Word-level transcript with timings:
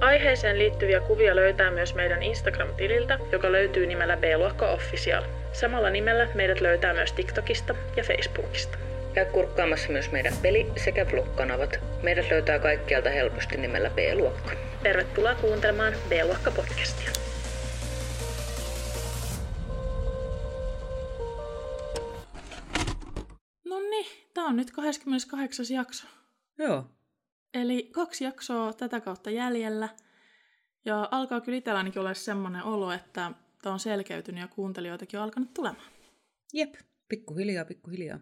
Aiheeseen 0.00 0.58
liittyviä 0.58 1.00
kuvia 1.00 1.36
löytää 1.36 1.70
myös 1.70 1.94
meidän 1.94 2.22
Instagram-tililtä, 2.22 3.18
joka 3.32 3.52
löytyy 3.52 3.86
nimellä 3.86 4.16
B-luokka 4.16 4.70
Official. 4.70 5.24
Samalla 5.52 5.90
nimellä 5.90 6.28
meidät 6.34 6.60
löytää 6.60 6.94
myös 6.94 7.12
TikTokista 7.12 7.74
ja 7.96 8.04
Facebookista. 8.04 8.78
Käy 9.14 9.24
kurkkaamassa 9.24 9.88
myös 9.92 10.12
meidän 10.12 10.32
peli- 10.42 10.72
sekä 10.76 11.06
vlog-kanavat. 11.12 11.80
Meidät 12.02 12.30
löytää 12.30 12.58
kaikkialta 12.58 13.10
helposti 13.10 13.56
nimellä 13.56 13.90
B-luokka. 13.90 14.52
Tervetuloa 14.82 15.34
kuuntelemaan 15.34 15.92
B-luokka 16.08 16.50
podcastia. 16.50 17.10
No 23.64 23.80
niin, 23.80 24.06
tää 24.34 24.44
on 24.44 24.56
nyt 24.56 24.70
28. 24.70 25.66
jakso. 25.70 26.06
Joo. 26.58 26.95
Eli 27.54 27.88
kaksi 27.92 28.24
jaksoa 28.24 28.72
tätä 28.72 29.00
kautta 29.00 29.30
jäljellä. 29.30 29.88
Ja 30.84 31.08
alkaa 31.10 31.40
kyllä 31.40 31.58
itsellänikin 31.58 32.00
olla 32.00 32.14
semmoinen 32.14 32.62
olo, 32.62 32.92
että 32.92 33.32
tämä 33.62 33.72
on 33.72 33.80
selkeytynyt 33.80 34.40
ja 34.40 34.48
kuuntelijoitakin 34.48 35.18
on 35.18 35.24
alkanut 35.24 35.54
tulemaan. 35.54 35.90
Jep. 36.52 36.74
Pikkuhiljaa, 37.08 37.64
pikkuhiljaa. 37.64 38.18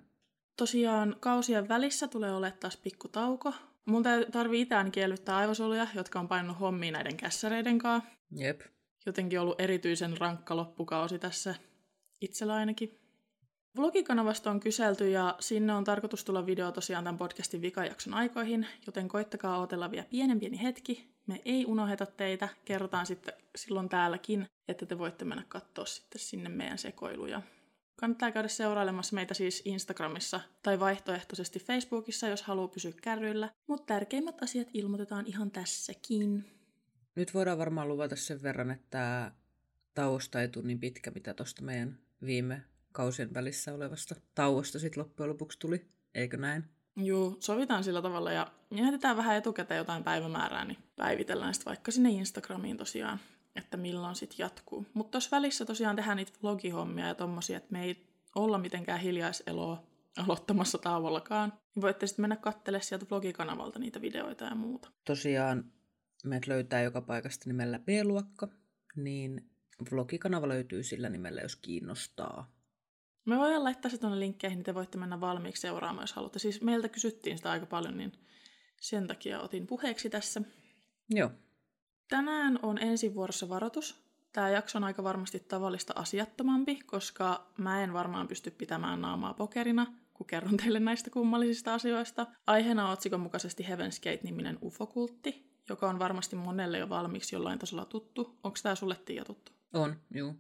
Tosiaan 0.57 1.17
kausien 1.21 1.69
välissä 1.69 2.09
tulee 2.09 2.33
olemaan 2.33 2.61
taas 2.61 2.77
pikku 2.77 3.09
tauko. 3.09 3.53
Mun 3.85 4.03
tarvii 4.33 4.61
itse 4.61 4.75
ainakin 4.75 5.03
elvyttää 5.03 5.37
aivosoluja, 5.37 5.87
jotka 5.95 6.21
on 6.21 6.29
painunut 6.29 6.61
hommiin 6.61 6.93
näiden 6.93 7.17
kässäreiden 7.17 7.79
kanssa. 7.79 8.11
Jep. 8.31 8.61
Jotenkin 9.07 9.41
ollut 9.41 9.61
erityisen 9.61 10.19
rankka 10.19 10.57
loppukausi 10.57 11.19
tässä 11.19 11.55
itsellä 12.21 12.55
ainakin. 12.55 13.04
Vlogikanavasta 13.77 14.51
on 14.51 14.61
kyselty 14.61 15.11
ja 15.11 15.37
sinne 15.41 15.75
on 15.75 15.85
tarkoitus 15.85 16.25
tulla 16.25 16.47
video 16.47 16.73
tosiaan 16.73 17.05
tämän 17.05 17.19
podcastin 17.19 17.63
vikajakson 17.63 18.15
aikoihin, 18.15 18.67
joten 18.87 19.09
koittakaa 19.09 19.59
odotella 19.59 19.91
vielä 19.91 20.07
pienen 20.11 20.41
pieni 20.41 20.63
hetki. 20.63 21.15
Me 21.27 21.41
ei 21.45 21.67
unoheta 21.67 22.07
teitä, 22.07 22.49
kerrotaan 22.65 23.07
sitten 23.07 23.35
silloin 23.57 23.89
täälläkin, 23.89 24.47
että 24.69 24.87
te 24.87 24.99
voitte 24.99 25.25
mennä 25.25 25.45
katsoa 25.49 25.87
sitten 25.87 26.21
sinne 26.21 26.49
meidän 26.49 26.79
sekoiluja. 26.79 27.43
Kannattaa 27.97 28.33
käydä 28.33 28.49
seurailemassa 28.49 29.15
meitä 29.15 29.35
siis 29.35 29.63
Instagramissa 29.65 30.41
tai 30.63 30.81
vaihtoehtoisesti 30.81 31.59
Facebookissa, 31.59 32.29
jos 32.29 32.43
haluaa 32.43 32.69
pysyä 32.69 32.93
kärryillä, 33.03 33.51
mutta 33.67 33.87
tärkeimmät 33.87 34.43
asiat 34.43 34.69
ilmoitetaan 34.75 35.27
ihan 35.27 35.51
tässäkin. 35.51 36.45
Nyt 37.15 37.35
voidaan 37.35 37.59
varmaan 37.59 37.89
luvata 37.89 38.17
sen 38.17 38.43
verran, 38.43 38.71
että 38.71 39.33
tauosta 39.95 40.41
ei 40.41 40.49
tule 40.49 40.67
niin 40.67 40.81
pitkä, 40.81 41.11
mitä 41.11 41.35
tuosta 41.35 41.63
meidän 41.63 41.99
viime 42.27 42.63
kausien 42.95 43.35
välissä 43.35 43.75
olevasta 43.75 44.15
tauosta 44.35 44.79
sitten 44.79 45.01
loppujen 45.03 45.31
lopuksi 45.31 45.59
tuli. 45.59 45.87
Eikö 46.15 46.37
näin? 46.37 46.65
Juu, 46.97 47.37
sovitaan 47.41 47.85
sillä 47.85 48.03
tavalla 48.03 48.33
ja 48.33 48.53
mietitään 48.71 49.17
vähän 49.17 49.37
etukäteen 49.37 49.79
jotain 49.79 50.05
päivämäärää, 50.05 50.65
niin 50.65 50.79
päivitellään 50.97 51.55
sitten 51.55 51.71
vaikka 51.71 51.91
sinne 51.93 52.11
Instagramiin 52.11 52.77
tosiaan, 52.77 53.19
että 53.57 53.77
milloin 53.77 54.15
sitten 54.15 54.37
jatkuu. 54.39 54.87
Mutta 54.95 55.11
tuossa 55.11 55.37
välissä 55.37 55.65
tosiaan 55.65 55.97
tehdään 55.97 56.17
niitä 56.17 56.33
vlogihommia 56.43 57.07
ja 57.07 57.15
tommosia, 57.15 57.57
että 57.57 57.73
me 57.73 57.85
ei 57.85 58.07
olla 58.35 58.59
mitenkään 58.59 59.01
hiljaiseloa 59.01 59.83
aloittamassa 60.17 60.79
tauollakaan. 60.79 61.53
Niin 61.75 61.83
voitte 61.83 62.07
sitten 62.07 62.23
mennä 62.23 62.37
kattele 62.37 62.83
sieltä 62.83 63.07
vlogikanavalta 63.11 63.79
niitä 63.79 64.01
videoita 64.01 64.45
ja 64.45 64.55
muuta. 64.55 64.91
Tosiaan 65.05 65.73
meidät 66.25 66.47
löytää 66.47 66.83
joka 66.83 67.01
paikasta 67.01 67.49
nimellä 67.49 67.79
B-luokka, 67.79 68.49
niin 68.97 69.51
vlogikanava 69.91 70.49
löytyy 70.49 70.83
sillä 70.83 71.09
nimellä, 71.09 71.41
jos 71.41 71.57
kiinnostaa. 71.57 72.54
Me 73.25 73.39
voidaan 73.39 73.65
laittaa 73.65 73.91
se 73.91 73.99
tuonne 73.99 74.21
linkkeihin, 74.21 74.57
niin 74.57 74.65
te 74.65 74.75
voitte 74.75 74.99
mennä 74.99 75.21
valmiiksi 75.21 75.61
seuraamaan, 75.61 76.03
jos 76.03 76.13
haluatte. 76.13 76.39
Siis 76.39 76.61
meiltä 76.61 76.89
kysyttiin 76.89 77.37
sitä 77.37 77.51
aika 77.51 77.67
paljon, 77.67 77.97
niin 77.97 78.13
sen 78.81 79.07
takia 79.07 79.41
otin 79.41 79.67
puheeksi 79.67 80.11
tässä. 80.11 80.43
Joo. 81.11 81.31
Tänään 82.09 82.59
on 82.63 82.79
ensi 82.79 83.15
vuorossa 83.15 83.49
varoitus. 83.49 84.05
Tämä 84.33 84.49
jakso 84.49 84.79
on 84.79 84.85
aika 84.85 85.05
varmasti 85.05 85.41
tavallista 85.41 85.93
asiattomampi, 85.97 86.77
koska 86.87 87.51
mä 87.59 87.83
en 87.83 87.93
varmaan 87.93 88.29
pysty 88.29 88.51
pitämään 88.51 89.01
naamaa 89.01 89.35
pokerina, 89.35 89.87
kun 90.15 90.27
kerron 90.27 90.57
teille 90.57 90.81
näistä 90.81 91.11
kummallisista 91.11 91.75
asioista. 91.75 92.27
Aiheena 92.47 92.87
on 92.87 92.93
otsikon 92.93 93.21
mukaisesti 93.21 93.63
Heaven's 93.63 94.03
Gate-niminen 94.03 94.59
ufokultti, 94.63 95.61
joka 95.69 95.89
on 95.89 95.99
varmasti 95.99 96.37
monelle 96.37 96.79
jo 96.79 96.89
valmiiksi 96.89 97.37
jollain 97.37 97.59
tasolla 97.59 97.85
tuttu. 97.85 98.39
Onko 98.43 98.59
tämä 98.63 98.75
sulle 98.75 98.97
Tiia 99.05 99.25
tuttu? 99.25 99.53
On, 99.73 99.97
juu. 100.15 100.35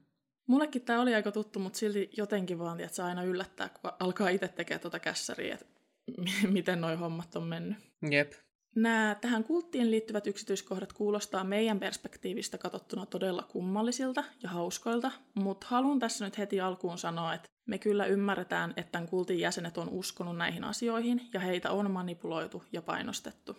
Mullekin 0.46 0.82
tämä 0.82 1.00
oli 1.00 1.14
aika 1.14 1.32
tuttu, 1.32 1.58
mutta 1.58 1.78
silti 1.78 2.10
jotenkin 2.16 2.58
vaan, 2.58 2.80
että 2.80 2.96
se 2.96 3.02
aina 3.02 3.24
yllättää, 3.24 3.68
kun 3.68 3.92
alkaa 4.00 4.28
itse 4.28 4.48
tekemään 4.48 4.80
tuota 4.80 4.98
kässäriä, 4.98 5.54
että 5.54 5.66
miten 6.48 6.80
noi 6.80 6.96
hommat 6.96 7.36
on 7.36 7.42
mennyt. 7.42 7.78
Jep. 8.10 8.32
Nämä 8.74 9.16
tähän 9.20 9.44
kulttiin 9.44 9.90
liittyvät 9.90 10.26
yksityiskohdat 10.26 10.92
kuulostaa 10.92 11.44
meidän 11.44 11.80
perspektiivistä 11.80 12.58
katsottuna 12.58 13.06
todella 13.06 13.42
kummallisilta 13.42 14.24
ja 14.42 14.48
hauskoilta, 14.48 15.10
mutta 15.34 15.66
haluan 15.70 15.98
tässä 15.98 16.24
nyt 16.24 16.38
heti 16.38 16.60
alkuun 16.60 16.98
sanoa, 16.98 17.34
että 17.34 17.48
me 17.66 17.78
kyllä 17.78 18.06
ymmärretään, 18.06 18.74
että 18.76 18.92
tämän 18.92 19.08
kultin 19.08 19.38
jäsenet 19.38 19.78
on 19.78 19.88
uskonut 19.88 20.36
näihin 20.36 20.64
asioihin 20.64 21.28
ja 21.32 21.40
heitä 21.40 21.70
on 21.70 21.90
manipuloitu 21.90 22.62
ja 22.72 22.82
painostettu. 22.82 23.56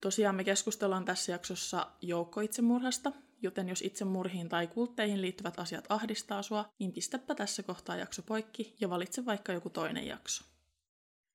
Tosiaan 0.00 0.34
me 0.34 0.44
keskustellaan 0.44 1.04
tässä 1.04 1.32
jaksossa 1.32 1.86
joukkoitsemurhasta, 2.02 3.12
joten 3.42 3.68
jos 3.68 3.82
itsemurhiin 3.82 4.48
tai 4.48 4.66
kultteihin 4.66 5.22
liittyvät 5.22 5.58
asiat 5.58 5.84
ahdistaa 5.88 6.42
sua, 6.42 6.72
niin 6.78 6.92
pistäpä 6.92 7.34
tässä 7.34 7.62
kohtaa 7.62 7.96
jakso 7.96 8.22
poikki 8.22 8.74
ja 8.80 8.90
valitse 8.90 9.26
vaikka 9.26 9.52
joku 9.52 9.70
toinen 9.70 10.06
jakso. 10.06 10.44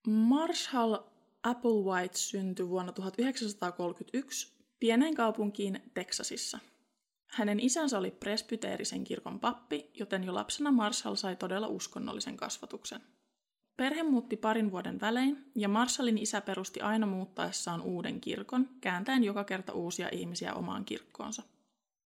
Marshall 0.08 0.98
Applewhite 1.44 2.18
syntyi 2.18 2.70
vuonna 2.70 2.92
1931 2.92 4.54
pieneen 4.80 5.16
kaupunkiin 5.16 5.82
Teksasissa. 5.94 6.60
Hänen 7.28 7.60
isänsä 7.60 7.98
oli 7.98 8.12
presbyteerisen 8.12 9.04
kirkon 9.04 9.40
pappi, 9.40 9.92
joten 9.94 10.24
jo 10.24 10.34
lapsena 10.34 10.72
Marshall 10.72 11.16
sai 11.16 11.36
todella 11.36 11.68
uskonnollisen 11.68 12.38
kasvatuksen. 12.38 13.02
Perhe 13.78 14.04
muutti 14.04 14.38
parin 14.38 14.72
vuoden 14.72 15.02
välein, 15.02 15.52
ja 15.56 15.70
Marshallin 15.70 16.18
isä 16.18 16.42
perusti 16.42 16.82
aina 16.82 17.06
muuttaessaan 17.06 17.82
uuden 17.82 18.22
kirkon, 18.22 18.70
kääntäen 18.82 19.24
joka 19.24 19.44
kerta 19.44 19.74
uusia 19.74 20.10
ihmisiä 20.12 20.54
omaan 20.54 20.86
kirkkoonsa. 20.86 21.44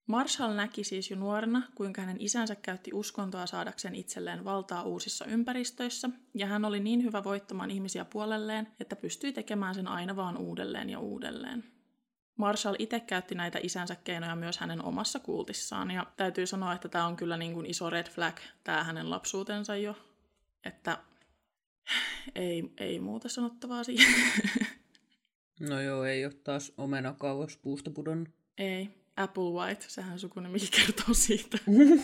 Marshall 0.06 0.54
näki 0.54 0.84
siis 0.84 1.10
jo 1.10 1.16
nuorena, 1.16 1.62
kuinka 1.74 2.00
hänen 2.00 2.16
isänsä 2.20 2.54
käytti 2.54 2.90
uskontoa 2.94 3.46
saadakseen 3.46 3.94
itselleen 3.94 4.44
valtaa 4.44 4.82
uusissa 4.82 5.24
ympäristöissä, 5.24 6.10
ja 6.34 6.46
hän 6.46 6.64
oli 6.64 6.80
niin 6.80 7.02
hyvä 7.02 7.24
voittamaan 7.24 7.70
ihmisiä 7.70 8.04
puolelleen, 8.04 8.68
että 8.80 8.96
pystyi 8.96 9.32
tekemään 9.32 9.74
sen 9.74 9.88
aina 9.88 10.16
vaan 10.16 10.36
uudelleen 10.36 10.90
ja 10.90 10.98
uudelleen. 10.98 11.64
Marshall 12.36 12.76
itse 12.78 13.00
käytti 13.00 13.34
näitä 13.34 13.58
isänsä 13.62 13.96
keinoja 14.04 14.36
myös 14.36 14.58
hänen 14.58 14.84
omassa 14.84 15.18
kultissaan, 15.18 15.90
ja 15.90 16.06
täytyy 16.16 16.46
sanoa, 16.46 16.72
että 16.72 16.88
tämä 16.88 17.06
on 17.06 17.16
kyllä 17.16 17.36
niin 17.36 17.52
kuin 17.52 17.66
iso 17.66 17.90
red 17.90 18.10
flag, 18.10 18.36
tämä 18.64 18.84
hänen 18.84 19.10
lapsuutensa 19.10 19.76
jo, 19.76 19.96
että 20.64 20.98
ei, 22.34 22.72
ei 22.78 23.00
muuta 23.00 23.28
sanottavaa 23.28 23.84
siihen. 23.84 24.14
No 25.60 25.80
joo, 25.80 26.04
ei 26.04 26.24
ole 26.24 26.34
taas 26.34 26.72
omena 26.76 27.12
kauas 27.12 27.56
puusta 27.56 27.90
pudonnut. 27.90 28.28
ei. 28.58 29.05
Applewhite, 29.16 29.84
sehän 29.88 30.18
sukunimikin 30.18 30.68
kertoo 30.70 31.14
siitä. 31.14 31.58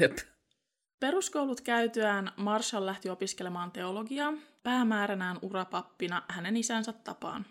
Jep. 0.00 0.18
Peruskoulut 1.00 1.60
käytyään 1.60 2.32
Marshall 2.36 2.86
lähti 2.86 3.10
opiskelemaan 3.10 3.70
teologiaa, 3.70 4.32
päämääränään 4.62 5.38
urapappina 5.42 6.22
hänen 6.28 6.56
isänsä 6.56 6.92
tapaan. 6.92 7.46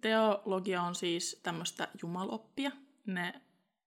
Teologia 0.00 0.82
on 0.82 0.94
siis 0.94 1.40
tämmöistä 1.42 1.88
jumaloppia. 2.02 2.70
Ne 3.06 3.40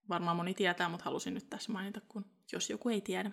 varmaan 0.10 0.38
moni 0.38 0.54
tietää, 0.54 0.90
mutta 0.90 1.06
halusin 1.06 1.34
nyt 1.34 1.50
tässä 1.50 1.72
mainita, 1.72 2.02
kun 2.08 2.26
jos 2.52 2.70
joku 2.70 2.90
ei 2.90 3.02
tiedä. 3.02 3.32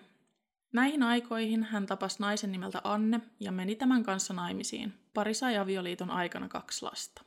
Näihin 0.73 1.03
aikoihin 1.03 1.63
hän 1.63 1.85
tapasi 1.85 2.19
naisen 2.19 2.51
nimeltä 2.51 2.81
Anne 2.83 3.21
ja 3.39 3.51
meni 3.51 3.75
tämän 3.75 4.03
kanssa 4.03 4.33
naimisiin. 4.33 4.93
Pari 5.13 5.33
sai 5.33 5.57
avioliiton 5.57 6.11
aikana 6.11 6.47
kaksi 6.47 6.85
lasta. 6.85 7.21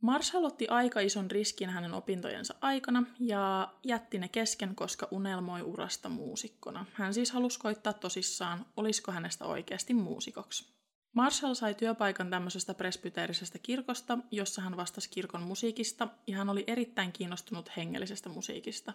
Marshall 0.00 0.44
otti 0.44 0.68
aika 0.68 1.00
ison 1.00 1.30
riskin 1.30 1.70
hänen 1.70 1.94
opintojensa 1.94 2.54
aikana 2.60 3.06
ja 3.18 3.74
jätti 3.84 4.18
ne 4.18 4.28
kesken, 4.28 4.74
koska 4.74 5.08
unelmoi 5.10 5.62
urasta 5.62 6.08
muusikkona. 6.08 6.86
Hän 6.92 7.14
siis 7.14 7.30
halusi 7.30 7.58
koittaa 7.58 7.92
tosissaan, 7.92 8.66
olisiko 8.76 9.12
hänestä 9.12 9.44
oikeasti 9.44 9.94
muusikoksi. 9.94 10.78
Marshall 11.12 11.54
sai 11.54 11.74
työpaikan 11.74 12.30
tämmöisestä 12.30 12.74
presbyteerisestä 12.74 13.58
kirkosta, 13.58 14.18
jossa 14.30 14.62
hän 14.62 14.76
vastasi 14.76 15.10
kirkon 15.10 15.42
musiikista, 15.42 16.08
ja 16.26 16.36
hän 16.36 16.50
oli 16.50 16.64
erittäin 16.66 17.12
kiinnostunut 17.12 17.70
hengellisestä 17.76 18.28
musiikista. 18.28 18.92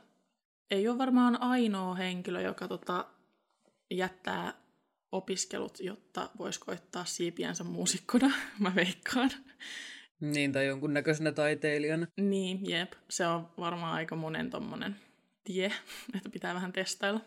ei 0.71 0.87
ole 0.87 0.97
varmaan 0.97 1.41
ainoa 1.41 1.95
henkilö, 1.95 2.41
joka 2.41 2.67
tota, 2.67 3.05
jättää 3.91 4.53
opiskelut, 5.11 5.79
jotta 5.79 6.29
voisi 6.37 6.59
koittaa 6.59 7.05
siipiänsä 7.05 7.63
muusikkona, 7.63 8.31
mä 8.59 8.75
veikkaan. 8.75 9.31
Niin, 10.23 10.51
tai 10.51 10.67
jonkunnäköisenä 10.67 11.31
taiteilijana. 11.31 12.07
Niin, 12.17 12.69
jep. 12.69 12.93
Se 13.09 13.27
on 13.27 13.49
varmaan 13.57 13.93
aika 13.93 14.15
monen 14.15 14.49
tommonen 14.49 14.95
tie, 15.43 15.65
että 16.17 16.29
pitää 16.29 16.53
vähän 16.53 16.73
testailla. 16.73 17.21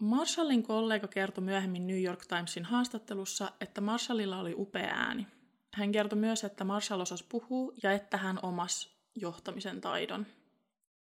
Marshallin 0.00 0.62
kollega 0.62 1.08
kertoi 1.08 1.44
myöhemmin 1.44 1.86
New 1.86 2.02
York 2.02 2.26
Timesin 2.26 2.64
haastattelussa, 2.64 3.52
että 3.60 3.80
Marshallilla 3.80 4.40
oli 4.40 4.54
upea 4.56 4.90
ääni. 4.94 5.26
Hän 5.74 5.92
kertoi 5.92 6.18
myös, 6.18 6.44
että 6.44 6.64
Marshall 6.64 7.00
osasi 7.00 7.24
puhua 7.28 7.72
ja 7.82 7.92
että 7.92 8.16
hän 8.16 8.38
omas 8.42 8.96
johtamisen 9.16 9.80
taidon. 9.80 10.26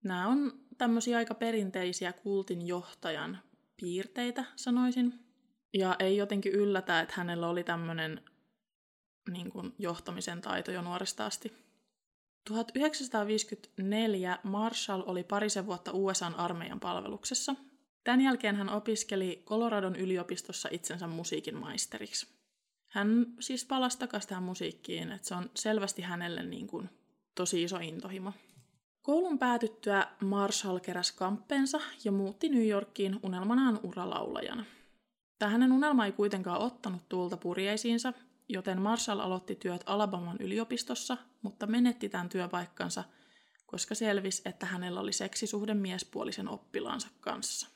Nämä 0.05 0.29
on 0.29 0.53
tämmöisiä 0.79 1.17
aika 1.17 1.35
perinteisiä 1.35 2.13
kultin 2.13 2.67
johtajan 2.67 3.39
piirteitä, 3.81 4.45
sanoisin. 4.57 5.15
Ja 5.75 5.97
ei 5.99 6.17
jotenkin 6.17 6.53
yllätä, 6.53 7.01
että 7.01 7.15
hänellä 7.17 7.49
oli 7.49 7.65
tämmöinen 7.65 8.21
niin 9.31 9.51
kuin, 9.51 9.75
johtamisen 9.79 10.41
taito 10.41 10.71
jo 10.71 10.83
nuoresta 10.83 11.27
asti. 11.27 11.53
1954 12.45 14.39
Marshall 14.43 15.03
oli 15.07 15.25
parisen 15.25 15.67
vuotta 15.67 15.93
USAn 15.93 16.35
armeijan 16.35 16.81
palveluksessa. 16.81 17.55
Tämän 18.05 18.21
jälkeen 18.21 18.57
hän 18.57 18.69
opiskeli 18.69 19.43
Coloradon 19.47 19.97
yliopistossa 19.97 20.69
itsensä 20.73 21.07
musiikin 21.07 21.57
maisteriksi. 21.57 22.27
Hän 22.89 23.27
siis 23.41 23.65
palasi 23.65 23.99
takaisin 23.99 24.29
tähän 24.29 24.45
musiikkiin, 24.45 25.13
että 25.13 25.29
se 25.29 25.35
on 25.35 25.51
selvästi 25.55 26.03
hänelle 26.03 26.43
niin 26.43 26.67
kuin 26.67 26.91
tosi 27.35 27.63
iso 27.63 27.77
intohimo. 27.77 28.33
Koulun 29.03 29.39
päätyttyä 29.39 30.07
Marshall 30.21 30.79
keräsi 30.79 31.15
kamppeensa 31.17 31.81
ja 32.05 32.13
muutti 32.13 32.49
New 32.49 32.69
Yorkiin 32.69 33.21
unelmanaan 33.23 33.81
uralaulajana. 33.83 34.65
Tämä 35.39 35.51
hänen 35.51 35.73
unelma 35.73 36.07
ei 36.07 36.13
kuitenkaan 36.13 36.61
ottanut 36.61 37.09
tuulta 37.09 37.37
purjeisiinsa, 37.37 38.13
joten 38.53 38.83
Marshall 38.83 39.21
aloitti 39.21 39.55
työt 39.55 39.83
Alabaman 39.87 40.37
yliopistossa, 40.41 41.17
mutta 41.43 41.67
menetti 41.67 42.09
tämän 42.09 42.29
työpaikkansa, 42.29 43.05
koska 43.67 43.95
selvisi, 43.95 44.43
että 44.45 44.67
hänellä 44.67 45.01
oli 45.01 45.13
seksisuhde 45.13 45.75
miespuolisen 45.75 46.49
oppilaansa 46.49 47.09
kanssa. 47.21 47.69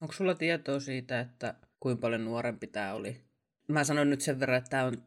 Onko 0.00 0.14
sulla 0.14 0.34
tietoa 0.34 0.80
siitä, 0.80 1.20
että 1.20 1.54
kuinka 1.80 2.00
paljon 2.00 2.24
nuorempi 2.24 2.66
tämä 2.66 2.94
oli? 2.94 3.24
Mä 3.68 3.84
sanon 3.84 4.10
nyt 4.10 4.20
sen 4.20 4.40
verran, 4.40 4.58
että 4.58 4.70
tämä 4.70 4.84
on 4.84 5.02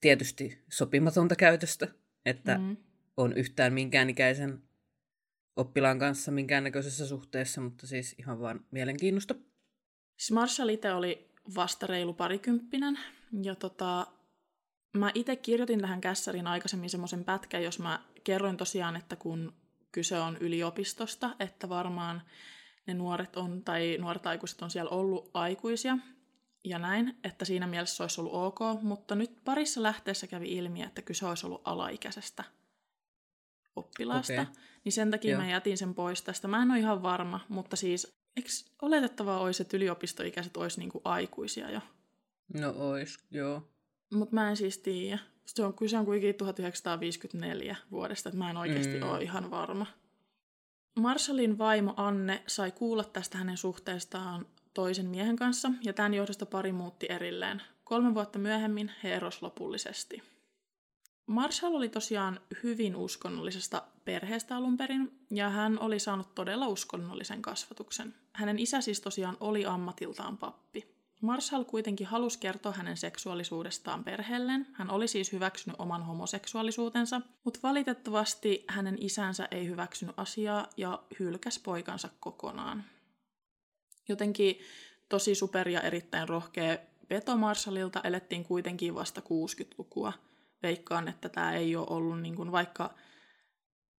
tietysti 0.00 0.64
sopimatonta 0.70 1.36
käytöstä, 1.36 1.88
että 2.24 2.58
mm. 2.58 2.76
on 3.16 3.32
yhtään 3.32 3.72
minkään 3.72 4.10
ikäisen 4.10 4.62
oppilaan 5.56 5.98
kanssa 5.98 6.30
minkäännäköisessä 6.30 7.06
suhteessa, 7.06 7.60
mutta 7.60 7.86
siis 7.86 8.14
ihan 8.18 8.40
vaan 8.40 8.64
mielenkiinnosta. 8.70 9.34
Siis 10.16 10.32
Marshall 10.32 10.68
itse 10.68 10.92
oli 10.92 11.28
vasta 11.54 11.86
reilu 11.86 12.14
parikymppinen, 12.14 12.98
ja 13.42 13.54
tota, 13.54 14.06
mä 14.96 15.10
itse 15.14 15.36
kirjoitin 15.36 15.80
tähän 15.80 16.00
kässäriin 16.00 16.46
aikaisemmin 16.46 16.90
semmoisen 16.90 17.24
pätkän, 17.24 17.62
jos 17.62 17.78
mä 17.78 18.00
kerroin 18.24 18.56
tosiaan, 18.56 18.96
että 18.96 19.16
kun 19.16 19.52
kyse 19.92 20.18
on 20.18 20.36
yliopistosta, 20.36 21.30
että 21.40 21.68
varmaan 21.68 22.22
ne 22.86 22.94
nuoret 22.94 23.36
on, 23.36 23.64
tai 23.64 23.96
nuoret 24.00 24.26
aikuiset 24.26 24.62
on 24.62 24.70
siellä 24.70 24.90
ollut 24.90 25.30
aikuisia, 25.34 25.98
ja 26.64 26.78
näin, 26.78 27.18
että 27.24 27.44
siinä 27.44 27.66
mielessä 27.66 27.96
se 27.96 28.02
olisi 28.02 28.20
ollut 28.20 28.34
ok, 28.34 28.82
mutta 28.82 29.14
nyt 29.14 29.30
parissa 29.44 29.82
lähteessä 29.82 30.26
kävi 30.26 30.56
ilmi, 30.56 30.82
että 30.82 31.02
kyse 31.02 31.26
olisi 31.26 31.46
ollut 31.46 31.62
alaikäisestä 31.64 32.44
oppilaasta, 33.76 34.32
okay. 34.32 34.54
niin 34.84 34.92
sen 34.92 35.10
takia 35.10 35.30
Joo. 35.30 35.40
mä 35.40 35.50
jätin 35.50 35.78
sen 35.78 35.94
pois 35.94 36.22
tästä. 36.22 36.48
Mä 36.48 36.62
en 36.62 36.70
ole 36.70 36.78
ihan 36.78 37.02
varma, 37.02 37.40
mutta 37.48 37.76
siis 37.76 38.18
eikö 38.36 38.48
oletettavaa 38.82 39.40
olisi, 39.40 39.62
että 39.62 39.76
yliopistoikäiset 39.76 40.56
olisi 40.56 40.80
niinku 40.80 41.00
aikuisia 41.04 41.70
jo? 41.70 41.80
No 42.54 42.70
ois, 42.70 43.18
joo. 43.30 43.68
Mutta 44.10 44.34
mä 44.34 44.50
en 44.50 44.56
siis 44.56 44.78
tiedä. 44.78 45.18
Se 45.46 45.64
on, 45.64 45.74
kyse 45.74 45.98
on 45.98 46.04
kuitenkin 46.04 46.34
1954 46.34 47.76
vuodesta, 47.90 48.28
että 48.28 48.38
mä 48.38 48.50
en 48.50 48.56
oikeasti 48.56 48.96
mm. 48.96 49.10
ole 49.10 49.22
ihan 49.22 49.50
varma. 49.50 49.86
Marshallin 50.98 51.58
vaimo 51.58 51.94
Anne 51.96 52.42
sai 52.46 52.72
kuulla 52.72 53.04
tästä 53.04 53.38
hänen 53.38 53.56
suhteestaan 53.56 54.46
toisen 54.74 55.06
miehen 55.06 55.36
kanssa, 55.36 55.70
ja 55.84 55.92
tämän 55.92 56.14
johdosta 56.14 56.46
pari 56.46 56.72
muutti 56.72 57.06
erilleen. 57.10 57.62
Kolme 57.84 58.14
vuotta 58.14 58.38
myöhemmin 58.38 58.92
he 59.02 59.14
eros 59.14 59.42
lopullisesti. 59.42 60.22
Marshall 61.26 61.74
oli 61.74 61.88
tosiaan 61.88 62.40
hyvin 62.62 62.96
uskonnollisesta 62.96 63.82
perheestä 64.04 64.56
alun 64.56 64.76
perin, 64.76 65.18
ja 65.30 65.48
hän 65.50 65.78
oli 65.80 65.98
saanut 65.98 66.34
todella 66.34 66.68
uskonnollisen 66.68 67.42
kasvatuksen. 67.42 68.14
Hänen 68.32 68.58
isä 68.58 68.80
siis 68.80 69.00
tosiaan 69.00 69.36
oli 69.40 69.66
ammatiltaan 69.66 70.38
pappi. 70.38 70.97
Marshall 71.20 71.64
kuitenkin 71.64 72.06
halusi 72.06 72.38
kertoa 72.38 72.72
hänen 72.72 72.96
seksuaalisuudestaan 72.96 74.04
perheelleen. 74.04 74.66
Hän 74.72 74.90
oli 74.90 75.08
siis 75.08 75.32
hyväksynyt 75.32 75.80
oman 75.80 76.02
homoseksuaalisuutensa, 76.02 77.20
mutta 77.44 77.60
valitettavasti 77.62 78.64
hänen 78.68 78.96
isänsä 79.00 79.48
ei 79.50 79.66
hyväksynyt 79.66 80.14
asiaa 80.18 80.66
ja 80.76 81.02
hylkäs 81.18 81.58
poikansa 81.58 82.08
kokonaan. 82.20 82.84
Jotenkin 84.08 84.58
tosi 85.08 85.34
super 85.34 85.68
ja 85.68 85.80
erittäin 85.80 86.28
rohkea 86.28 86.78
veto 87.10 87.36
Marshallilta 87.36 88.00
elettiin 88.04 88.44
kuitenkin 88.44 88.94
vasta 88.94 89.20
60-lukua. 89.20 90.12
Veikkaan, 90.62 91.08
että 91.08 91.28
tämä 91.28 91.52
ei 91.52 91.76
ole 91.76 91.86
ollut, 91.90 92.20
niin 92.20 92.36
kuin, 92.36 92.52
vaikka 92.52 92.94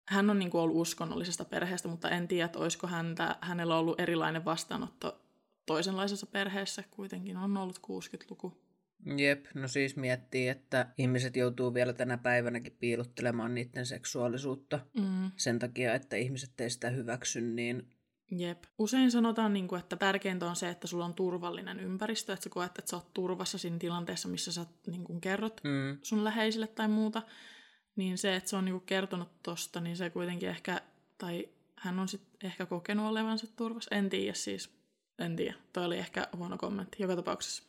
hän 0.08 0.30
on 0.30 0.38
niin 0.38 0.50
kuin 0.50 0.60
ollut 0.60 0.76
uskonnollisesta 0.76 1.44
perheestä, 1.44 1.88
mutta 1.88 2.10
en 2.10 2.28
tiedä, 2.28 2.44
että 2.44 2.58
olisiko 2.58 2.86
häntä, 2.86 3.36
hänellä 3.40 3.76
ollut 3.76 4.00
erilainen 4.00 4.44
vastaanotto 4.44 5.27
toisenlaisessa 5.68 6.26
perheessä 6.26 6.84
kuitenkin 6.90 7.36
on 7.36 7.56
ollut 7.56 7.78
60-luku. 7.78 8.52
Jep, 9.16 9.46
no 9.54 9.68
siis 9.68 9.96
miettii, 9.96 10.48
että 10.48 10.86
ihmiset 10.98 11.36
joutuu 11.36 11.74
vielä 11.74 11.92
tänä 11.92 12.18
päivänäkin 12.18 12.76
piilottelemaan 12.80 13.54
niiden 13.54 13.86
seksuaalisuutta 13.86 14.80
mm. 14.94 15.30
sen 15.36 15.58
takia, 15.58 15.94
että 15.94 16.16
ihmiset 16.16 16.60
ei 16.60 16.70
sitä 16.70 16.90
hyväksy, 16.90 17.40
niin... 17.40 17.90
Jep. 18.30 18.64
Usein 18.78 19.10
sanotaan, 19.10 19.52
niin 19.52 19.68
kuin, 19.68 19.80
että 19.80 19.96
tärkeintä 19.96 20.46
on 20.46 20.56
se, 20.56 20.68
että 20.68 20.86
sulla 20.86 21.04
on 21.04 21.14
turvallinen 21.14 21.80
ympäristö, 21.80 22.32
että 22.32 22.44
sä 22.44 22.50
koet, 22.50 22.78
että 22.78 22.90
sä 22.90 22.96
oot 22.96 23.14
turvassa 23.14 23.58
siinä 23.58 23.78
tilanteessa, 23.78 24.28
missä 24.28 24.52
sä 24.52 24.66
niin 24.86 25.04
kuin 25.04 25.20
kerrot 25.20 25.60
mm. 25.64 25.98
sun 26.02 26.24
läheisille 26.24 26.66
tai 26.66 26.88
muuta. 26.88 27.22
Niin 27.96 28.18
se, 28.18 28.36
että 28.36 28.50
se 28.50 28.56
on 28.56 28.64
niin 28.64 28.72
kuin 28.72 28.86
kertonut 28.86 29.42
tosta, 29.42 29.80
niin 29.80 29.96
se 29.96 30.10
kuitenkin 30.10 30.48
ehkä, 30.48 30.80
tai 31.18 31.48
hän 31.76 31.98
on 31.98 32.08
sitten 32.08 32.38
ehkä 32.42 32.66
kokenut 32.66 33.06
olevansa 33.06 33.46
turvassa. 33.56 33.94
En 33.94 34.10
tiedä 34.10 34.34
siis, 34.34 34.77
en 35.18 35.36
tiedä, 35.36 35.54
toi 35.72 35.84
oli 35.84 35.98
ehkä 35.98 36.28
huono 36.36 36.58
kommentti 36.58 36.96
joka 37.02 37.16
tapauksessa. 37.16 37.62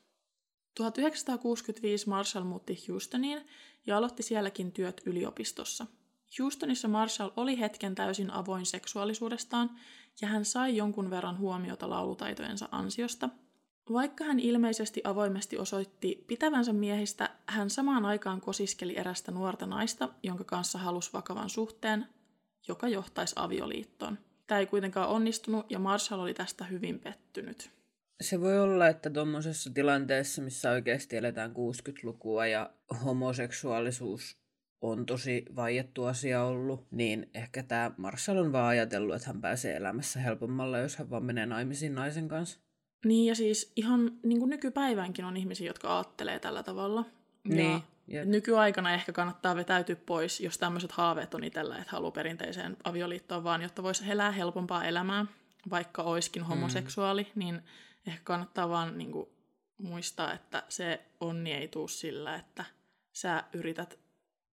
1965 0.76 2.10
Marshall 2.10 2.46
muutti 2.46 2.86
Houstoniin 2.88 3.48
ja 3.86 3.98
aloitti 3.98 4.24
sielläkin 4.24 4.72
työt 4.72 5.02
yliopistossa. 5.06 5.86
Houstonissa 6.40 6.88
Marshall 6.88 7.32
oli 7.36 7.60
hetken 7.60 7.96
täysin 7.96 8.32
avoin 8.32 8.66
seksuaalisuudestaan 8.66 9.72
ja 10.22 10.28
hän 10.28 10.46
sai 10.46 10.78
jonkun 10.78 11.10
verran 11.10 11.38
huomiota 11.38 11.90
laulutaitojensa 11.90 12.70
ansiosta. 12.72 13.30
Vaikka 13.94 14.24
hän 14.24 14.40
ilmeisesti 14.40 15.02
avoimesti 15.04 15.58
osoitti 15.58 16.24
pitävänsä 16.28 16.74
miehistä, 16.74 17.30
hän 17.48 17.70
samaan 17.70 18.06
aikaan 18.06 18.42
kosiskeli 18.42 18.98
erästä 18.98 19.32
nuorta 19.32 19.66
naista, 19.66 20.10
jonka 20.24 20.44
kanssa 20.44 20.80
halusi 20.80 21.14
vakavan 21.14 21.50
suhteen, 21.50 22.06
joka 22.68 22.88
johtaisi 22.88 23.36
avioliittoon. 23.38 24.18
Tämä 24.50 24.60
ei 24.60 24.66
kuitenkaan 24.66 25.10
onnistunut 25.10 25.72
ja 25.72 25.80
Marshall 25.80 26.22
oli 26.22 26.34
tästä 26.34 26.66
hyvin 26.66 27.00
pettynyt. 27.00 27.70
Se 28.22 28.42
voi 28.42 28.60
olla, 28.60 28.88
että 28.88 29.10
tuommoisessa 29.10 29.74
tilanteessa, 29.74 30.42
missä 30.42 30.72
oikeasti 30.72 31.18
eletään 31.18 31.52
60-lukua 31.52 32.48
ja 32.48 32.70
homoseksuaalisuus 33.06 34.38
on 34.82 35.06
tosi 35.06 35.46
vaiettu 35.56 36.06
asia 36.06 36.44
ollut, 36.44 36.88
niin 36.92 37.30
ehkä 37.34 37.64
tämä 37.64 37.92
Marshall 37.98 38.38
on 38.38 38.52
vaan 38.52 38.68
ajatellut, 38.68 39.16
että 39.16 39.28
hän 39.28 39.42
pääsee 39.42 39.76
elämässä 39.76 40.20
helpommalla, 40.20 40.78
jos 40.78 40.98
hän 40.98 41.10
vaan 41.10 41.26
menee 41.26 41.46
naimisiin 41.46 41.96
naisen 41.96 42.28
kanssa. 42.28 42.60
Niin 43.06 43.26
ja 43.26 43.36
siis 43.36 43.72
ihan 43.76 44.12
niin 44.24 44.40
kuin 44.40 44.50
nykypäivänkin 44.50 45.26
on 45.26 45.38
ihmisiä, 45.38 45.68
jotka 45.68 45.98
ajattelee 45.98 46.40
tällä 46.40 46.64
tavalla. 46.64 47.06
Niin. 47.48 47.82
Jep. 48.10 48.26
Nykyaikana 48.28 48.94
ehkä 48.94 49.12
kannattaa 49.12 49.56
vetäytyä 49.56 49.96
pois, 49.96 50.40
jos 50.40 50.58
tämmöiset 50.58 50.92
haaveet 50.92 51.34
on 51.34 51.44
itsellä, 51.44 51.78
että 51.78 51.92
haluaa 51.92 52.12
perinteiseen 52.12 52.78
avioliittoon 52.84 53.44
vaan, 53.44 53.62
jotta 53.62 53.84
voisi 53.84 54.12
elää 54.12 54.32
helpompaa 54.32 54.86
elämää, 54.86 55.26
vaikka 55.70 56.04
oiskin 56.04 56.42
mm. 56.42 56.48
homoseksuaali, 56.48 57.24
mm. 57.24 57.40
niin 57.40 57.62
ehkä 58.08 58.22
kannattaa 58.24 58.70
vaan 58.70 58.98
niin 58.98 59.12
kuin, 59.12 59.30
muistaa, 59.78 60.34
että 60.34 60.64
se 60.70 61.02
onni 61.20 61.54
ei 61.54 61.68
tuu 61.68 61.88
sillä, 61.88 62.36
että 62.36 62.66
sä 63.14 63.44
yrität 63.54 64.00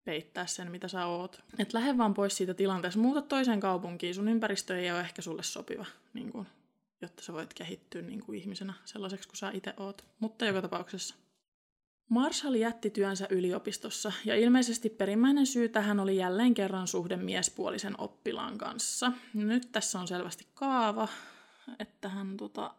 peittää 0.05 0.47
sen, 0.47 0.71
mitä 0.71 0.89
sä 0.89 1.07
oot. 1.07 1.43
Et 1.59 1.73
lähde 1.73 1.99
vaan 1.99 2.15
pois 2.15 2.37
siitä 2.37 2.55
tilanteesta, 2.55 3.01
muuta 3.01 3.23
toiseen 3.23 3.61
kaupunkiin, 3.61 4.15
sun 4.15 4.29
ympäristö 4.29 4.79
ei 4.79 4.91
ole 4.91 5.01
ehkä 5.01 5.23
sulle 5.23 5.43
sopiva, 5.43 5.87
niin 6.15 6.33
kuin, 6.33 6.47
jotta 7.01 7.23
sä 7.23 7.33
voit 7.33 7.55
kehittyä 7.55 8.03
niin 8.03 8.21
kuin 8.21 8.39
ihmisenä 8.39 8.75
sellaiseksi 8.85 9.29
kuin 9.29 9.37
sä 9.37 9.51
itse 9.51 9.75
oot. 9.77 10.05
Mutta 10.21 10.45
joka 10.45 10.63
tapauksessa 10.63 11.15
Marshall 12.09 12.55
jätti 12.55 12.91
työnsä 12.91 13.27
yliopistossa, 13.31 14.13
ja 14.25 14.37
ilmeisesti 14.37 14.91
perimmäinen 14.91 15.47
syy 15.47 15.69
tähän 15.69 16.01
oli 16.01 16.17
jälleen 16.17 16.55
kerran 16.55 16.87
suhde 16.87 17.17
miespuolisen 17.17 18.01
oppilaan 18.01 18.59
kanssa. 18.59 19.13
Nyt 19.35 19.69
tässä 19.73 20.01
on 20.01 20.09
selvästi 20.09 20.47
kaava, 20.55 21.09
että 21.79 22.09
hän 22.09 22.37
tota, 22.37 22.75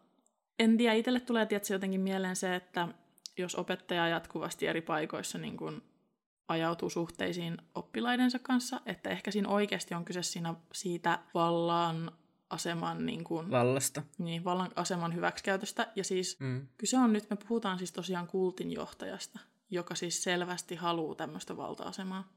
en 0.58 0.76
tiedä, 0.76 0.94
itselle 0.94 1.20
tulee 1.20 1.46
tietysti 1.46 1.72
jotenkin 1.72 2.00
mieleen 2.00 2.36
se, 2.36 2.54
että 2.54 2.88
jos 3.38 3.54
opettaja 3.54 4.08
jatkuvasti 4.08 4.66
eri 4.66 4.80
paikoissa 4.80 5.38
niin 5.38 5.56
kun 5.56 5.82
ajautuu 6.48 6.90
suhteisiin 6.90 7.58
oppilaidensa 7.74 8.38
kanssa, 8.38 8.80
että 8.86 9.10
ehkä 9.10 9.30
siinä 9.30 9.48
oikeasti 9.48 9.94
on 9.94 10.04
kyse 10.04 10.22
siinä 10.22 10.54
siitä 10.72 11.18
vallan 11.34 12.12
aseman 12.50 13.06
niin 13.06 13.24
kuin, 13.24 13.50
Vallasta. 13.50 14.02
Niin, 14.18 14.44
vallan 14.44 14.70
aseman 14.76 15.14
hyväksikäytöstä. 15.14 15.92
Ja 15.96 16.04
siis 16.04 16.40
Mm. 16.40 16.66
kyse 16.78 16.98
on 16.98 17.12
nyt, 17.12 17.30
me 17.30 17.36
puhutaan 17.36 17.78
siis 17.78 17.92
tosiaan 17.92 18.26
kultin 18.26 18.72
johtajasta, 18.72 19.38
joka 19.70 19.94
siis 19.94 20.22
selvästi 20.22 20.74
haluaa 20.74 21.14
tämmöistä 21.14 21.56
valta-asemaa. 21.56 22.32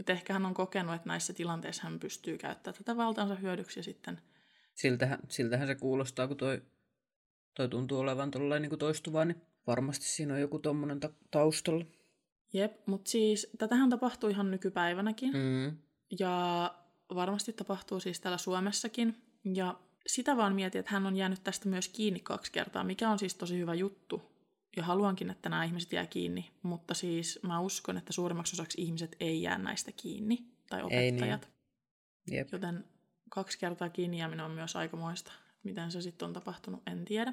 Että 0.00 0.12
ehkä 0.12 0.32
hän 0.32 0.46
on 0.46 0.54
kokenut, 0.54 0.94
että 0.94 1.08
näissä 1.08 1.32
tilanteissa 1.32 1.82
hän 1.82 2.00
pystyy 2.00 2.38
käyttämään 2.38 2.78
tätä 2.78 2.96
valtaansa 2.96 3.34
hyödyksi 3.34 3.78
ja 3.80 3.84
sitten 3.84 4.20
Siltähän, 4.74 5.18
siltähän 5.28 5.66
se 5.66 5.74
kuulostaa, 5.74 6.28
kun 6.28 6.36
toi, 6.36 6.62
toi 7.54 7.68
tuntuu 7.68 7.98
olevan 7.98 8.30
niin 8.60 8.78
toistuvaa, 8.78 9.24
niin 9.24 9.40
varmasti 9.66 10.04
siinä 10.04 10.34
on 10.34 10.40
joku 10.40 10.58
tommonen 10.58 11.00
ta- 11.00 11.10
taustalla. 11.30 11.84
Jep, 12.52 12.86
mutta 12.86 13.10
siis 13.10 13.50
tätähän 13.58 13.90
tapahtuu 13.90 14.30
ihan 14.30 14.50
nykypäivänäkin. 14.50 15.32
Mm. 15.32 15.76
Ja 16.18 16.74
varmasti 17.14 17.52
tapahtuu 17.52 18.00
siis 18.00 18.20
täällä 18.20 18.38
Suomessakin. 18.38 19.22
Ja 19.44 19.80
sitä 20.06 20.36
vaan 20.36 20.54
mietin, 20.54 20.78
että 20.78 20.92
hän 20.92 21.06
on 21.06 21.16
jäänyt 21.16 21.44
tästä 21.44 21.68
myös 21.68 21.88
kiinni 21.88 22.20
kaksi 22.20 22.52
kertaa, 22.52 22.84
mikä 22.84 23.10
on 23.10 23.18
siis 23.18 23.34
tosi 23.34 23.58
hyvä 23.58 23.74
juttu. 23.74 24.22
Ja 24.76 24.82
haluankin, 24.82 25.30
että 25.30 25.48
nämä 25.48 25.64
ihmiset 25.64 25.92
jää 25.92 26.06
kiinni, 26.06 26.50
mutta 26.62 26.94
siis 26.94 27.40
mä 27.42 27.60
uskon, 27.60 27.96
että 27.96 28.12
suurimmaksi 28.12 28.56
osaksi 28.56 28.80
ihmiset 28.82 29.16
ei 29.20 29.42
jää 29.42 29.58
näistä 29.58 29.92
kiinni, 29.92 30.44
tai 30.70 30.82
niin. 30.82 30.86
opettajat. 30.86 31.50
Jep. 32.30 32.48
Joten 32.52 32.84
kaksi 33.30 33.58
kertaa 33.58 33.88
kiinni 33.88 34.18
jääminen 34.18 34.44
on 34.44 34.50
myös 34.50 34.76
aikamoista. 34.76 35.32
Miten 35.62 35.90
se 35.90 36.00
sitten 36.00 36.26
on 36.26 36.32
tapahtunut, 36.32 36.82
en 36.86 37.04
tiedä. 37.04 37.32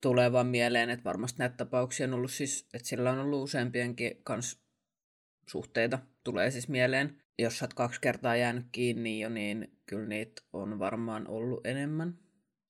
Tulee 0.00 0.32
vaan 0.32 0.46
mieleen, 0.46 0.90
että 0.90 1.04
varmasti 1.04 1.38
näitä 1.38 1.56
tapauksia 1.56 2.06
on 2.06 2.14
ollut 2.14 2.30
siis, 2.30 2.68
että 2.74 2.88
sillä 2.88 3.10
on 3.10 3.18
ollut 3.18 3.42
useampienkin 3.42 4.20
kans 4.24 4.60
suhteita. 5.48 5.98
Tulee 6.24 6.50
siis 6.50 6.68
mieleen, 6.68 7.23
jos 7.38 7.58
sä 7.58 7.64
oot 7.64 7.74
kaksi 7.74 8.00
kertaa 8.00 8.36
jäänyt 8.36 8.66
kiinni 8.72 9.20
jo, 9.20 9.28
niin 9.28 9.78
kyllä 9.86 10.06
niitä 10.06 10.42
on 10.52 10.78
varmaan 10.78 11.28
ollut 11.28 11.66
enemmän. 11.66 12.18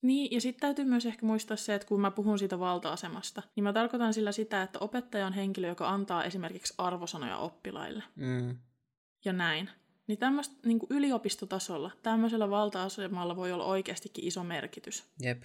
Niin, 0.03 0.33
ja 0.35 0.41
sitten 0.41 0.61
täytyy 0.61 0.85
myös 0.85 1.07
ehkä 1.07 1.27
muistaa 1.27 1.57
se, 1.57 1.75
että 1.75 1.89
kun 1.89 2.01
mä 2.01 2.11
puhun 2.11 2.39
siitä 2.39 2.59
valta-asemasta, 2.59 3.43
niin 3.57 3.65
mä 3.65 3.73
tarkoitan 3.73 4.15
sillä 4.15 4.33
sitä, 4.33 4.63
että 4.63 4.79
opettaja 4.79 5.27
on 5.27 5.33
henkilö, 5.33 5.69
joka 5.69 5.89
antaa 5.89 6.25
esimerkiksi 6.25 6.75
arvosanoja 6.79 7.37
oppilaille. 7.37 8.03
Mm. 8.17 8.57
Ja 9.25 9.33
näin. 9.33 9.71
Niin 10.07 10.19
tämmöistä 10.19 10.55
niin 10.65 10.81
yliopistotasolla, 10.91 11.91
tämmöisellä 12.03 12.51
valta-asemalla 12.51 13.37
voi 13.37 13.53
olla 13.53 13.65
oikeastikin 13.65 14.25
iso 14.25 14.45
merkitys. 14.45 15.05
Jep. 15.21 15.43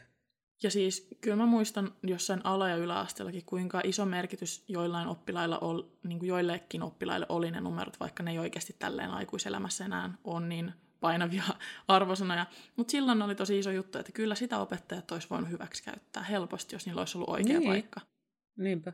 Ja 0.63 0.71
siis 0.71 1.07
kyllä 1.21 1.37
mä 1.37 1.45
muistan 1.45 1.93
jossain 2.03 2.41
ala- 2.43 2.69
ja 2.69 2.75
yläasteellakin, 2.75 3.45
kuinka 3.45 3.81
iso 3.83 4.05
merkitys 4.05 4.63
joillain 4.67 5.07
oppilailla 5.07 5.59
ol, 5.59 5.81
niin 6.03 6.19
kuin 6.19 6.29
joillekin 6.29 6.83
oppilaille 6.83 7.25
oli 7.29 7.51
ne 7.51 7.61
numerot, 7.61 7.99
vaikka 7.99 8.23
ne 8.23 8.31
ei 8.31 8.39
oikeasti 8.39 8.75
tälleen 8.79 9.11
aikuiselämässä 9.11 9.85
enää 9.85 10.13
on 10.23 10.49
niin 10.49 10.73
painavia 10.99 11.43
arvosanoja. 11.87 12.45
Mutta 12.75 12.91
silloin 12.91 13.21
oli 13.21 13.35
tosi 13.35 13.59
iso 13.59 13.71
juttu, 13.71 13.97
että 13.97 14.11
kyllä 14.11 14.35
sitä 14.35 14.59
opettajat 14.59 15.11
olisi 15.11 15.29
voinut 15.29 15.49
hyväksi 15.49 15.83
käyttää 15.83 16.23
helposti, 16.23 16.75
jos 16.75 16.85
niillä 16.85 17.01
olisi 17.01 17.17
ollut 17.17 17.29
oikea 17.29 17.59
Niin. 17.59 17.69
paikka. 17.69 18.01
Niinpä. 18.57 18.93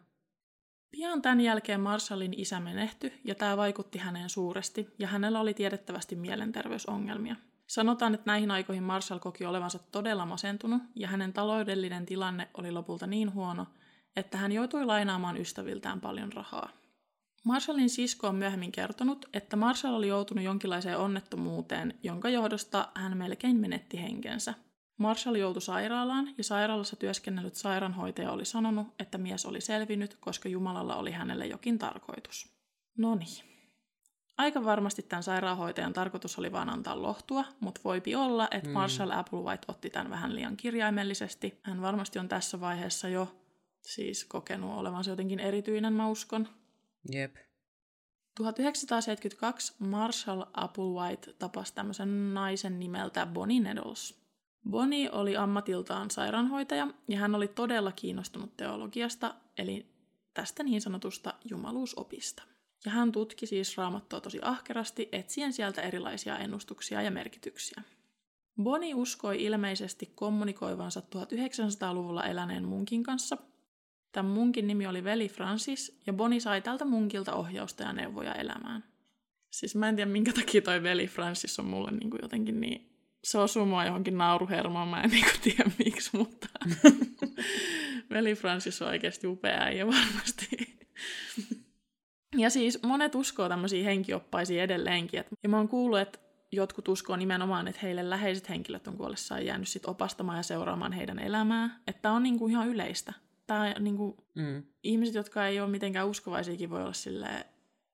Pian 0.91 1.21
tämän 1.21 1.41
jälkeen 1.41 1.81
Marshallin 1.81 2.33
isä 2.39 2.59
menehtyi, 2.59 3.13
ja 3.23 3.35
tämä 3.35 3.57
vaikutti 3.57 3.97
häneen 3.99 4.29
suuresti, 4.29 4.87
ja 4.99 5.07
hänellä 5.07 5.39
oli 5.39 5.53
tiedettävästi 5.53 6.15
mielenterveysongelmia. 6.15 7.35
Sanotaan, 7.67 8.13
että 8.13 8.31
näihin 8.31 8.51
aikoihin 8.51 8.83
Marshall 8.83 9.19
koki 9.19 9.45
olevansa 9.45 9.79
todella 9.91 10.25
masentunut, 10.25 10.81
ja 10.95 11.07
hänen 11.07 11.33
taloudellinen 11.33 12.05
tilanne 12.05 12.47
oli 12.53 12.71
lopulta 12.71 13.07
niin 13.07 13.33
huono, 13.33 13.67
että 14.15 14.37
hän 14.37 14.51
joutui 14.51 14.85
lainaamaan 14.85 15.37
ystäviltään 15.37 16.01
paljon 16.01 16.33
rahaa. 16.33 16.69
Marshallin 17.43 17.89
sisko 17.89 18.27
on 18.27 18.35
myöhemmin 18.35 18.71
kertonut, 18.71 19.25
että 19.33 19.55
Marshall 19.55 19.95
oli 19.95 20.07
joutunut 20.07 20.43
jonkinlaiseen 20.43 20.97
onnettomuuteen, 20.97 21.93
jonka 22.03 22.29
johdosta 22.29 22.87
hän 22.95 23.17
melkein 23.17 23.57
menetti 23.57 24.01
henkensä. 24.01 24.53
Marshall 24.97 25.35
joutui 25.35 25.61
sairaalaan 25.61 26.29
ja 26.37 26.43
sairaalassa 26.43 26.95
työskennellyt 26.95 27.55
sairaanhoitaja 27.55 28.31
oli 28.31 28.45
sanonut, 28.45 28.87
että 28.99 29.17
mies 29.17 29.45
oli 29.45 29.61
selvinnyt, 29.61 30.17
koska 30.19 30.49
Jumalalla 30.49 30.95
oli 30.95 31.11
hänelle 31.11 31.47
jokin 31.47 31.79
tarkoitus. 31.79 32.55
No 32.97 33.15
niin. 33.15 33.54
Aika 34.37 34.65
varmasti 34.65 35.03
tämän 35.03 35.23
sairaanhoitajan 35.23 35.93
tarkoitus 35.93 36.39
oli 36.39 36.51
vain 36.51 36.69
antaa 36.69 37.01
lohtua, 37.01 37.45
mutta 37.59 37.81
voipi 37.83 38.15
olla, 38.15 38.47
että 38.51 38.69
Mm. 38.69 38.73
Marshall 38.73 39.11
Applewhite 39.11 39.65
otti 39.67 39.89
tämän 39.89 40.09
vähän 40.09 40.35
liian 40.35 40.57
kirjaimellisesti. 40.57 41.59
Hän 41.63 41.81
varmasti 41.81 42.19
on 42.19 42.27
tässä 42.27 42.59
vaiheessa 42.59 43.09
jo 43.09 43.35
siis 43.81 44.25
kokenut 44.25 44.77
olevansa 44.77 45.11
jotenkin 45.11 45.39
erityinen, 45.39 45.93
mä 45.93 46.07
uskon. 46.07 46.47
Jep. 47.11 47.35
1972 48.37 49.73
Marshall 49.79 50.43
Applewhite 50.53 51.33
tapasi 51.33 51.75
tämmöisen 51.75 52.33
naisen 52.33 52.79
nimeltä 52.79 53.25
Bonnie 53.25 53.59
Needles. 53.59 54.25
Bonnie 54.69 55.11
oli 55.11 55.37
ammatiltaan 55.37 56.11
sairaanhoitaja 56.11 56.87
ja 57.07 57.17
hän 57.17 57.35
oli 57.35 57.47
todella 57.47 57.91
kiinnostunut 57.91 58.57
teologiasta, 58.57 59.35
eli 59.57 59.85
tästä 60.33 60.63
niin 60.63 60.81
sanotusta 60.81 61.33
jumaluusopista. 61.49 62.43
Ja 62.85 62.91
hän 62.91 63.11
tutki 63.11 63.45
siis 63.45 63.77
raamattua 63.77 64.21
tosi 64.21 64.39
ahkerasti, 64.41 65.09
etsien 65.11 65.53
sieltä 65.53 65.81
erilaisia 65.81 66.37
ennustuksia 66.37 67.01
ja 67.01 67.11
merkityksiä. 67.11 67.81
Bonnie 68.63 68.93
uskoi 68.93 69.43
ilmeisesti 69.43 70.11
kommunikoivansa 70.15 71.01
1900-luvulla 71.15 72.23
eläneen 72.23 72.65
munkin 72.65 73.03
kanssa. 73.03 73.37
Tämän 74.11 74.31
munkin 74.31 74.67
nimi 74.67 74.87
oli 74.87 75.03
veli 75.03 75.29
Francis, 75.29 75.99
ja 76.07 76.13
Bonnie 76.13 76.39
sai 76.39 76.61
tältä 76.61 76.85
munkilta 76.85 77.33
ohjausta 77.33 77.83
ja 77.83 77.93
neuvoja 77.93 78.33
elämään. 78.33 78.83
Siis 79.51 79.75
mä 79.75 79.89
en 79.89 79.95
tiedä, 79.95 80.11
minkä 80.11 80.33
takia 80.33 80.61
toi 80.61 80.83
veli 80.83 81.07
Francis 81.07 81.59
on 81.59 81.65
mulle 81.65 81.91
niin 81.91 82.09
kuin 82.09 82.19
jotenkin 82.21 82.61
niin... 82.61 82.91
Se 83.23 83.37
osuu 83.37 83.65
mua 83.65 83.85
johonkin 83.85 84.17
nauruhermoon, 84.17 84.87
mä 84.87 85.01
en 85.01 85.09
niin 85.09 85.25
kuin 85.25 85.41
tiedä 85.41 85.71
miksi, 85.85 86.17
mutta... 86.17 86.47
veli 88.13 88.35
Francis 88.35 88.81
on 88.81 88.87
oikeasti 88.87 89.27
upea 89.27 89.61
äijä 89.61 89.87
varmasti. 89.87 90.77
Ja 92.39 92.49
siis 92.49 92.83
monet 92.83 93.15
uskoo 93.15 93.49
tämmöisiä 93.49 93.83
henkioppaisia 93.83 94.63
edelleenkin. 94.63 95.19
Et, 95.19 95.27
ja 95.43 95.49
mä 95.49 95.57
oon 95.57 95.67
kuullut, 95.67 95.99
että 95.99 96.19
jotkut 96.51 96.87
uskoo 96.87 97.15
nimenomaan, 97.15 97.67
että 97.67 97.81
heille 97.83 98.09
läheiset 98.09 98.49
henkilöt 98.49 98.87
on 98.87 98.97
kuollessaan 98.97 99.45
jäänyt 99.45 99.67
sit 99.67 99.85
opastamaan 99.85 100.37
ja 100.37 100.43
seuraamaan 100.43 100.93
heidän 100.93 101.19
elämää. 101.19 101.79
Että 101.87 102.11
on 102.11 102.23
niinku 102.23 102.47
ihan 102.47 102.67
yleistä. 102.67 103.13
Tää 103.47 103.79
niinku, 103.79 104.17
Mm. 104.35 104.63
ihmiset, 104.83 105.15
jotka 105.15 105.47
ei 105.47 105.59
ole 105.59 105.69
mitenkään 105.69 106.07
uskovaisiakin, 106.07 106.69
voi 106.69 106.81
olla 106.81 106.93
silleen, 106.93 107.45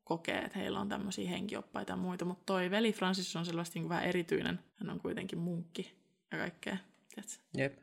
kokee, 0.04 0.38
että 0.40 0.60
heillä 0.60 0.80
on 0.80 0.90
tämmöisiä 0.90 1.30
henkioppaita 1.30 1.92
ja 1.94 1.98
muita, 1.98 2.26
mutta 2.26 2.44
toi 2.46 2.72
veli 2.72 2.94
Francis 2.94 3.36
on 3.36 3.46
selvästi 3.46 3.80
niinku 3.80 3.90
vähän 3.90 4.04
erityinen. 4.06 4.60
Hän 4.76 4.90
on 4.90 5.00
kuitenkin 5.00 5.40
munkki 5.40 5.92
ja 6.32 6.38
kaikkea. 6.38 6.78
Tiedätkö? 7.16 7.36
Jep. 7.58 7.80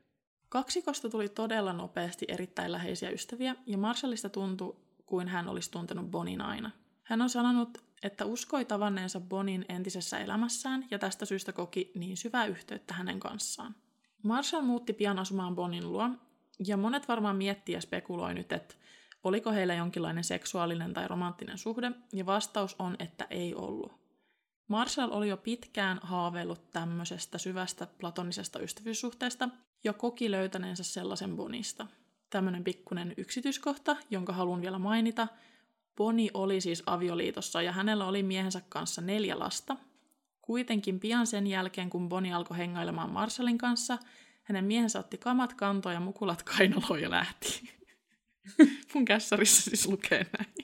Kaksikosta 0.48 1.10
tuli 1.10 1.28
todella 1.28 1.72
nopeasti 1.72 2.26
erittäin 2.28 2.72
läheisiä 2.72 3.10
ystäviä, 3.10 3.56
ja 3.66 3.78
Marshallista 3.78 4.28
tuntui 4.28 4.76
kuin 5.08 5.28
hän 5.28 5.48
olisi 5.48 5.70
tuntenut 5.70 6.10
Bonin 6.10 6.40
aina. 6.40 6.70
Hän 7.02 7.22
on 7.22 7.30
sanonut, 7.30 7.78
että 8.02 8.24
uskoi 8.24 8.64
tavanneensa 8.64 9.20
Bonin 9.20 9.64
entisessä 9.68 10.18
elämässään, 10.18 10.86
ja 10.90 10.98
tästä 10.98 11.24
syystä 11.24 11.52
koki 11.52 11.92
niin 11.94 12.16
syvää 12.16 12.46
yhteyttä 12.46 12.94
hänen 12.94 13.20
kanssaan. 13.20 13.74
Marshall 14.22 14.62
muutti 14.62 14.92
pian 14.92 15.18
asumaan 15.18 15.54
Bonin 15.54 15.92
luo, 15.92 16.10
ja 16.66 16.76
monet 16.76 17.08
varmaan 17.08 17.36
miettii 17.36 17.74
ja 17.74 17.80
spekuloi 17.80 18.34
nyt, 18.34 18.52
että 18.52 18.74
oliko 19.24 19.52
heillä 19.52 19.74
jonkinlainen 19.74 20.24
seksuaalinen 20.24 20.94
tai 20.94 21.08
romanttinen 21.08 21.58
suhde, 21.58 21.92
ja 22.12 22.26
vastaus 22.26 22.76
on, 22.78 22.96
että 22.98 23.26
ei 23.30 23.54
ollut. 23.54 23.92
Marshall 24.68 25.12
oli 25.12 25.28
jo 25.28 25.36
pitkään 25.36 26.00
haaveillut 26.02 26.70
tämmöisestä 26.70 27.38
syvästä 27.38 27.86
platonisesta 27.86 28.60
ystävyyssuhteesta 28.60 29.48
ja 29.84 29.92
koki 29.92 30.30
löytäneensä 30.30 30.84
sellaisen 30.84 31.36
Bonista. 31.36 31.86
Tämmöinen 32.30 32.64
pikkunen 32.64 33.14
yksityiskohta, 33.16 33.96
jonka 34.10 34.32
haluan 34.32 34.60
vielä 34.60 34.78
mainita. 34.78 35.28
Boni 35.96 36.30
oli 36.34 36.60
siis 36.60 36.82
avioliitossa 36.86 37.62
ja 37.62 37.72
hänellä 37.72 38.06
oli 38.06 38.22
miehensä 38.22 38.62
kanssa 38.68 39.00
neljä 39.00 39.38
lasta. 39.38 39.76
Kuitenkin 40.42 41.00
pian 41.00 41.26
sen 41.26 41.46
jälkeen, 41.46 41.90
kun 41.90 42.08
Boni 42.08 42.32
alkoi 42.32 42.58
hengailemaan 42.58 43.10
Marshallin 43.10 43.58
kanssa, 43.58 43.98
hänen 44.42 44.64
miehensä 44.64 44.98
otti 44.98 45.18
kamat 45.18 45.54
kantoon 45.54 45.94
ja 45.94 46.00
mukulat 46.00 46.42
kainaloon 46.42 47.02
ja 47.02 47.10
lähti. 47.10 47.70
Mun 48.94 49.04
kässarissa 49.04 49.62
siis 49.62 49.88
lukee 49.88 50.26
näin. 50.38 50.54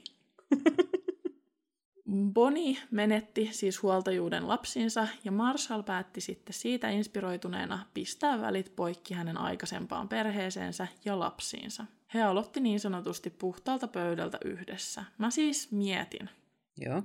Bonnie 2.11 2.79
menetti 2.91 3.49
siis 3.53 3.83
huoltajuuden 3.83 4.49
lapsiinsa 4.49 5.09
ja 5.25 5.33
Marshall 5.33 5.83
päätti 5.83 6.21
sitten 6.21 6.55
siitä 6.55 6.91
inspiroituneena 6.91 7.87
pistää 7.95 8.41
välit 8.41 8.77
poikki 8.77 9.15
hänen 9.15 9.39
aikaisempaan 9.39 10.09
perheeseensä 10.09 10.89
ja 11.05 11.19
lapsiinsa. 11.19 11.87
He 12.15 12.23
aloitti 12.23 12.61
niin 12.61 12.81
sanotusti 12.81 13.31
puhtaalta 13.31 13.89
pöydältä 13.89 14.39
yhdessä. 14.45 15.05
Mä 15.19 15.31
siis 15.31 15.73
mietin, 15.73 16.31
Joo. 16.77 17.03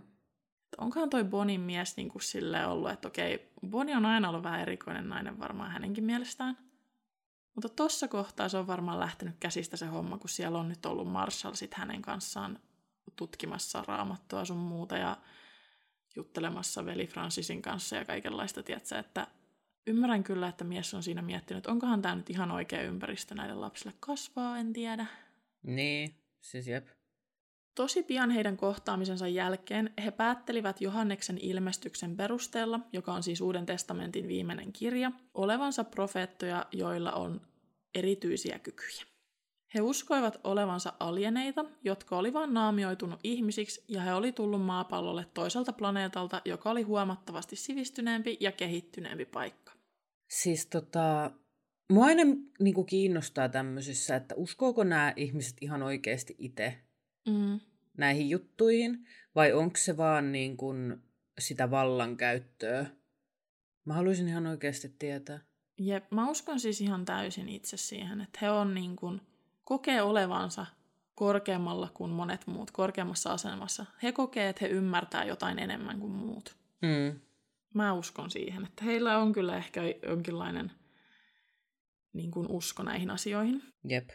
onkohan 0.77 1.09
toi 1.09 1.23
Bonin 1.23 1.61
mies 1.61 1.97
niin 1.97 2.09
kuin 2.09 2.21
silleen 2.21 2.67
ollut, 2.67 2.89
että 2.89 3.07
okei, 3.07 3.51
Bonnie 3.69 3.97
on 3.97 4.05
aina 4.05 4.29
ollut 4.29 4.43
vähän 4.43 4.61
erikoinen 4.61 5.09
nainen 5.09 5.39
varmaan 5.39 5.71
hänenkin 5.71 6.03
mielestään. 6.03 6.57
Mutta 7.55 7.69
tuossa 7.69 8.07
kohtaa 8.07 8.49
se 8.49 8.57
on 8.57 8.67
varmaan 8.67 8.99
lähtenyt 8.99 9.35
käsistä 9.39 9.77
se 9.77 9.85
homma, 9.85 10.17
kun 10.17 10.29
siellä 10.29 10.59
on 10.59 10.69
nyt 10.69 10.85
ollut 10.85 11.11
Marshall 11.11 11.53
sit 11.53 11.73
hänen 11.73 12.01
kanssaan 12.01 12.59
tutkimassa 13.15 13.83
raamattua 13.87 14.45
sun 14.45 14.57
muuta 14.57 14.97
ja 14.97 15.17
juttelemassa 16.15 16.85
veli 16.85 17.07
Francisin 17.07 17.61
kanssa 17.61 17.95
ja 17.95 18.05
kaikenlaista, 18.05 18.63
tiedätkö, 18.63 18.99
että 18.99 19.27
ymmärrän 19.87 20.23
kyllä, 20.23 20.47
että 20.47 20.63
mies 20.63 20.93
on 20.93 21.03
siinä 21.03 21.21
miettinyt, 21.21 21.57
että 21.57 21.71
onkohan 21.71 22.01
tämä 22.01 22.15
nyt 22.15 22.29
ihan 22.29 22.51
oikea 22.51 22.81
ympäristö 22.81 23.35
näille 23.35 23.55
lapsille 23.55 23.93
kasvaa, 23.99 24.57
en 24.57 24.73
tiedä. 24.73 25.05
Niin, 25.63 26.15
siis 26.41 26.67
jep. 26.67 26.87
Tosi 27.75 28.03
pian 28.03 28.31
heidän 28.31 28.57
kohtaamisensa 28.57 29.27
jälkeen 29.27 29.93
he 30.03 30.11
päättelivät 30.11 30.81
Johanneksen 30.81 31.37
ilmestyksen 31.37 32.17
perusteella, 32.17 32.79
joka 32.93 33.13
on 33.13 33.23
siis 33.23 33.41
Uuden 33.41 33.65
testamentin 33.65 34.27
viimeinen 34.27 34.73
kirja, 34.73 35.11
olevansa 35.33 35.83
profeettoja, 35.83 36.65
joilla 36.71 37.11
on 37.11 37.41
erityisiä 37.95 38.59
kykyjä. 38.59 39.08
He 39.75 39.81
uskoivat 39.81 40.39
olevansa 40.43 40.93
alieneita, 40.99 41.65
jotka 41.83 42.17
oli 42.17 42.33
vain 42.33 42.53
naamioitunut 42.53 43.19
ihmisiksi, 43.23 43.83
ja 43.87 44.01
he 44.01 44.13
oli 44.13 44.31
tullut 44.31 44.65
maapallolle 44.65 45.25
toiselta 45.33 45.73
planeetalta, 45.73 46.41
joka 46.45 46.69
oli 46.69 46.81
huomattavasti 46.81 47.55
sivistyneempi 47.55 48.37
ja 48.39 48.51
kehittyneempi 48.51 49.25
paikka. 49.25 49.73
Siis 50.29 50.65
tota, 50.65 51.31
mua 51.91 52.05
aina 52.05 52.23
niin 52.59 52.73
kuin 52.73 52.85
kiinnostaa 52.85 53.49
tämmöisissä, 53.49 54.15
että 54.15 54.35
uskooko 54.35 54.83
nämä 54.83 55.13
ihmiset 55.15 55.57
ihan 55.61 55.83
oikeasti 55.83 56.35
itse 56.39 56.77
Mm. 57.27 57.59
näihin 57.97 58.29
juttuihin, 58.29 59.07
vai 59.35 59.53
onko 59.53 59.77
se 59.77 59.97
vaan 59.97 60.31
niin 60.31 60.57
kuin 60.57 60.97
sitä 61.39 61.71
vallankäyttöä? 61.71 62.85
Mä 63.85 63.93
haluaisin 63.93 64.27
ihan 64.27 64.47
oikeasti 64.47 64.95
tietää. 64.99 65.39
Jep, 65.79 66.11
mä 66.11 66.29
uskon 66.29 66.59
siis 66.59 66.81
ihan 66.81 67.05
täysin 67.05 67.49
itse 67.49 67.77
siihen, 67.77 68.21
että 68.21 68.39
he 68.41 68.51
on 68.51 68.73
niin 68.73 68.95
kuin, 68.95 69.21
kokee 69.69 70.01
olevansa 70.01 70.65
korkeammalla 71.15 71.89
kuin 71.93 72.11
monet 72.11 72.47
muut, 72.47 72.71
korkeammassa 72.71 73.33
asemassa. 73.33 73.85
He 74.03 74.11
kokee, 74.11 74.49
että 74.49 74.65
he 74.65 74.71
ymmärtää 74.71 75.23
jotain 75.23 75.59
enemmän 75.59 75.99
kuin 75.99 76.11
muut. 76.11 76.55
Mm. 76.81 77.19
Mä 77.73 77.93
uskon 77.93 78.31
siihen, 78.31 78.65
että 78.65 78.85
heillä 78.85 79.17
on 79.17 79.33
kyllä 79.33 79.57
ehkä 79.57 79.81
jonkinlainen 80.07 80.71
niin 82.13 82.31
kuin 82.31 82.47
usko 82.47 82.83
näihin 82.83 83.09
asioihin. 83.09 83.63
Jep. 83.83 84.09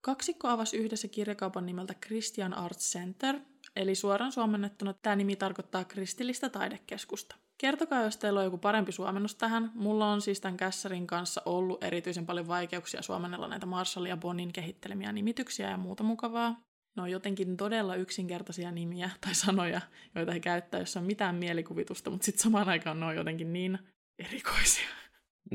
Kaksikko 0.00 0.48
avasi 0.48 0.76
yhdessä 0.76 1.08
kirjakaupan 1.08 1.66
nimeltä 1.66 1.94
Christian 1.94 2.54
Arts 2.54 2.92
Center, 2.92 3.40
eli 3.76 3.94
suoraan 3.94 4.32
suomennettuna 4.32 4.92
tämä 4.92 5.16
nimi 5.16 5.36
tarkoittaa 5.36 5.84
kristillistä 5.84 6.48
taidekeskusta. 6.48 7.36
Kertokaa, 7.62 8.02
jos 8.02 8.16
teillä 8.16 8.40
on 8.40 8.44
joku 8.44 8.58
parempi 8.58 8.92
suomennus 8.92 9.34
tähän. 9.34 9.70
Mulla 9.74 10.12
on 10.12 10.20
siis 10.20 10.40
tämän 10.40 10.56
kässärin 10.56 11.06
kanssa 11.06 11.42
ollut 11.44 11.84
erityisen 11.84 12.26
paljon 12.26 12.48
vaikeuksia 12.48 13.02
suomennella 13.02 13.48
näitä 13.48 13.66
Marshall 13.66 14.06
ja 14.06 14.16
Bonin 14.16 14.52
kehittelemiä 14.52 15.12
nimityksiä 15.12 15.70
ja 15.70 15.76
muuta 15.76 16.02
mukavaa. 16.02 16.60
Ne 16.96 17.02
on 17.02 17.10
jotenkin 17.10 17.56
todella 17.56 17.94
yksinkertaisia 17.94 18.70
nimiä 18.70 19.10
tai 19.20 19.34
sanoja, 19.34 19.80
joita 20.14 20.32
he 20.32 20.40
käyttää, 20.40 20.80
jos 20.80 20.96
on 20.96 21.04
mitään 21.04 21.34
mielikuvitusta, 21.34 22.10
mutta 22.10 22.24
sitten 22.24 22.42
samaan 22.42 22.68
aikaan 22.68 23.00
ne 23.00 23.06
on 23.06 23.16
jotenkin 23.16 23.52
niin 23.52 23.78
erikoisia. 24.18 24.88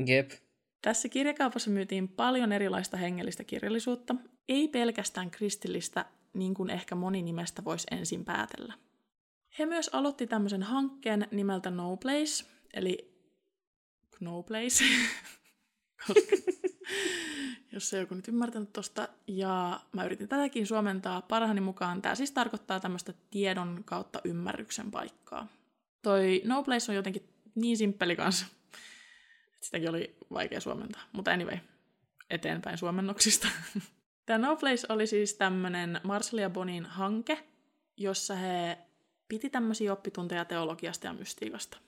Jep. 0.06 0.30
Tässä 0.82 1.08
kirjakaupassa 1.08 1.70
myytiin 1.70 2.08
paljon 2.08 2.52
erilaista 2.52 2.96
hengellistä 2.96 3.44
kirjallisuutta, 3.44 4.14
ei 4.48 4.68
pelkästään 4.68 5.30
kristillistä, 5.30 6.04
niin 6.34 6.54
kuin 6.54 6.70
ehkä 6.70 6.94
moni 6.94 7.22
nimestä 7.22 7.64
voisi 7.64 7.86
ensin 7.90 8.24
päätellä. 8.24 8.74
He 9.58 9.66
myös 9.66 9.90
aloitti 9.92 10.26
tämmöisen 10.26 10.62
hankkeen 10.62 11.28
nimeltä 11.30 11.70
No 11.70 11.96
Place, 11.96 12.44
eli 12.74 13.18
No 14.20 14.42
Place, 14.42 14.84
jos 17.72 17.94
ei 17.94 18.00
joku 18.00 18.14
nyt 18.14 18.28
ymmärtänyt 18.28 18.72
tosta, 18.72 19.08
ja 19.26 19.80
mä 19.92 20.04
yritin 20.04 20.28
tätäkin 20.28 20.66
suomentaa 20.66 21.22
parhaani 21.22 21.60
mukaan. 21.60 22.02
Tämä 22.02 22.14
siis 22.14 22.30
tarkoittaa 22.30 22.80
tämmöistä 22.80 23.14
tiedon 23.30 23.82
kautta 23.84 24.20
ymmärryksen 24.24 24.90
paikkaa. 24.90 25.48
Toi 26.02 26.42
No 26.44 26.62
Place 26.62 26.92
on 26.92 26.96
jotenkin 26.96 27.28
niin 27.54 27.76
simppeli 27.76 28.16
kanssa, 28.16 28.46
että 29.54 29.66
sitäkin 29.66 29.90
oli 29.90 30.16
vaikea 30.32 30.60
suomentaa. 30.60 31.02
Mutta 31.12 31.30
anyway, 31.32 31.58
eteenpäin 32.30 32.78
suomennoksista. 32.78 33.48
Tämä 34.26 34.46
No 34.46 34.56
Place 34.56 34.86
oli 34.88 35.06
siis 35.06 35.34
tämmöinen 35.34 36.00
Marshall 36.02 36.38
ja 36.38 36.50
Bonin 36.50 36.86
hanke, 36.86 37.44
jossa 37.96 38.34
he 38.34 38.78
piti 39.28 39.50
tämmöisiä 39.50 39.92
oppitunteja 39.92 40.44
teologiasta 40.44 41.06
ja 41.06 41.12
mystiikasta. 41.12 41.78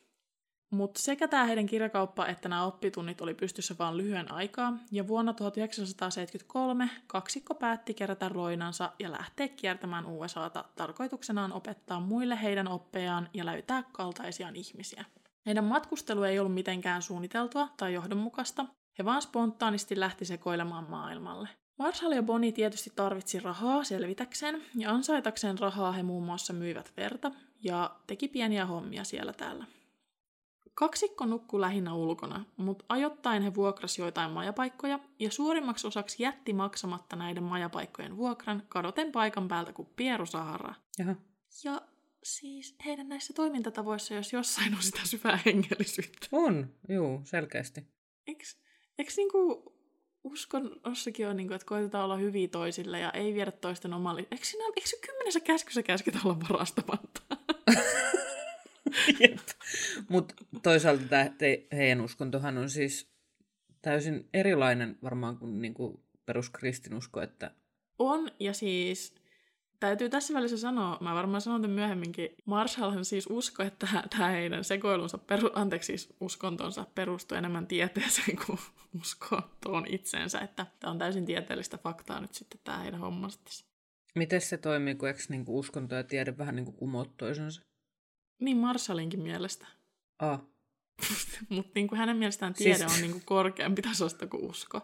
Mutta 0.71 1.01
sekä 1.01 1.29
tämä 1.29 1.45
heidän 1.45 1.67
kirjakauppa 1.67 2.27
että 2.27 2.49
nämä 2.49 2.65
oppitunnit 2.65 3.21
oli 3.21 3.35
pystyssä 3.35 3.75
vain 3.79 3.97
lyhyen 3.97 4.33
aikaa, 4.33 4.79
ja 4.91 5.09
vuonna 5.09 5.33
1973 5.33 6.91
kaksikko 7.07 7.55
päätti 7.55 7.95
kerätä 7.95 8.29
roinansa 8.29 8.93
ja 8.99 9.13
lähteä 9.13 9.49
kiertämään 9.49 10.07
USAta 10.07 10.65
tarkoituksenaan 10.77 11.53
opettaa 11.53 12.01
muille 12.01 12.43
heidän 12.43 12.69
oppejaan 12.69 13.29
ja 13.35 13.47
löytää 13.47 13.83
kaltaisiaan 13.93 14.57
ihmisiä. 14.57 15.05
Heidän 15.47 15.65
matkustelu 15.65 16.23
ei 16.23 16.39
ollut 16.39 16.55
mitenkään 16.55 17.03
suunniteltua 17.03 17.69
tai 17.77 17.95
johdonmukaista, 17.95 18.67
he 18.99 19.05
vaan 19.05 19.23
spontaanisti 19.23 20.01
lähti 20.01 20.25
sekoilemaan 20.25 20.91
maailmalle. 20.91 21.49
Marshall 21.81 22.13
ja 22.13 22.23
Bonnie 22.23 22.53
tietysti 22.53 22.93
tarvitsi 22.97 23.41
rahaa 23.41 23.85
selvitäkseen, 23.85 24.63
ja 24.75 24.91
ansaitakseen 24.91 25.59
rahaa 25.59 25.93
he 25.93 26.03
muun 26.03 26.25
muassa 26.25 26.53
myivät 26.53 26.93
verta 26.97 27.31
ja 27.63 27.97
teki 28.07 28.29
pieniä 28.29 28.67
hommia 28.67 29.05
siellä 29.05 29.33
täällä. 29.33 29.67
Kaksikko 30.75 31.27
nukkui 31.27 31.61
lähinnä 31.61 31.95
ulkona, 31.95 32.45
mutta 32.57 32.85
ajoittain 32.89 33.43
he 33.43 33.55
vuokrasi 33.55 34.01
joitain 34.03 34.31
majapaikkoja, 34.31 34.99
ja 35.19 35.31
suurimmaksi 35.31 35.87
osaksi 35.87 36.23
jätti 36.23 36.53
maksamatta 36.53 37.17
näiden 37.17 37.43
majapaikkojen 37.43 38.17
vuokran 38.17 38.63
kadoten 38.69 39.13
paikan 39.13 39.49
päältä 39.49 39.73
kuin 39.73 39.89
Pieru 39.97 40.27
Sahara. 40.27 40.75
Jaha. 40.99 41.15
Ja 41.65 41.83
siis 42.23 42.77
heidän 42.85 43.09
näissä 43.09 43.33
toimintatavoissa, 43.33 44.15
jos 44.15 44.33
jossain 44.33 44.75
on 44.75 44.83
sitä 44.83 45.01
syvää 45.05 45.39
hengellisyyttä. 45.47 46.27
On, 46.33 46.75
juu, 46.89 47.21
selkeästi. 47.25 47.87
Eiks, 48.27 48.57
eiks 48.99 49.17
niinku 49.17 49.73
uskonnossakin 50.25 51.29
on, 51.29 51.37
niinku, 51.37 51.55
että 51.55 51.67
koitetaan 51.67 52.05
olla 52.05 52.17
hyviä 52.17 52.49
toisille 52.49 52.99
ja 52.99 53.11
ei 53.11 53.35
viedä 53.35 53.51
toisten 53.51 53.93
omalle... 53.93 54.21
Eikö, 54.31 54.45
siinä, 54.45 54.65
eikö 54.65 54.89
se 54.89 54.97
kymmenessä 55.07 55.41
käskyssä 55.41 55.83
käsketä 55.83 56.19
olla 56.25 56.37
varastamatta? 56.51 57.23
Mutta 60.09 60.35
toisaalta 60.63 61.03
tää, 61.09 61.35
te, 61.39 61.67
heidän 61.73 62.01
uskontohan 62.01 62.59
on 62.59 62.71
siis 62.71 63.11
täysin 63.83 64.29
erilainen 64.35 64.99
varmaan 65.03 65.39
kuin 65.39 65.63
niinku 65.63 66.05
peruskristinusko, 66.27 67.21
että 67.21 67.51
On, 67.99 68.31
ja 68.41 68.53
siis 68.53 69.20
täytyy 69.81 70.09
tässä 70.09 70.35
välissä 70.35 70.59
sanoa, 70.59 70.99
mä 71.01 71.15
varmaan 71.15 71.41
sanon 71.41 71.63
tämän 71.63 71.75
myöhemminkin, 71.75 72.29
Marshallhan 72.45 73.05
siis 73.05 73.27
usko, 73.31 73.63
että 73.63 73.87
tämä 74.11 74.29
heidän 74.29 74.65
sekoilunsa, 74.65 75.19
peru, 75.19 75.51
anteeksi 75.55 75.87
siis 75.87 76.15
uskontonsa 76.21 76.87
perustuu 76.95 77.39
enemmän 77.39 77.67
tieteeseen 77.67 78.39
kuin 78.47 78.59
uskontoon 79.01 79.87
itseensä, 79.89 80.41
että 80.41 80.67
tämä 80.81 80.91
on 80.91 80.99
täysin 80.99 81.27
tieteellistä 81.27 81.79
faktaa 81.79 82.21
nyt 82.21 82.35
sitten 82.35 82.61
tämä 82.65 82.79
heidän 82.79 83.01
hommansa 83.01 83.41
tässä. 83.45 83.65
miten 84.15 84.41
se 84.41 84.59
toimii, 84.59 84.95
kun 84.95 85.09
eikö 85.09 85.21
niinku 85.29 85.59
uskonto 85.59 85.95
ja 85.95 86.05
tiede 86.05 86.39
vähän 86.39 86.57
niinku 86.57 86.73
kumoat 86.73 87.17
toisensa? 87.17 87.63
Niin 88.41 88.57
Marshallinkin 88.57 89.21
mielestä. 89.21 89.67
Ah, 90.19 90.41
Mutta 91.49 91.73
niin 91.75 91.89
kuin 91.89 91.99
hänen 91.99 92.17
mielestään 92.17 92.55
tiede 92.55 92.79
Siis- 92.79 92.93
on 92.95 93.01
niin 93.01 93.13
kuin 93.13 93.25
korkeampi 93.25 93.83
tasosta 93.83 94.27
kuin 94.27 94.51
usko. 94.51 94.81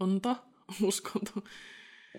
Onto, 0.00 0.36
uskonto. 0.82 1.32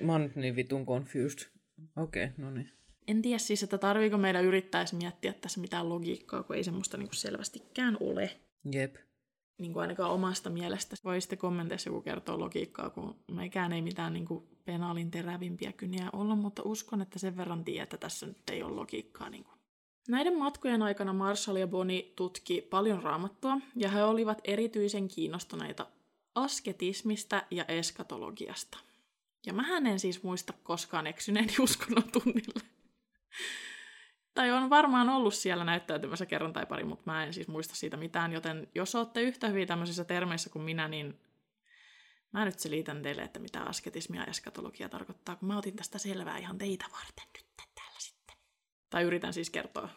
mä 0.01 0.11
oon 0.11 0.21
nyt 0.21 0.35
niin 0.35 0.55
vitun 0.55 0.85
confused. 0.85 1.49
Okei, 1.97 2.23
okay, 2.23 2.35
no 2.37 2.51
niin. 2.51 2.69
En 3.07 3.21
tiedä 3.21 3.37
siis, 3.37 3.63
että 3.63 3.77
tarviiko 3.77 4.17
meidän 4.17 4.45
yrittää 4.45 4.81
edes 4.81 4.93
miettiä 4.93 5.33
tässä 5.33 5.61
mitään 5.61 5.89
logiikkaa, 5.89 6.43
kun 6.43 6.55
ei 6.55 6.63
semmoista 6.63 6.97
niin 6.97 7.07
kuin 7.07 7.15
selvästikään 7.15 7.97
ole. 7.99 8.39
Jep. 8.71 8.95
Niin 9.57 9.73
kuin 9.73 9.81
ainakaan 9.81 10.11
omasta 10.11 10.49
mielestä. 10.49 10.95
Voi 11.03 11.21
sitten 11.21 11.39
kommenteissa 11.39 11.89
joku 11.89 12.01
kertoa 12.01 12.39
logiikkaa, 12.39 12.89
kun 12.89 13.15
meikään 13.31 13.73
ei 13.73 13.81
mitään 13.81 14.13
niin 14.13 14.25
kuin 14.25 14.47
penaalin 14.65 15.11
terävimpiä 15.11 15.71
kyniä 15.71 16.09
olla, 16.13 16.35
mutta 16.35 16.61
uskon, 16.65 17.01
että 17.01 17.19
sen 17.19 17.37
verran 17.37 17.63
tiedä, 17.63 17.83
että 17.83 17.97
tässä 17.97 18.25
nyt 18.25 18.49
ei 18.51 18.63
ole 18.63 18.75
logiikkaa. 18.75 19.29
Niin 19.29 19.43
kuin. 19.43 19.55
Näiden 20.07 20.37
matkojen 20.37 20.81
aikana 20.81 21.13
Marshall 21.13 21.57
ja 21.57 21.67
Bonnie 21.67 22.13
tutki 22.15 22.61
paljon 22.61 23.03
raamattua, 23.03 23.57
ja 23.75 23.89
he 23.89 24.03
olivat 24.03 24.41
erityisen 24.43 25.07
kiinnostuneita 25.07 25.87
asketismista 26.35 27.43
ja 27.51 27.65
eskatologiasta. 27.65 28.77
Ja 29.45 29.53
mä 29.53 29.77
en 29.77 29.99
siis 29.99 30.23
muista 30.23 30.53
koskaan 30.63 31.07
eksyneeni 31.07 31.53
uskonnon 31.63 32.11
tunnille. 32.11 32.61
tai 34.33 34.51
on 34.51 34.69
varmaan 34.69 35.09
ollut 35.09 35.33
siellä 35.33 35.63
näyttäytymässä 35.63 36.25
kerran 36.25 36.53
tai 36.53 36.65
pari, 36.65 36.83
mutta 36.83 37.11
mä 37.11 37.23
en 37.23 37.33
siis 37.33 37.47
muista 37.47 37.75
siitä 37.75 37.97
mitään, 37.97 38.33
joten 38.33 38.67
jos 38.75 38.95
olette 38.95 39.21
yhtä 39.21 39.47
hyviä 39.47 39.65
tämmöisissä 39.65 40.03
termeissä 40.03 40.49
kuin 40.49 40.63
minä, 40.63 40.87
niin 40.87 41.19
mä 42.31 42.45
nyt 42.45 42.59
selitän 42.59 43.01
teille, 43.01 43.21
että 43.21 43.39
mitä 43.39 43.61
asketismia 43.61 44.21
ja 44.21 44.27
eskatologia 44.27 44.89
tarkoittaa, 44.89 45.35
kun 45.35 45.47
mä 45.47 45.57
otin 45.57 45.75
tästä 45.75 45.97
selvää 45.97 46.37
ihan 46.37 46.57
teitä 46.57 46.85
varten 46.91 47.27
nyt 47.37 47.45
täällä 47.75 47.99
sitten. 47.99 48.37
Tai 48.89 49.03
yritän 49.03 49.33
siis 49.33 49.49
kertoa 49.49 49.89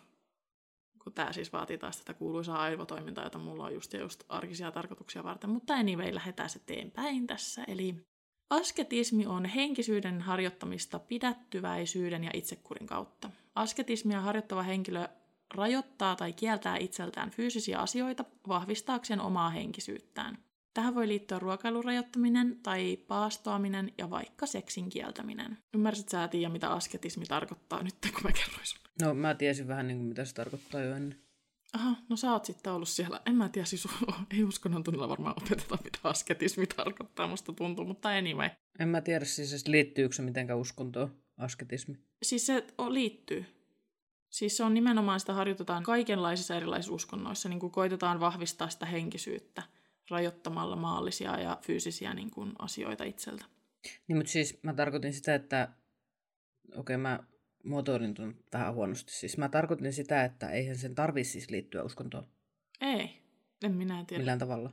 kun 1.04 1.12
tämä 1.12 1.32
siis 1.32 1.52
vaatii 1.52 1.78
taas 1.78 1.96
tätä 1.96 2.14
kuuluisaa 2.14 2.58
aivotoimintaa, 2.62 3.24
jota 3.24 3.38
mulla 3.38 3.64
on 3.64 3.74
just 3.74 3.92
ja 3.92 4.00
just 4.00 4.24
arkisia 4.28 4.72
tarkoituksia 4.72 5.24
varten. 5.24 5.50
Mutta 5.50 5.74
anyway, 5.74 6.14
lähdetään 6.14 6.50
se 6.50 6.58
eteenpäin 6.58 7.26
tässä. 7.26 7.64
Eli 7.64 8.06
asketismi 8.50 9.26
on 9.26 9.44
henkisyyden 9.44 10.20
harjoittamista 10.20 10.98
pidättyväisyyden 10.98 12.24
ja 12.24 12.30
itsekurin 12.34 12.86
kautta. 12.86 13.30
Asketismia 13.54 14.20
harjoittava 14.20 14.62
henkilö 14.62 15.08
rajoittaa 15.54 16.16
tai 16.16 16.32
kieltää 16.32 16.76
itseltään 16.76 17.30
fyysisiä 17.30 17.78
asioita 17.78 18.24
vahvistaakseen 18.48 19.20
omaa 19.20 19.50
henkisyyttään. 19.50 20.38
Tähän 20.74 20.94
voi 20.94 21.08
liittyä 21.08 21.38
ruokailun 21.38 21.84
rajoittaminen 21.84 22.58
tai 22.62 22.96
paastoaminen 22.96 23.92
ja 23.98 24.10
vaikka 24.10 24.46
seksin 24.46 24.88
kieltäminen. 24.88 25.58
Ymmärsit 25.74 26.08
sä, 26.08 26.28
Tiia, 26.28 26.48
mitä 26.48 26.68
asketismi 26.68 27.24
tarkoittaa 27.24 27.82
nyt, 27.82 27.94
kun 28.02 28.22
mä 28.24 28.32
kerroin 28.32 28.66
sun? 28.66 28.80
No 29.02 29.14
mä 29.14 29.34
tiesin 29.34 29.68
vähän 29.68 29.88
niin 29.88 29.98
kuin, 29.98 30.08
mitä 30.08 30.24
se 30.24 30.34
tarkoittaa 30.34 30.80
jo 30.80 30.94
ennen. 30.94 31.23
Aha, 31.74 31.96
no 32.08 32.16
sä 32.16 32.32
oot 32.32 32.44
sitten 32.44 32.72
ollut 32.72 32.88
siellä. 32.88 33.20
En 33.26 33.34
mä 33.34 33.48
tiedä, 33.48 33.66
siis 33.66 33.88
ei 34.36 34.44
uskonnon 34.44 34.82
tunnilla 34.84 35.08
varmaan 35.08 35.34
opeteta, 35.42 35.78
mitä 35.84 35.98
asketismi 36.04 36.66
tarkoittaa, 36.66 37.26
musta 37.26 37.52
tuntuu, 37.52 37.84
mutta 37.84 38.08
anyway. 38.08 38.50
En 38.78 38.88
mä 38.88 39.00
tiedä 39.00 39.24
siis, 39.24 39.68
liittyykö 39.68 40.14
se 40.14 40.22
mitenkään 40.22 40.58
uskontoon, 40.58 41.16
asketismi. 41.36 41.98
Siis 42.22 42.46
se 42.46 42.66
liittyy. 42.88 43.44
Siis 44.30 44.56
se 44.56 44.64
on 44.64 44.74
nimenomaan, 44.74 45.20
sitä 45.20 45.32
harjoitetaan 45.32 45.82
kaikenlaisissa 45.82 46.56
erilaisissa 46.56 46.94
uskonnoissa, 46.94 47.48
niin 47.48 47.60
kuin 47.60 47.72
koitetaan 47.72 48.20
vahvistaa 48.20 48.68
sitä 48.68 48.86
henkisyyttä 48.86 49.62
rajoittamalla 50.10 50.76
maallisia 50.76 51.40
ja 51.40 51.58
fyysisiä 51.62 52.14
niin 52.14 52.30
kuin, 52.30 52.52
asioita 52.58 53.04
itseltä. 53.04 53.44
Niin, 54.08 54.16
mutta 54.16 54.32
siis 54.32 54.62
mä 54.62 54.74
tarkoitin 54.74 55.12
sitä, 55.12 55.34
että 55.34 55.68
okei, 56.68 56.78
okay, 56.78 56.96
mä 56.96 57.20
muotoilin 57.64 58.14
tuon 58.14 58.34
vähän 58.52 58.74
huonosti. 58.74 59.12
Siis 59.12 59.38
mä 59.38 59.48
tarkoitin 59.48 59.92
sitä, 59.92 60.24
että 60.24 60.50
eihän 60.50 60.76
sen 60.76 60.94
tarvitse 60.94 61.32
siis 61.32 61.50
liittyä 61.50 61.82
uskontoon. 61.82 62.26
Ei, 62.80 63.22
en 63.64 63.74
minä 63.74 64.04
tiedä. 64.06 64.20
Millään 64.20 64.38
tavalla. 64.38 64.72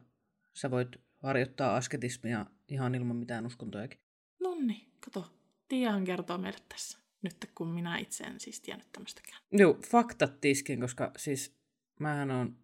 Sä 0.53 0.71
voit 0.71 0.87
harjoittaa 1.23 1.75
asketismia 1.75 2.45
ihan 2.67 2.95
ilman 2.95 3.15
mitään 3.15 3.45
uskontojakin. 3.45 3.99
Nonni, 4.39 4.87
kato. 4.99 5.31
Tiahan 5.67 6.03
kertoo 6.03 6.37
meille 6.37 6.59
tässä. 6.69 6.97
Nyt 7.21 7.51
kun 7.55 7.67
minä 7.67 7.97
itse 7.97 8.23
en 8.23 8.39
siis 8.39 8.61
tiennyt 8.61 8.91
tämmöistäkään. 8.91 9.41
Joo, 9.51 9.77
faktat 9.87 10.41
tiskin, 10.41 10.79
koska 10.79 11.11
siis 11.17 11.55
mähän 11.99 12.31
on... 12.31 12.57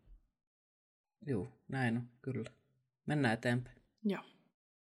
Joo, 1.26 1.48
näin 1.68 1.98
on, 1.98 2.10
kyllä. 2.22 2.50
Mennään 3.06 3.34
eteenpäin. 3.34 3.78
Joo. 4.04 4.24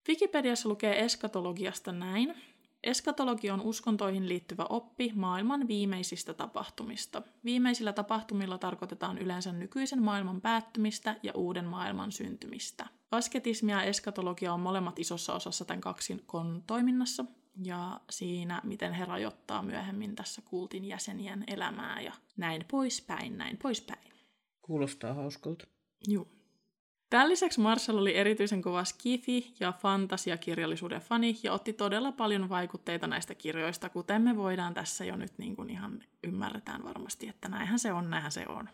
Wikipediassa 0.08 0.68
lukee 0.68 1.04
eskatologiasta 1.04 1.92
näin. 1.92 2.34
Eskatologi 2.82 3.50
on 3.50 3.60
uskontoihin 3.60 4.28
liittyvä 4.28 4.66
oppi 4.68 5.12
maailman 5.14 5.68
viimeisistä 5.68 6.34
tapahtumista. 6.34 7.22
Viimeisillä 7.44 7.92
tapahtumilla 7.92 8.58
tarkoitetaan 8.58 9.18
yleensä 9.18 9.52
nykyisen 9.52 10.02
maailman 10.02 10.40
päättymistä 10.40 11.16
ja 11.22 11.32
uuden 11.34 11.64
maailman 11.64 12.12
syntymistä. 12.12 12.86
Asketismia 13.10 13.76
ja 13.76 13.82
eskatologia 13.82 14.52
on 14.52 14.60
molemmat 14.60 14.98
isossa 14.98 15.34
osassa 15.34 15.64
tämän 15.64 15.80
kaksikon 15.80 16.62
toiminnassa, 16.66 17.24
ja 17.64 18.00
siinä, 18.10 18.60
miten 18.64 18.92
he 18.92 19.04
rajoittaa 19.04 19.62
myöhemmin 19.62 20.16
tässä 20.16 20.42
kultin 20.44 20.84
jäsenien 20.84 21.44
elämää 21.46 22.00
ja 22.00 22.12
näin 22.36 22.64
poispäin, 22.70 23.38
näin 23.38 23.56
poispäin. 23.56 24.12
Kuulostaa 24.62 25.14
hauskalta. 25.14 25.66
Joo. 26.06 26.26
Tämän 27.10 27.28
lisäksi 27.28 27.60
Marshall 27.60 27.98
oli 27.98 28.16
erityisen 28.16 28.62
kova 28.62 28.84
skifi- 28.84 29.54
ja 29.60 29.72
fantasiakirjallisuuden 29.72 31.00
fani 31.00 31.38
ja 31.42 31.52
otti 31.52 31.72
todella 31.72 32.12
paljon 32.12 32.48
vaikutteita 32.48 33.06
näistä 33.06 33.34
kirjoista, 33.34 33.88
kuten 33.88 34.22
me 34.22 34.36
voidaan 34.36 34.74
tässä 34.74 35.04
jo 35.04 35.16
nyt 35.16 35.38
niin 35.38 35.56
kuin 35.56 35.70
ihan 35.70 36.02
ymmärretään 36.24 36.84
varmasti, 36.84 37.28
että 37.28 37.48
näinhän 37.48 37.78
se 37.78 37.92
on, 37.92 38.10
näinhän 38.10 38.32
se 38.32 38.44
on. 38.48 38.68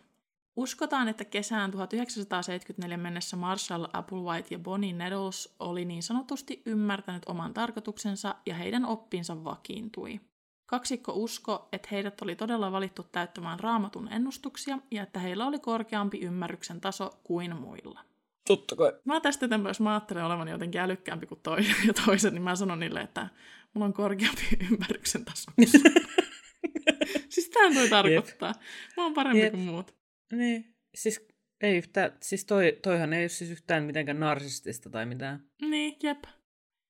Uskotaan, 0.55 1.07
että 1.07 1.25
kesään 1.25 1.71
1974 1.71 2.97
mennessä 2.97 3.37
Marshall, 3.37 3.85
Applewhite 3.93 4.47
ja 4.55 4.59
Bonnie 4.59 4.93
Nettles 4.93 5.55
oli 5.59 5.85
niin 5.85 6.03
sanotusti 6.03 6.61
ymmärtänyt 6.65 7.23
oman 7.25 7.53
tarkoituksensa 7.53 8.35
ja 8.45 8.55
heidän 8.55 8.85
oppinsa 8.85 9.43
vakiintui. 9.43 10.21
Kaksikko 10.65 11.13
usko, 11.15 11.69
että 11.71 11.87
heidät 11.91 12.21
oli 12.21 12.35
todella 12.35 12.71
valittu 12.71 13.03
täyttämään 13.03 13.59
raamatun 13.59 14.13
ennustuksia 14.13 14.77
ja 14.91 15.03
että 15.03 15.19
heillä 15.19 15.45
oli 15.45 15.59
korkeampi 15.59 16.19
ymmärryksen 16.19 16.81
taso 16.81 17.19
kuin 17.23 17.55
muilla. 17.55 18.14
Totta 18.47 18.75
kai. 18.75 18.93
Mä 19.05 19.21
tästä 19.21 19.45
eteenpäin, 19.45 19.69
jos 19.69 19.79
mä 19.79 19.93
ajattelen 19.93 20.25
olevani 20.25 20.51
jotenkin 20.51 20.81
älykkäämpi 20.81 21.25
kuin 21.25 21.39
toi 21.43 21.57
ja 21.87 21.93
toiset, 22.05 22.33
niin 22.33 22.43
mä 22.43 22.55
sanon 22.55 22.79
niille, 22.79 23.01
että 23.01 23.29
mulla 23.73 23.85
on 23.85 23.93
korkeampi 23.93 24.41
ymmärryksen 24.71 25.25
taso. 25.25 25.51
siis 27.29 27.49
tähän 27.49 27.73
toi 27.73 27.89
tarkoittaa. 27.89 28.53
Mä 28.97 29.03
oon 29.03 29.13
parempi 29.13 29.39
Jep. 29.39 29.53
kuin 29.53 29.63
muut. 29.63 29.95
Niin, 30.31 30.75
siis 30.95 31.27
ei 31.61 31.77
yhtään, 31.77 32.11
siis 32.21 32.45
toi, 32.45 32.79
toihan 32.83 33.13
ei 33.13 33.23
ole 33.23 33.29
siis 33.29 33.51
yhtään 33.51 33.83
mitenkään 33.83 34.19
narsistista 34.19 34.89
tai 34.89 35.05
mitään. 35.05 35.43
Niin, 35.61 35.97
jep. 36.03 36.23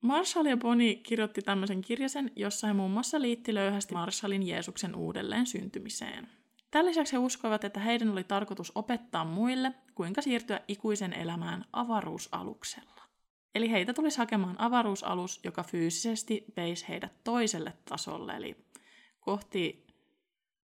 Marshall 0.02 0.46
ja 0.46 0.58
Bonnie 0.58 0.96
kirjoitti 0.96 1.42
tämmöisen 1.42 1.82
kirjasen, 1.82 2.32
jossa 2.36 2.68
he 2.68 2.74
muun 2.74 2.92
muassa 2.92 3.22
liitti 3.22 3.54
löyhästi 3.54 3.94
Marshallin 3.94 4.48
Jeesuksen 4.48 4.96
uudelleen 4.96 5.46
syntymiseen. 5.46 6.28
Tämän 6.76 6.86
lisäksi 6.86 7.14
he 7.14 7.18
uskoivat, 7.18 7.64
että 7.64 7.80
heidän 7.80 8.10
oli 8.10 8.24
tarkoitus 8.24 8.72
opettaa 8.76 9.26
muille, 9.26 9.72
kuinka 9.94 10.22
siirtyä 10.22 10.62
ikuisen 10.68 11.14
elämään 11.14 11.66
avaruusaluksella. 11.74 13.02
Eli 13.56 13.72
heitä 13.72 13.94
tulisi 13.94 14.18
hakemaan 14.18 14.62
avaruusalus, 14.62 15.40
joka 15.44 15.64
fyysisesti 15.64 16.46
veisi 16.58 16.88
heidät 16.90 17.24
toiselle 17.24 17.74
tasolle, 17.90 18.36
eli 18.36 18.58
kohti 19.20 19.88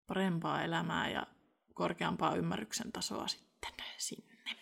parempaa 0.06 0.62
elämää 0.62 1.11
ja 1.11 1.26
korkeampaa 1.74 2.37
ymmärryksen 2.37 2.92
tasoa 2.92 3.28
sitten 3.28 3.72
sinne 3.96 4.56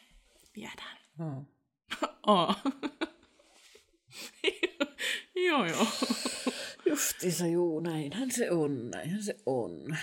viedään. 0.56 0.98
Oh. 2.26 2.48
oh. 2.48 2.56
joo, 5.48 5.66
joo. 5.66 5.86
Justiinsa 6.86 7.46
juu, 7.46 7.80
näinhän 7.80 8.30
se 8.30 8.50
on, 8.50 8.90
näinhän 8.90 9.22
se 9.22 9.36
on. 9.46 9.96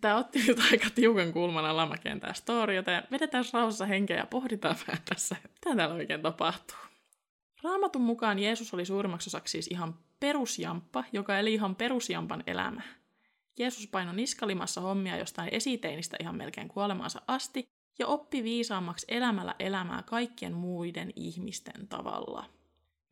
Tämä 0.00 0.16
otti 0.16 0.38
nyt 0.46 0.58
aika 0.72 0.90
tiukan 0.94 1.32
kulman 1.32 1.64
alamäkeen 1.64 2.20
tämä 2.20 2.32
story, 2.32 2.74
joten 2.74 3.02
vedetään 3.10 3.44
rauhassa 3.52 3.86
henkeä 3.86 4.16
ja 4.16 4.26
pohditaan 4.26 4.76
vähän 4.86 5.02
tässä, 5.08 5.36
mitä 5.42 5.76
täällä 5.76 5.94
oikein 5.94 6.22
tapahtuu. 6.22 6.76
Raamatun 7.62 8.02
mukaan 8.02 8.38
Jeesus 8.38 8.74
oli 8.74 8.84
suurimmaksi 8.84 9.30
osaksi 9.30 9.52
siis 9.52 9.66
ihan 9.66 9.94
perusjamppa, 10.20 11.04
joka 11.12 11.38
eli 11.38 11.54
ihan 11.54 11.76
perusjampan 11.76 12.42
elämää. 12.46 12.98
Jeesus 13.58 13.86
painoi 13.86 14.14
niskalimassa 14.14 14.80
hommia 14.80 15.16
jostain 15.16 15.48
esiteinistä 15.52 16.16
ihan 16.20 16.36
melkein 16.36 16.68
kuolemaansa 16.68 17.22
asti 17.26 17.68
ja 17.98 18.06
oppi 18.06 18.44
viisaammaksi 18.44 19.06
elämällä 19.08 19.54
elämää 19.58 20.02
kaikkien 20.02 20.54
muiden 20.54 21.12
ihmisten 21.16 21.88
tavalla. 21.88 22.44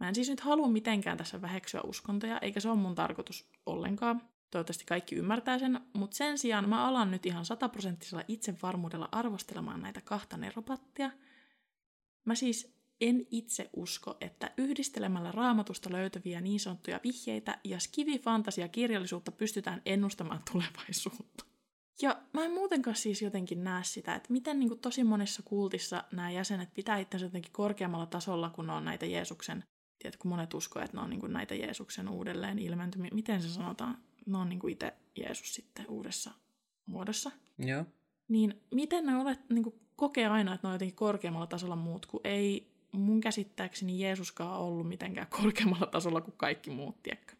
Mä 0.01 0.09
en 0.09 0.15
siis 0.15 0.29
nyt 0.29 0.41
halua 0.41 0.69
mitenkään 0.69 1.19
tässä 1.19 1.43
väheksyä 1.43 1.81
uskontoja, 1.81 2.39
eikä 2.39 2.61
se 2.61 2.69
ole 2.69 2.77
mun 2.77 2.95
tarkoitus 2.95 3.49
ollenkaan. 3.67 4.23
Toivottavasti 4.51 4.85
kaikki 4.85 5.15
ymmärtää 5.15 5.59
sen, 5.59 5.81
mutta 5.93 6.17
sen 6.17 6.39
sijaan 6.39 6.69
mä 6.69 6.87
alan 6.87 7.11
nyt 7.11 7.27
ihan 7.27 7.45
sataprosenttisella 7.45 8.25
itsevarmuudella 8.29 9.09
arvostelemaan 9.13 9.83
näitä 9.83 10.01
kahta 10.01 10.37
neropattia. 10.37 11.11
Mä 12.25 12.35
siis 12.35 12.77
en 13.01 13.27
itse 13.31 13.71
usko, 13.73 14.17
että 14.21 14.51
yhdistelemällä 14.57 15.33
raamatusta 15.33 15.93
löytäviä 15.93 16.41
niin 16.41 16.61
sanottuja 16.61 17.01
vihjeitä 17.05 17.59
ja 17.65 17.79
skivi-fantasia-kirjallisuutta 17.79 19.33
pystytään 19.33 19.83
ennustamaan 19.87 20.43
tulevaisuutta. 20.53 21.45
Ja 22.03 22.23
mä 22.33 22.45
en 22.45 22.51
muutenkaan 22.51 22.97
siis 22.97 23.23
jotenkin 23.23 23.65
näe 23.65 23.85
sitä, 23.85 24.15
että 24.15 24.33
miten 24.33 24.59
niin 24.59 24.79
tosi 24.79 25.05
monessa 25.05 25.43
kultissa 25.43 26.05
nämä 26.13 26.31
jäsenet 26.31 26.75
pitää 26.75 26.99
itsensä 26.99 27.27
jotenkin 27.27 27.53
korkeammalla 27.53 28.07
tasolla, 28.07 28.51
kun 28.51 28.71
on 28.71 28.85
näitä 28.85 29.07
Jeesuksen, 29.07 29.65
tiedätkö, 29.99 30.29
monet 30.29 30.55
uskoo, 30.55 30.83
että 30.83 30.97
ne 30.97 31.03
on 31.03 31.11
niin 31.11 31.33
näitä 31.33 31.55
Jeesuksen 31.55 32.09
uudelleen 32.09 32.59
ilmentymiä. 32.59 33.11
Miten 33.15 33.43
se 33.43 33.49
sanotaan? 33.49 33.99
Ne 34.27 34.39
on 34.39 34.49
niin 34.49 34.59
kuin 34.59 34.73
itse 34.73 34.93
Jeesus 35.17 35.55
sitten 35.55 35.87
uudessa 35.89 36.31
muodossa. 36.87 37.31
Joo. 37.59 37.85
Niin 38.29 38.62
miten 38.75 39.07
ne 39.07 39.17
olet, 39.17 39.41
niin 39.51 39.62
kuin 39.62 39.81
kokee 39.97 40.27
aina, 40.27 40.55
että 40.55 40.67
ne 40.67 40.69
on 40.69 40.75
jotenkin 40.75 40.97
korkeammalla 40.97 41.47
tasolla 41.47 41.77
muut, 41.77 42.07
kun 42.07 42.21
ei 42.25 42.77
mun 42.93 43.21
käsittääkseni 43.21 44.01
Jeesuskaan 44.01 44.61
ollut 44.61 44.89
mitenkään 44.89 45.27
korkeammalla 45.43 45.87
tasolla 45.87 46.21
kuin 46.21 46.35
kaikki 46.37 46.71
muut, 46.71 47.03
tiedätkö? 47.03 47.35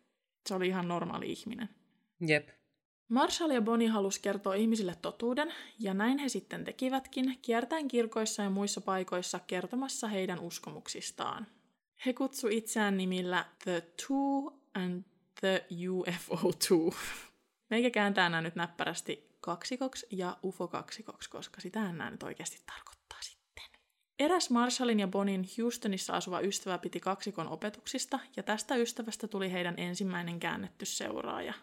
Se 0.49 0.55
oli 0.55 0.69
ihan 0.69 0.89
normaali 0.89 1.33
ihminen. 1.33 1.69
Jep. 2.27 2.49
Marshall 3.09 3.51
ja 3.51 3.63
Bonnie 3.63 3.89
halusi 3.89 4.21
kertoa 4.21 4.55
ihmisille 4.55 4.95
totuuden, 5.03 5.53
ja 5.79 5.95
näin 5.95 6.19
he 6.19 6.29
sitten 6.29 6.65
tekivätkin, 6.65 7.39
kiertäen 7.43 7.89
kirkoissa 7.89 8.43
ja 8.43 8.51
muissa 8.51 8.81
paikoissa 8.81 9.39
kertomassa 9.39 10.09
heidän 10.09 10.41
uskomuksistaan. 10.41 11.47
He 12.07 12.13
kutsu 12.13 12.49
itseään 12.49 12.97
nimillä 12.97 13.45
The 13.65 13.81
Two 13.81 14.61
and 14.75 15.05
The 15.41 15.67
UFO 15.89 16.53
Two. 16.69 16.95
Meikä 17.71 17.91
kääntää 17.91 18.29
nämä 18.29 18.41
nyt 18.41 18.55
näppärästi 18.55 19.37
kaksikoksi 19.41 20.07
ja 20.11 20.37
UFO 20.45 20.69
kaksikoksi, 20.69 21.31
koska 21.31 21.61
sitä 21.61 21.81
nämä 21.81 22.11
nyt 22.11 22.23
oikeasti 22.23 22.63
tarkoittaa. 22.67 22.97
Eräs 24.19 24.51
Marshallin 24.51 25.01
ja 25.01 25.09
Bonin 25.09 25.47
Houstonissa 25.59 26.13
asuva 26.13 26.41
ystävä 26.41 26.79
piti 26.79 27.01
kaksikon 27.01 27.49
opetuksista, 27.49 28.19
ja 28.37 28.43
tästä 28.43 28.77
ystävästä 28.77 29.29
tuli 29.29 29.53
heidän 29.53 29.75
ensimmäinen 29.77 30.41
käännetty 30.41 30.85
seuraaja. 30.85 31.55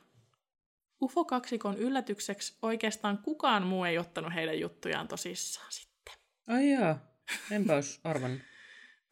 UFO-kaksikon 1.01 1.77
yllätykseksi 1.77 2.57
oikeastaan 2.62 3.17
kukaan 3.17 3.67
muu 3.67 3.83
ei 3.83 3.97
ottanut 3.97 4.33
heidän 4.33 4.59
juttujaan 4.59 5.07
tosissaan 5.07 5.71
sitten. 5.71 6.13
Ai 6.47 6.71
jaa, 6.71 6.99
enpä 7.51 7.73
olisi 7.73 7.99
arvannut. 8.03 8.41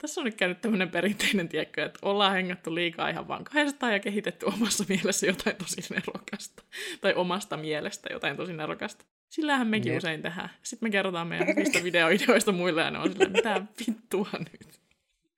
Tässä 0.01 0.21
on 0.21 0.25
nyt 0.25 0.35
käynyt 0.35 0.61
tämmöinen 0.61 0.89
perinteinen 0.89 1.49
tiekkö, 1.49 1.85
että 1.85 1.99
ollaan 2.01 2.33
hengattu 2.33 2.75
liikaa 2.75 3.09
ihan 3.09 3.27
vaan 3.27 3.43
kahdestaan 3.43 3.93
ja 3.93 3.99
kehitetty 3.99 4.45
omassa 4.45 4.85
mielessä 4.89 5.25
jotain 5.25 5.55
tosi 5.55 5.81
nerokasta. 5.89 6.63
Tai 7.01 7.13
omasta 7.13 7.57
mielestä 7.57 8.09
jotain 8.13 8.37
tosi 8.37 8.53
nerokasta. 8.53 9.05
Sillähän 9.29 9.67
mekin 9.67 9.91
Jep. 9.91 9.97
usein 9.97 10.21
tehdään. 10.21 10.49
Sitten 10.63 10.87
me 10.87 10.91
kerrotaan 10.91 11.27
meidän 11.27 11.47
hyvistä 11.47 11.83
videoideoista 11.89 12.51
muille 12.51 12.81
ja 12.81 12.91
ne 12.91 12.99
on 12.99 13.11
silleen, 13.11 13.31
mitä 13.31 13.61
vittua 13.79 14.29
nyt. 14.39 14.79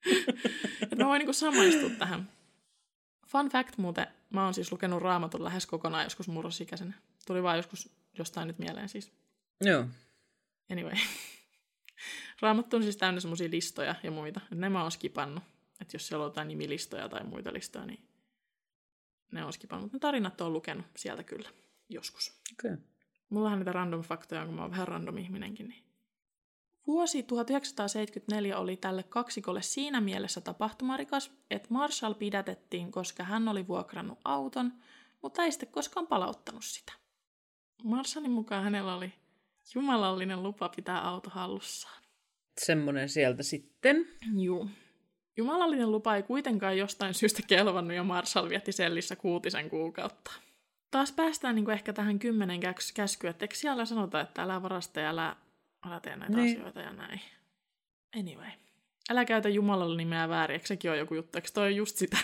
että 0.82 0.96
mä 0.96 1.06
voin 1.06 1.18
niinku 1.18 1.32
samaistua 1.32 1.90
tähän. 1.90 2.28
Fun 3.26 3.48
fact 3.48 3.78
muuten, 3.78 4.06
mä 4.30 4.44
oon 4.44 4.54
siis 4.54 4.72
lukenut 4.72 5.02
raamatun 5.02 5.44
lähes 5.44 5.66
kokonaan 5.66 6.04
joskus 6.04 6.28
murrosikäisenä. 6.28 6.92
Tuli 7.26 7.42
vaan 7.42 7.56
joskus 7.56 7.88
jostain 8.18 8.48
nyt 8.48 8.58
mieleen 8.58 8.88
siis. 8.88 9.12
Joo. 9.60 9.86
Anyway. 10.72 10.94
Raamattu 12.44 12.76
on 12.76 12.82
siis 12.82 12.96
täynnä 12.96 13.20
semmoisia 13.20 13.50
listoja 13.50 13.94
ja 14.02 14.10
muita. 14.10 14.40
Et 14.52 14.58
ne 14.58 14.68
mä 14.68 14.82
oon 14.82 14.90
skipannut. 14.90 15.44
Että 15.80 15.94
jos 15.94 16.06
siellä 16.06 16.24
on 16.24 16.30
jotain 16.30 16.48
nimilistoja 16.48 17.08
tai 17.08 17.24
muita 17.24 17.52
listoja, 17.52 17.86
niin 17.86 18.08
ne 19.32 19.44
on 19.44 19.52
skipannut. 19.52 19.92
Ne 19.92 19.98
tarinat 19.98 20.40
on 20.40 20.52
lukenut 20.52 20.86
sieltä 20.96 21.22
kyllä 21.22 21.50
joskus. 21.88 22.40
Okei. 22.52 22.72
Okay. 22.72 22.84
Mullahan 23.28 23.58
niitä 23.58 23.72
random 23.72 24.02
faktoja, 24.02 24.46
kun 24.46 24.54
mä 24.54 24.62
oon 24.62 24.70
vähän 24.70 24.88
random 24.88 25.18
ihminenkin. 25.18 25.68
Niin. 25.68 25.84
Vuosi 26.86 27.22
1974 27.22 28.58
oli 28.58 28.76
tälle 28.76 29.02
kaksikolle 29.02 29.62
siinä 29.62 30.00
mielessä 30.00 30.40
tapahtumarikas, 30.40 31.30
että 31.50 31.68
Marshall 31.70 32.14
pidätettiin, 32.14 32.92
koska 32.92 33.24
hän 33.24 33.48
oli 33.48 33.68
vuokrannut 33.68 34.18
auton, 34.24 34.72
mutta 35.22 35.42
ei 35.42 35.52
sitten 35.52 35.68
koskaan 35.68 36.06
palauttanut 36.06 36.64
sitä. 36.64 36.92
Marshallin 37.84 38.30
mukaan 38.30 38.64
hänellä 38.64 38.94
oli 38.94 39.12
jumalallinen 39.74 40.42
lupa 40.42 40.68
pitää 40.68 41.08
auto 41.08 41.30
hallussaan. 41.30 42.03
Semmoinen 42.60 43.08
sieltä 43.08 43.42
sitten. 43.42 44.08
Juu. 44.36 44.70
Jumalallinen 45.36 45.92
lupa 45.92 46.16
ei 46.16 46.22
kuitenkaan 46.22 46.78
jostain 46.78 47.14
syystä 47.14 47.42
kelvannut 47.46 47.96
ja 47.96 48.02
Marshall 48.02 48.48
vietti 48.48 48.72
sellissä 48.72 49.16
kuutisen 49.16 49.70
kuukautta. 49.70 50.32
Taas 50.90 51.12
päästään 51.12 51.54
niin 51.54 51.64
kuin 51.64 51.72
ehkä 51.72 51.92
tähän 51.92 52.18
kymmenen 52.18 52.60
käskyä, 52.94 53.30
että 53.30 53.44
eikö 53.44 53.54
siellä 53.54 53.84
sanota, 53.84 54.20
että 54.20 54.42
älä 54.42 54.62
varasta 54.62 55.00
ja 55.00 55.10
älä, 55.10 55.36
älä 55.86 56.00
tee 56.00 56.16
näitä 56.16 56.36
niin. 56.36 56.56
asioita 56.56 56.80
ja 56.80 56.92
näin. 56.92 57.20
Anyway. 58.18 58.50
Älä 59.10 59.24
käytä 59.24 59.48
Jumalalle 59.48 59.96
nimeä 59.96 60.28
väärin, 60.28 60.54
eikö 60.54 60.66
sekin 60.66 60.90
ole 60.90 60.98
joku 60.98 61.14
juttu, 61.14 61.38
eikö 61.38 61.48
toi 61.54 61.76
just 61.76 61.96
sitä? 61.96 62.16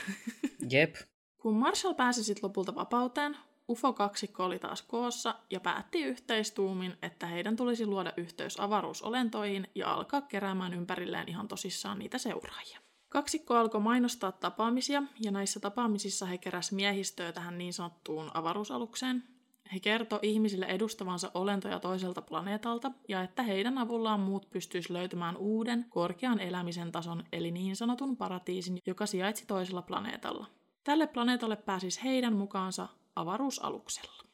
Jep. 0.70 0.94
Kun 1.38 1.56
Marshall 1.56 1.94
pääsi 1.94 2.24
sitten 2.24 2.48
lopulta 2.48 2.74
vapauteen, 2.74 3.36
UFO-kaksikko 3.70 4.44
oli 4.44 4.58
taas 4.58 4.82
koossa 4.82 5.34
ja 5.50 5.60
päätti 5.60 6.02
yhteistuumin, 6.02 6.96
että 7.02 7.26
heidän 7.26 7.56
tulisi 7.56 7.86
luoda 7.86 8.12
yhteys 8.16 8.60
avaruusolentoihin 8.60 9.66
ja 9.74 9.92
alkaa 9.92 10.20
keräämään 10.20 10.74
ympärilleen 10.74 11.28
ihan 11.28 11.48
tosissaan 11.48 11.98
niitä 11.98 12.18
seuraajia. 12.18 12.78
Kaksikko 13.08 13.56
alkoi 13.56 13.80
mainostaa 13.80 14.32
tapaamisia, 14.32 15.02
ja 15.20 15.30
näissä 15.30 15.60
tapaamisissa 15.60 16.26
he 16.26 16.38
keräs 16.38 16.72
miehistöä 16.72 17.32
tähän 17.32 17.58
niin 17.58 17.72
sanottuun 17.72 18.30
avaruusalukseen. 18.34 19.24
He 19.72 19.80
kertoi 19.80 20.18
ihmisille 20.22 20.66
edustavansa 20.66 21.30
olentoja 21.34 21.80
toiselta 21.80 22.22
planeetalta, 22.22 22.90
ja 23.08 23.22
että 23.22 23.42
heidän 23.42 23.78
avullaan 23.78 24.20
muut 24.20 24.50
pystyisivät 24.50 24.98
löytämään 24.98 25.36
uuden, 25.36 25.86
korkean 25.88 26.40
elämisen 26.40 26.92
tason, 26.92 27.24
eli 27.32 27.50
niin 27.50 27.76
sanotun 27.76 28.16
paratiisin, 28.16 28.78
joka 28.86 29.06
sijaitsi 29.06 29.46
toisella 29.46 29.82
planeetalla. 29.82 30.46
Tälle 30.84 31.06
planeetalle 31.06 31.56
pääsis 31.56 32.04
heidän 32.04 32.36
mukaansa 32.36 32.88
avaruusaluksella. 33.16 34.24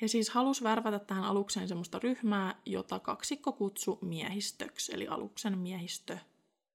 He 0.00 0.08
siis 0.08 0.30
halus 0.30 0.62
värvätä 0.62 0.98
tähän 0.98 1.24
alukseen 1.24 1.68
semmoista 1.68 1.98
ryhmää, 1.98 2.60
jota 2.66 2.98
kaksikko 2.98 3.52
kutsu 3.52 3.98
miehistöksi, 4.02 4.94
eli 4.94 5.08
aluksen 5.08 5.58
miehistö. 5.58 6.18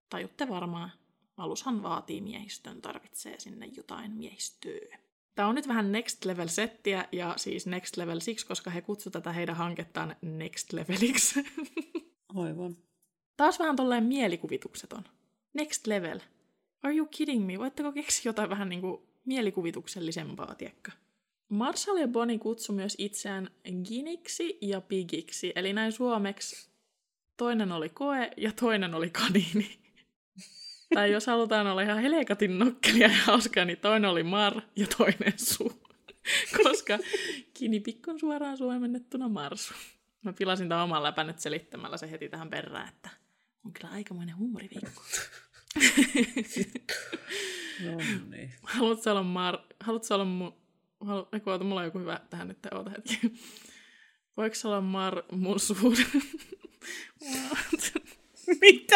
Tajutte 0.10 0.50
varmaan, 0.50 0.92
alushan 1.38 1.84
vaatii 1.84 2.22
miehistön, 2.22 2.82
tarvitsee 2.82 3.40
sinne 3.40 3.66
jotain 3.66 4.12
miehistöä. 4.12 4.98
Tämä 5.36 5.48
on 5.48 5.56
nyt 5.56 5.68
vähän 5.68 5.92
next 5.92 6.26
level 6.26 6.48
settiä, 6.48 7.08
ja 7.12 7.34
siis 7.38 7.68
next 7.68 7.98
level 7.98 8.20
siksi, 8.20 8.46
koska 8.46 8.70
he 8.70 8.82
kutsuvat 8.82 9.14
tätä 9.14 9.32
heidän 9.32 9.56
hankettaan 9.56 10.16
next 10.22 10.74
leveliksi. 10.74 11.44
Aivan. 12.36 12.78
Taas 13.38 13.60
vähän 13.60 13.76
tolleen 13.76 14.04
mielikuvitukseton. 14.04 15.04
Next 15.54 15.88
level. 15.88 16.20
Are 16.84 16.96
you 16.96 17.08
kidding 17.12 17.46
me? 17.46 17.60
Voitteko 17.60 17.92
keksiä 17.92 18.30
jotain 18.30 18.50
vähän 18.50 18.70
niinku 18.70 19.08
mielikuvituksellisempaa, 19.26 20.56
tiekkä? 20.56 20.92
Marshall 21.50 21.98
ja 21.98 22.08
Bonnie 22.08 22.40
kutsu 22.40 22.74
myös 22.74 22.96
itseään 22.98 23.50
Giniksi 23.84 24.58
ja 24.62 24.82
Pigiksi, 24.82 25.52
eli 25.56 25.74
näin 25.74 25.92
suomeksi 25.92 26.70
toinen 27.38 27.72
oli 27.72 27.90
koe 27.90 28.32
ja 28.38 28.52
toinen 28.52 28.94
oli 28.94 29.10
kaniini. 29.10 29.80
tai 30.96 31.12
jos 31.12 31.28
halutaan 31.28 31.68
olla 31.68 31.82
ihan 31.82 32.00
helekatin 32.00 32.60
nokkelia 32.60 33.08
ja 33.08 33.24
hauskaa, 33.24 33.66
niin 33.66 33.78
toinen 33.78 34.10
oli 34.10 34.24
Mar 34.24 34.62
ja 34.76 34.88
toinen 34.98 35.34
Su. 35.38 35.86
Koska 36.64 37.00
Kinipikko 37.54 38.12
on 38.12 38.20
suoraan 38.20 38.58
suomennettuna 38.58 39.30
Marsu. 39.30 39.74
Mä 40.22 40.34
pilasin 40.34 40.70
tämän 40.70 40.84
oman 40.84 41.04
läpän 41.04 41.28
nyt 41.28 41.40
selittämällä 41.40 41.98
se 41.98 42.12
heti 42.12 42.30
tähän 42.30 42.50
perään, 42.50 42.88
että 42.88 43.10
on 43.66 43.74
kyllä 43.74 43.94
aikamoinen 43.94 44.38
huumoriviikko. 44.38 45.02
no 47.86 47.98
niin. 48.30 48.54
Haluatko 48.64 49.12
olla 49.12 49.24
Mar... 49.24 49.58
Haluatko 49.80 50.14
olla 50.14 50.26
Halu... 50.26 50.65
Eiku, 51.34 51.50
oota, 51.50 51.64
mulla 51.64 51.80
on 51.80 51.86
joku 51.86 52.00
hyvä 52.00 52.20
tähän 52.30 52.48
nyt, 52.48 52.58
oota 52.72 52.90
hetki. 52.90 53.20
Voiko 54.38 54.56
olla 54.64 54.82
Mar 54.82 55.24
mun 55.32 55.60
suhde? 55.60 56.04
Mitä? 58.62 58.96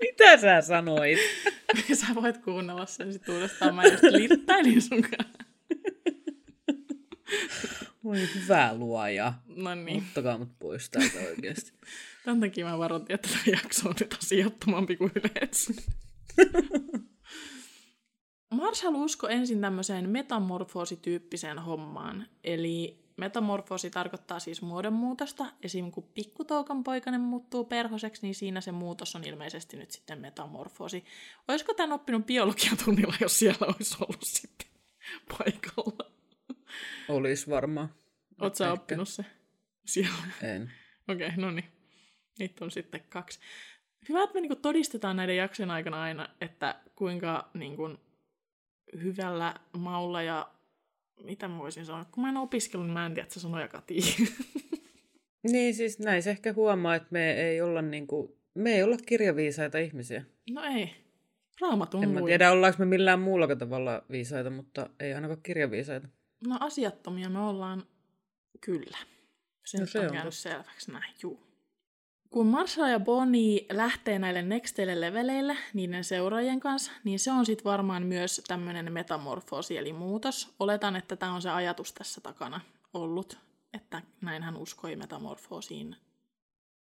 Mitä 0.00 0.36
sä 0.40 0.60
sanoit? 0.60 1.18
sä 1.94 2.06
voit 2.14 2.38
kuunnella 2.38 2.86
sen 2.86 3.12
sit 3.12 3.28
uudestaan. 3.28 3.74
Mä 3.74 3.84
just 3.84 4.02
littäilin 4.02 4.82
sun 4.82 5.02
kanssa. 5.02 5.44
Voi 8.04 8.28
hyvä 8.34 8.74
luoja. 8.74 9.32
No 9.46 9.74
niin. 9.74 10.04
Ottakaa 10.08 10.38
mut 10.38 10.58
pois 10.58 10.90
täältä 10.90 11.18
oikeasti. 11.18 11.72
Tämän 12.24 12.40
takia 12.40 12.66
mä 12.66 12.78
varoitin, 12.78 13.14
että 13.14 13.28
tämä 13.28 13.42
jakso 13.46 13.88
on 13.88 13.94
nyt 14.00 14.16
asiattomampi 14.22 14.96
kuin 14.96 15.12
yleensä. 15.14 15.74
Marshall 18.50 18.94
usko 18.94 19.28
ensin 19.28 19.60
tämmöiseen 19.60 20.10
metamorfoosityyppiseen 20.10 21.58
hommaan. 21.58 22.26
Eli 22.44 23.00
metamorfoosi 23.16 23.90
tarkoittaa 23.90 24.40
siis 24.40 24.62
muodonmuutosta. 24.62 25.46
Esim. 25.62 25.90
kun 25.90 26.08
pikkutoukan 26.14 26.84
poikainen 26.84 27.20
muuttuu 27.20 27.64
perhoseksi, 27.64 28.22
niin 28.22 28.34
siinä 28.34 28.60
se 28.60 28.72
muutos 28.72 29.16
on 29.16 29.24
ilmeisesti 29.24 29.76
nyt 29.76 29.90
sitten 29.90 30.20
metamorfoosi. 30.20 31.04
Olisiko 31.48 31.74
tämän 31.74 31.92
oppinut 31.92 32.26
biologiatunnilla, 32.26 33.14
jos 33.20 33.38
siellä 33.38 33.66
olisi 33.66 33.96
ollut 34.00 34.22
sitten 34.22 34.68
paikalla? 35.38 36.10
Olisi 37.08 37.50
varmaan. 37.50 37.94
Oletko 38.40 38.56
sä 38.56 38.72
oppinut 38.72 39.08
se 39.08 39.24
siellä? 39.86 40.24
En. 40.42 40.72
Okei, 41.08 41.26
okay, 41.26 41.40
no 41.40 41.50
niin. 41.50 41.68
Niitä 42.38 42.64
on 42.64 42.70
sitten 42.70 43.02
kaksi. 43.08 43.40
Hyvä, 44.08 44.22
että 44.22 44.34
me 44.34 44.40
niinku 44.40 44.56
todistetaan 44.56 45.16
näiden 45.16 45.36
jaksojen 45.36 45.70
aikana 45.70 46.02
aina, 46.02 46.28
että 46.40 46.80
kuinka 46.94 47.50
niinku, 47.54 47.96
hyvällä 49.02 49.54
maulla 49.78 50.22
ja 50.22 50.50
mitä 51.24 51.48
mä 51.48 51.58
voisin 51.58 51.86
sanoa, 51.86 52.04
kun 52.04 52.22
mä 52.22 52.28
en 52.28 52.36
opiskellut, 52.36 52.86
niin 52.86 52.94
mä 52.94 53.06
en 53.06 53.14
tiedä, 53.14 53.22
että 53.22 53.34
se 53.34 53.40
sanoja 53.40 53.68
katii. 53.68 54.02
Niin, 55.42 55.74
siis 55.74 55.98
näin 55.98 56.22
se 56.22 56.30
ehkä 56.30 56.52
huomaa, 56.52 56.94
että 56.94 57.08
me 57.10 57.32
ei 57.32 57.60
olla, 57.60 57.82
niinku, 57.82 58.38
me 58.54 58.72
ei 58.72 58.82
olla 58.82 58.96
kirjaviisaita 59.06 59.78
ihmisiä. 59.78 60.24
No 60.50 60.62
ei. 60.64 60.94
Raamatun 61.60 62.04
En 62.04 62.10
mä 62.10 62.20
tiedä, 62.22 62.52
ollaanko 62.52 62.78
me 62.78 62.84
millään 62.84 63.20
muulla 63.20 63.56
tavalla 63.56 64.02
viisaita, 64.10 64.50
mutta 64.50 64.90
ei 65.00 65.14
ainakaan 65.14 65.42
kirjaviisaita. 65.42 66.08
No 66.46 66.56
asiattomia 66.60 67.28
me 67.28 67.38
ollaan 67.38 67.82
kyllä. 68.60 68.98
Se, 69.64 69.78
no, 69.78 69.86
se 69.86 69.98
on, 69.98 70.06
on 70.06 70.12
käynyt 70.12 70.34
selväksi 70.34 70.92
näin, 70.92 71.14
juu. 71.22 71.49
Kun 72.30 72.46
Marshall 72.46 72.88
ja 72.88 73.00
Bonnie 73.00 73.66
lähtee 73.72 74.18
näille 74.18 74.42
nexteille 74.42 75.00
leveleille 75.00 75.56
niiden 75.74 76.04
seuraajien 76.04 76.60
kanssa, 76.60 76.92
niin 77.04 77.18
se 77.18 77.32
on 77.32 77.46
sitten 77.46 77.64
varmaan 77.64 78.02
myös 78.02 78.42
tämmöinen 78.48 78.92
metamorfoosi 78.92 79.76
eli 79.76 79.92
muutos. 79.92 80.54
Oletan, 80.60 80.96
että 80.96 81.16
tämä 81.16 81.34
on 81.34 81.42
se 81.42 81.50
ajatus 81.50 81.92
tässä 81.92 82.20
takana 82.20 82.60
ollut, 82.94 83.38
että 83.74 84.02
näin 84.20 84.42
hän 84.42 84.56
uskoi 84.56 84.96
metamorfoosiin. 84.96 85.96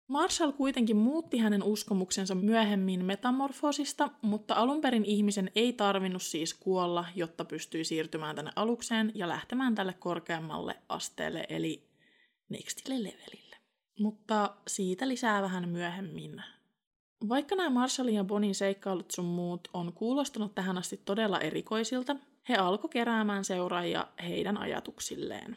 Marshall 0.08 0.52
kuitenkin 0.52 0.96
muutti 0.96 1.38
hänen 1.38 1.62
uskomuksensa 1.62 2.34
myöhemmin 2.34 3.04
metamorfoosista, 3.04 4.10
mutta 4.22 4.54
alun 4.54 4.80
perin 4.80 5.04
ihmisen 5.04 5.50
ei 5.54 5.72
tarvinnut 5.72 6.22
siis 6.22 6.54
kuolla, 6.54 7.04
jotta 7.14 7.44
pystyi 7.44 7.84
siirtymään 7.84 8.36
tänne 8.36 8.50
alukseen 8.56 9.12
ja 9.14 9.28
lähtemään 9.28 9.74
tälle 9.74 9.92
korkeammalle 9.92 10.76
asteelle, 10.88 11.46
eli 11.48 11.88
nextille 12.48 13.02
levelille 13.02 13.49
mutta 14.00 14.54
siitä 14.68 15.08
lisää 15.08 15.42
vähän 15.42 15.68
myöhemmin. 15.68 16.42
Vaikka 17.28 17.56
nämä 17.56 17.70
Marshallin 17.70 18.14
ja 18.14 18.24
Bonin 18.24 18.54
seikkailut 18.54 19.10
sun 19.10 19.24
muut 19.24 19.68
on 19.74 19.92
kuulostanut 19.92 20.54
tähän 20.54 20.78
asti 20.78 21.00
todella 21.04 21.40
erikoisilta, 21.40 22.16
he 22.48 22.56
alkoi 22.56 22.90
keräämään 22.90 23.44
seuraajia 23.44 24.06
heidän 24.22 24.58
ajatuksilleen. 24.58 25.56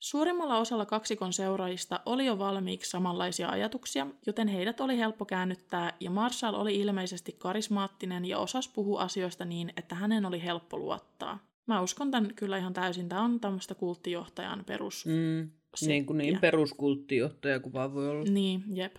Suurimmalla 0.00 0.58
osalla 0.58 0.86
kaksikon 0.86 1.32
seuraajista 1.32 2.00
oli 2.06 2.26
jo 2.26 2.38
valmiiksi 2.38 2.90
samanlaisia 2.90 3.48
ajatuksia, 3.48 4.06
joten 4.26 4.48
heidät 4.48 4.80
oli 4.80 4.98
helppo 4.98 5.24
käännyttää 5.24 5.92
ja 6.00 6.10
Marshall 6.10 6.54
oli 6.54 6.80
ilmeisesti 6.80 7.32
karismaattinen 7.32 8.24
ja 8.24 8.38
osasi 8.38 8.70
puhua 8.74 9.00
asioista 9.00 9.44
niin, 9.44 9.72
että 9.76 9.94
hänen 9.94 10.26
oli 10.26 10.42
helppo 10.42 10.78
luottaa. 10.78 11.38
Mä 11.66 11.80
uskon 11.80 12.10
tämän 12.10 12.34
kyllä 12.34 12.58
ihan 12.58 12.72
täysin. 12.72 13.08
Tämä 13.08 13.22
on 13.22 13.40
tämmöistä 13.40 13.74
kulttijohtajan 13.74 14.64
perus. 14.66 15.06
Mm, 15.06 15.50
niin 15.82 16.06
kuin 16.06 16.18
niin 16.18 16.38
peruskulttijohtaja 16.40 17.60
kuin 17.60 17.72
vaan 17.72 17.94
voi 17.94 18.08
olla. 18.08 18.24
Niin, 18.24 18.62
jep. 18.74 18.96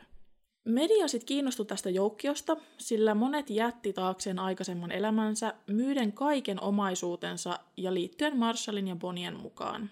Media 0.66 1.08
sitten 1.08 1.28
kiinnostui 1.28 1.66
tästä 1.66 1.90
joukkiosta, 1.90 2.58
sillä 2.78 3.16
monet 3.16 3.50
jätti 3.50 3.94
taakseen 3.94 4.40
aikaisemman 4.40 4.92
elämänsä 4.92 5.54
myyden 5.68 6.14
kaiken 6.14 6.64
omaisuutensa 6.64 7.60
ja 7.78 7.94
liittyen 7.94 8.38
Marshallin 8.38 8.88
ja 8.88 8.96
Bonien 8.96 9.38
mukaan. 9.40 9.90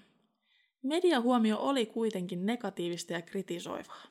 Median 0.83 1.23
huomio 1.23 1.57
oli 1.57 1.85
kuitenkin 1.85 2.45
negatiivista 2.45 3.13
ja 3.13 3.21
kritisoivaa. 3.21 4.03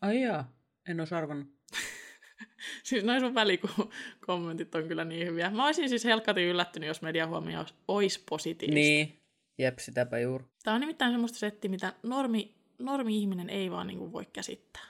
Ai 0.00 0.22
jaa, 0.22 0.52
en 0.88 1.00
olisi 1.00 1.14
arvannut. 1.14 1.48
siis 2.84 3.04
noin 3.04 3.20
sun 3.20 3.34
välikommentit 3.34 4.74
on 4.74 4.88
kyllä 4.88 5.04
niin 5.04 5.26
hyviä. 5.26 5.50
Mä 5.50 5.66
olisin 5.66 5.88
siis 5.88 6.04
helkkatin 6.04 6.48
yllättynyt, 6.48 6.86
jos 6.86 7.02
median 7.02 7.28
huomio 7.28 7.64
olisi 7.88 8.22
positiivista. 8.28 8.74
Niin, 8.74 9.21
jep, 9.58 9.78
sitäpä 9.78 10.18
juuri. 10.18 10.44
Tämä 10.62 10.74
on 10.74 10.80
nimittäin 10.80 11.12
semmoista 11.12 11.38
setti, 11.38 11.68
mitä 11.68 11.92
normi, 12.02 12.54
normi-ihminen 12.78 13.50
ei 13.50 13.70
vaan 13.70 13.86
niin 13.86 14.12
voi 14.12 14.26
käsittää. 14.32 14.82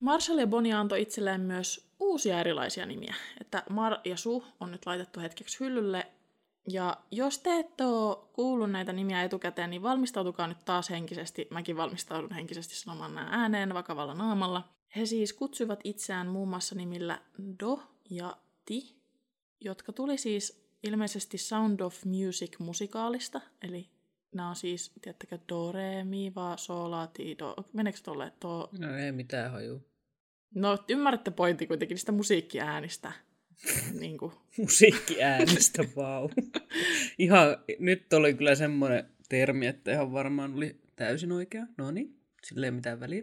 Marshall 0.00 0.38
ja 0.38 0.46
Bonnie 0.46 0.72
antoi 0.72 1.02
itselleen 1.02 1.40
myös 1.40 1.90
uusia 2.00 2.40
erilaisia 2.40 2.86
nimiä. 2.86 3.14
Että 3.40 3.62
Mar 3.70 3.96
ja 4.04 4.16
Su 4.16 4.44
on 4.60 4.70
nyt 4.70 4.86
laitettu 4.86 5.20
hetkeksi 5.20 5.60
hyllylle 5.60 6.06
ja 6.68 6.96
jos 7.10 7.38
te 7.38 7.58
ette 7.58 7.84
ole 7.84 8.16
kuullut 8.32 8.70
näitä 8.70 8.92
nimiä 8.92 9.22
etukäteen, 9.22 9.70
niin 9.70 9.82
valmistautukaa 9.82 10.46
nyt 10.46 10.64
taas 10.64 10.90
henkisesti. 10.90 11.46
Mäkin 11.50 11.76
valmistaudun 11.76 12.34
henkisesti 12.34 12.74
sanomaan 12.76 13.14
nämä 13.14 13.28
ääneen 13.30 13.74
vakavalla 13.74 14.14
naamalla. 14.14 14.68
He 14.96 15.06
siis 15.06 15.32
kutsuivat 15.32 15.80
itseään 15.84 16.26
muun 16.26 16.48
muassa 16.48 16.74
nimillä 16.74 17.22
Do 17.60 17.82
ja 18.10 18.36
Ti, 18.64 18.96
jotka 19.60 19.92
tuli 19.92 20.18
siis 20.18 20.70
ilmeisesti 20.82 21.38
Sound 21.38 21.80
of 21.80 22.04
Music 22.04 22.58
musikaalista, 22.58 23.40
eli 23.62 23.90
nämä 24.34 24.48
on 24.48 24.56
siis, 24.56 24.92
tiedättekö, 25.02 25.38
Do, 25.48 25.72
Re, 25.72 26.04
Mi, 26.04 26.32
Va, 26.34 26.56
Sol, 26.56 26.90
La, 26.90 27.06
Ti, 27.06 27.36
Do. 27.38 27.54
Meneekö 27.72 27.98
tolle? 28.02 28.32
Do... 28.42 28.68
No 28.78 28.96
ei 28.96 29.12
mitään 29.12 29.50
haju. 29.50 29.82
No 30.54 30.78
ymmärrätte 30.88 31.30
pointti 31.30 31.66
kuitenkin 31.66 31.94
niistä 31.94 32.12
musiikkiäänistä 32.12 33.12
niin 34.00 34.18
kuin. 34.18 34.32
Musiikkiäänestä, 34.58 35.84
vau. 35.96 36.28
ihan, 37.18 37.56
nyt 37.78 38.12
oli 38.12 38.34
kyllä 38.34 38.54
semmoinen 38.54 39.04
termi, 39.28 39.66
että 39.66 39.92
ihan 39.92 40.12
varmaan 40.12 40.54
oli 40.54 40.80
täysin 40.96 41.32
oikea. 41.32 41.66
No 41.78 41.90
niin, 41.90 42.20
sillä 42.44 42.66
ei 42.66 42.70
mitään 42.70 43.00
väliä. 43.00 43.22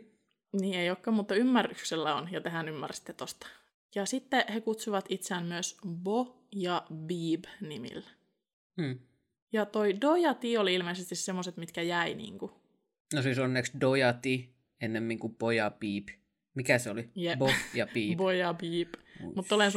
Niin 0.62 0.80
ei 0.80 0.90
olekaan, 0.90 1.16
mutta 1.16 1.36
ymmärryksellä 1.36 2.16
on, 2.16 2.32
ja 2.32 2.42
tehän 2.42 2.70
ymmärsitte 2.70 3.14
tosta. 3.14 3.48
Ja 3.96 4.06
sitten 4.06 4.44
he 4.54 4.62
kutsuvat 4.62 5.06
itseään 5.10 5.46
myös 5.46 5.78
Bo 5.88 6.44
ja 6.52 6.86
Beeb 6.94 7.44
nimillä. 7.62 8.10
Hmm. 8.82 9.00
Ja 9.54 9.66
toi 9.66 10.02
Do 10.02 10.16
ja 10.16 10.34
Ti 10.34 10.58
oli 10.58 10.74
ilmeisesti 10.74 11.16
semmoset, 11.16 11.58
mitkä 11.58 11.82
jäi 11.82 12.14
niinku. 12.14 12.52
No 13.14 13.22
siis 13.22 13.40
onneksi 13.40 13.72
Do 13.82 13.96
ja 13.96 14.14
Ti 14.14 14.58
ennemmin 14.82 15.20
kuin 15.20 15.36
Bo 15.36 15.52
ja 15.52 15.72
Beeb. 15.72 16.08
Mikä 16.54 16.80
se 16.80 16.90
oli? 16.90 17.10
Yep. 17.22 17.40
Bo 17.40 17.50
ja 17.74 17.88
Beep. 17.94 18.18
Bo 18.22 18.32
ja 18.32 18.54
Beep. 18.54 18.94
Mutta 19.36 19.56
olen 19.56 19.72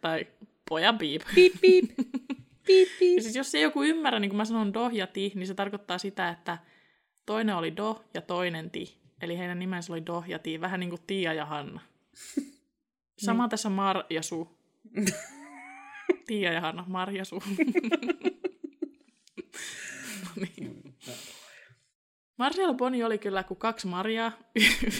tai 0.00 0.26
Bo 0.68 0.78
ja 0.78 0.92
Beep. 0.92 1.22
Beep, 1.34 1.52
beep. 1.60 1.84
beep, 2.66 2.88
beep. 2.98 3.16
Ja 3.16 3.22
siis 3.22 3.36
jos 3.36 3.54
ei 3.54 3.62
joku 3.62 3.82
ymmärrä, 3.82 4.18
niin 4.18 4.28
kun 4.30 4.36
mä 4.36 4.44
sanon 4.44 4.74
Do 4.74 4.90
ja 4.92 5.06
Ti, 5.06 5.32
niin 5.34 5.46
se 5.46 5.54
tarkoittaa 5.54 5.98
sitä, 5.98 6.28
että 6.28 6.58
toinen 7.26 7.56
oli 7.56 7.76
Do 7.76 8.04
ja 8.14 8.20
toinen 8.20 8.70
Ti. 8.70 8.98
Eli 9.22 9.38
heidän 9.38 9.58
nimensä 9.58 9.92
oli 9.92 10.06
Do 10.06 10.24
ja 10.26 10.38
Ti, 10.38 10.60
vähän 10.60 10.80
niin 10.80 10.90
kuin 10.90 11.02
Tia 11.06 11.32
ja 11.32 11.46
Hanna. 11.46 11.80
Sama 13.18 13.44
niin. 13.44 13.50
tässä 13.50 13.68
Mar 13.68 14.04
ja 14.10 14.22
Su. 14.22 14.58
Tia 16.26 16.52
ja 16.52 16.60
Hanna, 16.60 16.84
Mar 16.88 17.10
ja 17.10 17.24
Su. 17.24 17.42
Niin. 20.36 20.94
Marcel 22.38 22.74
Boni 22.74 23.04
oli 23.04 23.18
kyllä 23.18 23.42
kuin 23.42 23.58
kaksi 23.58 23.86
Mariaa. 23.86 24.38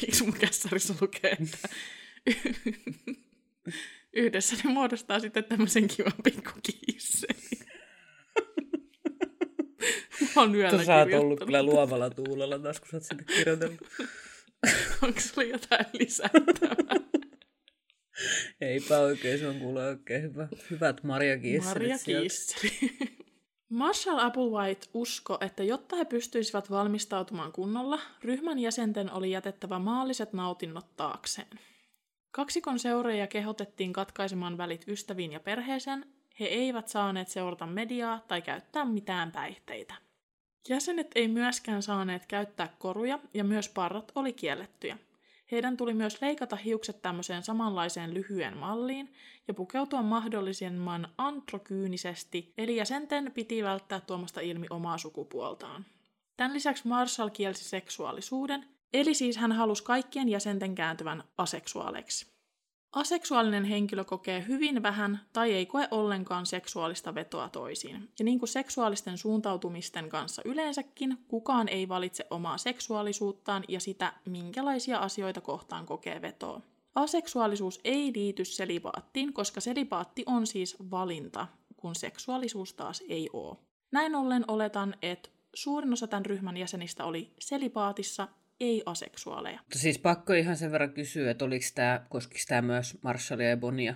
Miksi 0.02 0.24
mun 0.26 0.32
kässärissä 0.32 0.94
lukee, 1.00 1.36
että 1.40 1.68
yhdessä 4.12 4.56
ne 4.64 4.70
muodostaa 4.72 5.20
sitten 5.20 5.44
tämmöisen 5.44 5.88
kivan 5.88 6.12
pikkukiisselin. 6.24 7.66
Mä 10.36 10.42
oon 10.42 10.54
yöllä 10.54 10.84
Sä 10.84 10.96
oot 10.96 11.12
ollut 11.12 11.40
kyllä 11.44 11.62
luovalla 11.62 12.10
tuulella 12.10 12.58
taas, 12.58 12.80
kun 12.80 12.88
sä 12.88 12.96
oot 12.96 13.04
sinne 13.04 13.24
kirjoitellut. 13.24 13.80
Onko 15.02 15.20
sulla 15.20 15.42
jotain 15.42 15.86
lisättävää? 15.92 16.96
Eipä 18.60 18.98
oikein, 18.98 19.38
se 19.38 19.48
on 19.48 19.58
kuule 19.58 19.86
oikein 19.86 20.22
hyvä. 20.22 20.48
Hyvät 20.70 21.02
Maria 21.02 21.38
Kiisseli. 21.38 21.92
Marshall 23.72 24.18
Applewhite 24.18 24.86
usko, 24.94 25.38
että 25.40 25.62
jotta 25.62 25.96
he 25.96 26.04
pystyisivät 26.04 26.70
valmistautumaan 26.70 27.52
kunnolla, 27.52 27.98
ryhmän 28.22 28.58
jäsenten 28.58 29.12
oli 29.12 29.30
jätettävä 29.30 29.78
maalliset 29.78 30.32
nautinnot 30.32 30.96
taakseen. 30.96 31.60
Kaksikon 32.30 32.78
seuraajia 32.78 33.26
kehotettiin 33.26 33.92
katkaisemaan 33.92 34.58
välit 34.58 34.84
ystäviin 34.88 35.32
ja 35.32 35.40
perheeseen, 35.40 36.06
he 36.40 36.44
eivät 36.44 36.88
saaneet 36.88 37.28
seurata 37.28 37.66
mediaa 37.66 38.20
tai 38.28 38.42
käyttää 38.42 38.84
mitään 38.84 39.32
päihteitä. 39.32 39.94
Jäsenet 40.68 41.10
ei 41.14 41.28
myöskään 41.28 41.82
saaneet 41.82 42.26
käyttää 42.26 42.74
koruja 42.78 43.18
ja 43.34 43.44
myös 43.44 43.68
parrat 43.68 44.12
oli 44.14 44.32
kiellettyjä– 44.32 44.98
heidän 45.52 45.76
tuli 45.76 45.94
myös 45.94 46.22
leikata 46.22 46.56
hiukset 46.56 47.02
tämmöiseen 47.02 47.42
samanlaiseen 47.42 48.14
lyhyen 48.14 48.56
malliin 48.56 49.12
ja 49.48 49.54
pukeutua 49.54 50.02
mahdollisimman 50.02 51.08
antrokyynisesti, 51.18 52.52
eli 52.58 52.76
jäsenten 52.76 53.32
piti 53.34 53.62
välttää 53.62 54.00
tuomasta 54.00 54.40
ilmi 54.40 54.66
omaa 54.70 54.98
sukupuoltaan. 54.98 55.86
Tämän 56.36 56.54
lisäksi 56.54 56.88
Marshall 56.88 57.28
kielsi 57.28 57.64
seksuaalisuuden, 57.64 58.64
eli 58.92 59.14
siis 59.14 59.36
hän 59.36 59.52
halusi 59.52 59.84
kaikkien 59.84 60.28
jäsenten 60.28 60.74
kääntyvän 60.74 61.24
aseksuaaleiksi. 61.38 62.31
Aseksuaalinen 62.92 63.64
henkilö 63.64 64.04
kokee 64.04 64.44
hyvin 64.48 64.82
vähän 64.82 65.20
tai 65.32 65.52
ei 65.52 65.66
koe 65.66 65.88
ollenkaan 65.90 66.46
seksuaalista 66.46 67.14
vetoa 67.14 67.48
toisiin. 67.48 68.08
Ja 68.18 68.24
niin 68.24 68.38
kuin 68.38 68.48
seksuaalisten 68.48 69.18
suuntautumisten 69.18 70.08
kanssa 70.08 70.42
yleensäkin, 70.44 71.18
kukaan 71.28 71.68
ei 71.68 71.88
valitse 71.88 72.26
omaa 72.30 72.58
seksuaalisuuttaan 72.58 73.64
ja 73.68 73.80
sitä, 73.80 74.12
minkälaisia 74.24 74.98
asioita 74.98 75.40
kohtaan 75.40 75.86
kokee 75.86 76.22
vetoa. 76.22 76.60
Aseksuaalisuus 76.94 77.80
ei 77.84 78.12
liity 78.14 78.44
selibaattiin, 78.44 79.32
koska 79.32 79.60
selibaatti 79.60 80.22
on 80.26 80.46
siis 80.46 80.76
valinta, 80.90 81.46
kun 81.76 81.94
seksuaalisuus 81.94 82.74
taas 82.74 83.02
ei 83.08 83.30
ole. 83.32 83.56
Näin 83.92 84.14
ollen 84.14 84.44
oletan, 84.48 84.94
että 85.02 85.28
suurin 85.54 85.92
osa 85.92 86.06
tämän 86.06 86.26
ryhmän 86.26 86.56
jäsenistä 86.56 87.04
oli 87.04 87.34
selibaatissa 87.38 88.28
ei 88.60 88.82
aseksuaaleja. 88.86 89.58
Mutta 89.60 89.78
siis 89.78 89.98
pakko 89.98 90.32
ihan 90.32 90.56
sen 90.56 90.72
verran 90.72 90.92
kysyä, 90.92 91.30
että 91.30 91.44
oliko 91.44 91.66
tämä, 91.74 92.06
koskiko 92.08 92.44
tämä 92.48 92.62
myös 92.62 92.98
Marshallia 93.02 93.48
ja 93.48 93.56
Bonia? 93.56 93.94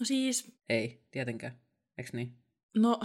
No 0.00 0.06
siis... 0.06 0.56
Ei, 0.68 1.02
tietenkään. 1.10 1.58
Eikö 1.98 2.10
niin? 2.12 2.36
No, 2.76 3.00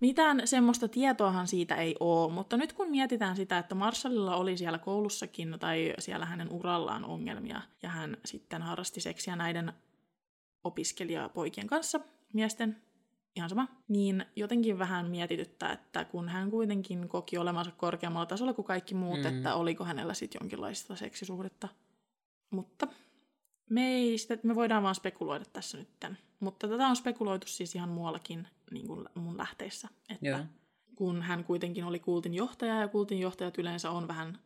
mitään 0.00 0.42
semmoista 0.44 0.88
tietoahan 0.88 1.48
siitä 1.48 1.74
ei 1.74 1.96
ole, 2.00 2.32
mutta 2.32 2.56
nyt 2.56 2.72
kun 2.72 2.90
mietitään 2.90 3.36
sitä, 3.36 3.58
että 3.58 3.74
Marshallilla 3.74 4.36
oli 4.36 4.56
siellä 4.56 4.78
koulussakin 4.78 5.56
tai 5.60 5.94
siellä 5.98 6.26
hänen 6.26 6.52
urallaan 6.52 7.04
ongelmia 7.04 7.62
ja 7.82 7.88
hän 7.88 8.16
sitten 8.24 8.62
harrasti 8.62 9.00
seksiä 9.00 9.36
näiden 9.36 9.72
opiskelijapoikien 10.64 11.66
kanssa, 11.66 12.00
miesten, 12.32 12.82
ihan 13.36 13.50
sama, 13.50 13.68
niin 13.88 14.24
jotenkin 14.36 14.78
vähän 14.78 15.10
mietityttää, 15.10 15.72
että 15.72 16.04
kun 16.04 16.28
hän 16.28 16.50
kuitenkin 16.50 17.08
koki 17.08 17.38
olemansa 17.38 17.70
korkeammalla 17.70 18.26
tasolla 18.26 18.52
kuin 18.52 18.66
kaikki 18.66 18.94
muut, 18.94 19.20
mm. 19.20 19.26
että 19.26 19.54
oliko 19.54 19.84
hänellä 19.84 20.14
sitten 20.14 20.38
jonkinlaista 20.40 20.96
seksisuhdetta. 20.96 21.68
Mutta 22.50 22.88
me, 23.70 23.86
ei 23.86 24.18
sitä, 24.18 24.38
me 24.42 24.54
voidaan 24.54 24.82
vaan 24.82 24.94
spekuloida 24.94 25.44
tässä 25.44 25.78
nyt. 25.78 25.88
Mutta 26.40 26.68
tätä 26.68 26.86
on 26.86 26.96
spekuloitu 26.96 27.46
siis 27.46 27.74
ihan 27.74 27.88
muuallakin 27.88 28.48
niin 28.70 28.86
kuin 28.86 29.08
mun 29.14 29.38
lähteissä. 29.38 29.88
Että 30.08 30.26
Joo. 30.26 30.40
kun 30.94 31.22
hän 31.22 31.44
kuitenkin 31.44 31.84
oli 31.84 31.98
kultin 31.98 32.34
johtaja 32.34 32.80
ja 32.80 32.88
kultin 32.88 33.20
johtajat 33.20 33.58
yleensä 33.58 33.90
on 33.90 34.08
vähän 34.08 34.38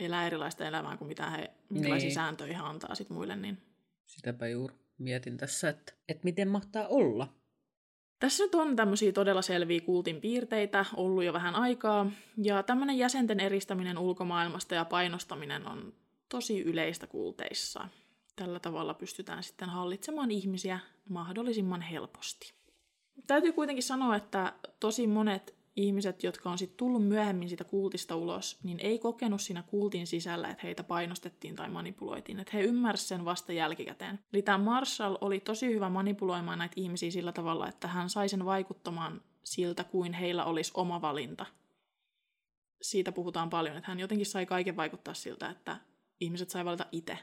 elää 0.00 0.26
erilaista 0.26 0.64
elämää 0.64 0.96
kuin 0.96 1.08
mitä 1.08 1.30
he, 1.30 1.50
minkälaisia 1.68 2.06
niin. 2.06 2.14
sääntöjä 2.14 2.60
antaa 2.62 2.94
sit 2.94 3.10
muille. 3.10 3.36
Niin... 3.36 3.58
Sitäpä 4.06 4.48
juuri 4.48 4.74
mietin 4.98 5.36
tässä, 5.36 5.68
että, 5.68 5.92
että 6.08 6.24
miten 6.24 6.48
mahtaa 6.48 6.86
olla. 6.88 7.34
Tässä 8.20 8.44
nyt 8.44 8.54
on 8.54 8.76
tämmöisiä 8.76 9.12
todella 9.12 9.42
selviä 9.42 9.80
kultin 9.80 10.20
piirteitä 10.20 10.84
ollut 10.96 11.24
jo 11.24 11.32
vähän 11.32 11.54
aikaa, 11.54 12.10
ja 12.36 12.62
tämmöinen 12.62 12.98
jäsenten 12.98 13.40
eristäminen 13.40 13.98
ulkomaailmasta 13.98 14.74
ja 14.74 14.84
painostaminen 14.84 15.68
on 15.68 15.92
tosi 16.28 16.60
yleistä 16.60 17.06
kulteissa. 17.06 17.88
Tällä 18.36 18.60
tavalla 18.60 18.94
pystytään 18.94 19.42
sitten 19.42 19.68
hallitsemaan 19.68 20.30
ihmisiä 20.30 20.78
mahdollisimman 21.08 21.80
helposti. 21.80 22.54
Täytyy 23.26 23.52
kuitenkin 23.52 23.82
sanoa, 23.82 24.16
että 24.16 24.52
tosi 24.80 25.06
monet 25.06 25.54
ihmiset, 25.76 26.22
jotka 26.22 26.50
on 26.50 26.58
sitten 26.58 26.76
tullut 26.76 27.08
myöhemmin 27.08 27.48
siitä 27.48 27.64
kultista 27.64 28.16
ulos, 28.16 28.58
niin 28.62 28.80
ei 28.80 28.98
kokenut 28.98 29.40
siinä 29.40 29.62
kultin 29.62 30.06
sisällä, 30.06 30.50
että 30.50 30.66
heitä 30.66 30.84
painostettiin 30.84 31.56
tai 31.56 31.68
manipuloitiin. 31.68 32.40
Että 32.40 32.56
he 32.56 32.62
ymmärsivät 32.62 33.08
sen 33.08 33.24
vasta 33.24 33.52
jälkikäteen. 33.52 34.18
Eli 34.32 34.42
tämä 34.42 34.58
Marshall 34.58 35.16
oli 35.20 35.40
tosi 35.40 35.66
hyvä 35.66 35.88
manipuloimaan 35.88 36.58
näitä 36.58 36.74
ihmisiä 36.76 37.10
sillä 37.10 37.32
tavalla, 37.32 37.68
että 37.68 37.88
hän 37.88 38.10
sai 38.10 38.28
sen 38.28 38.44
vaikuttamaan 38.44 39.22
siltä, 39.44 39.84
kuin 39.84 40.12
heillä 40.12 40.44
olisi 40.44 40.72
oma 40.74 41.00
valinta. 41.00 41.46
Siitä 42.82 43.12
puhutaan 43.12 43.50
paljon, 43.50 43.76
että 43.76 43.90
hän 43.90 44.00
jotenkin 44.00 44.26
sai 44.26 44.46
kaiken 44.46 44.76
vaikuttaa 44.76 45.14
siltä, 45.14 45.50
että 45.50 45.76
ihmiset 46.20 46.50
sai 46.50 46.64
valita 46.64 46.86
itse. 46.92 47.18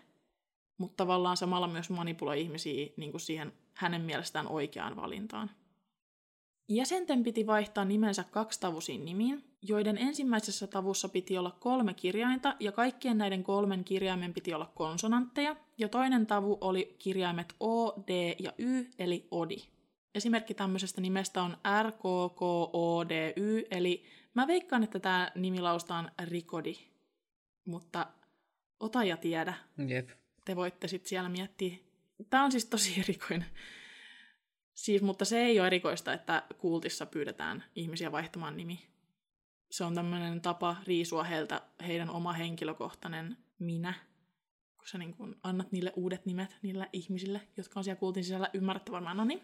Mutta 0.78 0.98
tavallaan 0.98 1.38
samalla 1.38 1.68
myös 1.68 1.90
manipuloi 1.90 2.42
ihmisiä 2.42 2.88
niin 2.98 3.12
kuin 3.12 3.22
siihen 3.22 3.54
hänen 3.74 4.02
mielestään 4.02 4.48
oikeaan 4.48 4.96
valintaan. 4.96 5.50
Jäsenten 6.74 7.24
piti 7.24 7.48
vaihtaa 7.48 7.86
nimensä 7.86 8.24
kaksitavuisiin 8.24 9.06
nimiin, 9.06 9.44
joiden 9.62 9.98
ensimmäisessä 9.98 10.68
tavussa 10.68 11.10
piti 11.10 11.38
olla 11.38 11.58
kolme 11.60 11.94
kirjainta 11.94 12.56
ja 12.60 12.72
kaikkien 12.72 13.18
näiden 13.18 13.44
kolmen 13.44 13.84
kirjaimen 13.84 14.34
piti 14.34 14.54
olla 14.54 14.72
konsonantteja, 14.76 15.56
ja 15.78 15.90
toinen 15.90 16.28
tavu 16.28 16.58
oli 16.62 16.96
kirjaimet 17.00 17.56
O, 17.60 17.90
D 18.08 18.36
ja 18.40 18.54
Y, 18.58 18.86
eli 19.00 19.28
ODI. 19.32 19.68
Esimerkki 20.16 20.54
tämmöisestä 20.54 21.02
nimestä 21.02 21.44
on 21.44 21.58
R, 21.84 21.92
K, 21.92 22.36
K, 22.36 22.42
O, 22.74 23.06
D, 23.10 23.34
Y, 23.36 23.64
eli 23.72 24.04
mä 24.34 24.48
veikkaan, 24.48 24.84
että 24.84 25.00
tämä 25.00 25.32
nimi 25.36 25.62
laustaan 25.62 26.12
Rikodi, 26.24 26.76
mutta 27.66 28.08
ota 28.80 29.04
ja 29.04 29.18
tiedä. 29.18 29.54
Jep. 29.88 30.10
Te 30.46 30.56
voitte 30.56 30.88
sitten 30.88 31.10
siellä 31.10 31.30
miettiä. 31.30 31.76
Tämä 32.30 32.44
on 32.44 32.52
siis 32.52 32.66
tosi 32.66 33.00
erikoinen. 33.00 33.48
Siis, 34.74 35.02
mutta 35.02 35.26
se 35.26 35.42
ei 35.46 35.60
ole 35.60 35.68
erikoista, 35.68 36.14
että 36.14 36.44
kultissa 36.58 37.06
pyydetään 37.06 37.64
ihmisiä 37.76 38.12
vaihtamaan 38.12 38.58
nimi. 38.58 38.80
Se 39.72 39.84
on 39.84 39.96
tämmöinen 39.96 40.42
tapa 40.42 40.76
riisua 40.88 41.24
heiltä 41.24 41.62
heidän 41.88 42.10
oma 42.10 42.34
henkilökohtainen 42.34 43.38
minä, 43.60 43.94
kun 44.78 44.88
sä 44.88 44.98
niin 44.98 45.14
kun 45.14 45.36
annat 45.44 45.72
niille 45.72 45.94
uudet 45.96 46.26
nimet 46.26 46.58
niille 46.62 46.90
ihmisille, 46.94 47.42
jotka 47.58 47.80
on 47.80 47.84
siellä 47.84 48.00
kultin 48.00 48.24
sisällä. 48.24 48.50
Ymmärrätte 48.54 48.92
varmaan, 48.92 49.18
no 49.18 49.26
niin. 49.26 49.42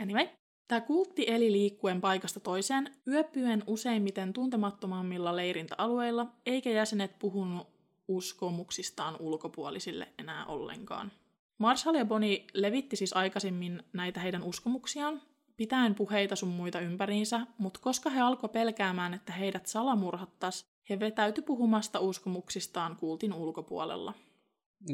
Anyway. 0.00 0.28
Tämä 0.68 0.80
kultti 0.80 1.24
eli 1.28 1.52
liikkuen 1.52 2.00
paikasta 2.00 2.40
toiseen, 2.40 2.94
yöpyen 3.06 3.64
useimmiten 3.66 4.32
tuntemattomammilla 4.32 5.36
leirintäalueilla, 5.36 6.26
eikä 6.46 6.70
jäsenet 6.70 7.18
puhunut 7.18 7.66
uskomuksistaan 8.08 9.16
ulkopuolisille 9.20 10.08
enää 10.18 10.46
ollenkaan. 10.46 11.12
Marshall 11.58 11.96
ja 11.96 12.04
Bonnie 12.04 12.44
levitti 12.54 12.96
siis 12.96 13.12
aikaisemmin 13.12 13.82
näitä 13.92 14.20
heidän 14.20 14.42
uskomuksiaan, 14.42 15.22
pitäen 15.56 15.94
puheita 15.94 16.36
sun 16.36 16.48
muita 16.48 16.80
ympäriinsä, 16.80 17.46
mutta 17.58 17.80
koska 17.80 18.10
he 18.10 18.20
alkoi 18.20 18.48
pelkäämään, 18.48 19.14
että 19.14 19.32
heidät 19.32 19.66
salamurhattas, 19.66 20.66
he 20.90 21.00
vetäytyi 21.00 21.44
puhumasta 21.44 22.00
uskomuksistaan 22.00 22.96
kultin 22.96 23.32
ulkopuolella. 23.32 24.14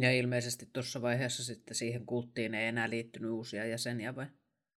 Ja 0.00 0.12
ilmeisesti 0.12 0.68
tuossa 0.72 1.02
vaiheessa 1.02 1.44
sitten 1.44 1.74
siihen 1.74 2.06
kulttiin 2.06 2.54
ei 2.54 2.66
enää 2.66 2.90
liittynyt 2.90 3.30
uusia 3.30 3.66
jäseniä 3.66 4.16
vai? 4.16 4.26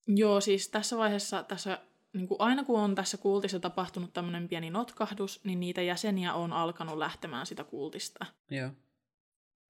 Joo, 0.07 0.41
siis 0.41 0.69
tässä 0.69 0.97
vaiheessa, 0.97 1.43
tässä, 1.43 1.79
niin 2.13 2.29
kuin 2.29 2.41
aina 2.41 2.65
kun 2.65 2.81
on 2.81 2.95
tässä 2.95 3.17
kultissa 3.17 3.61
tapahtunut 3.61 4.13
tämmöinen 4.13 4.49
pieni 4.49 4.71
notkahdus, 4.71 5.45
niin 5.45 5.61
niitä 5.61 5.83
jäseniä 5.83 6.35
on 6.35 6.53
alkanut 6.53 6.99
lähtemään 6.99 7.47
sitä 7.47 7.65
kultista. 7.65 8.27
Joo. 8.51 8.71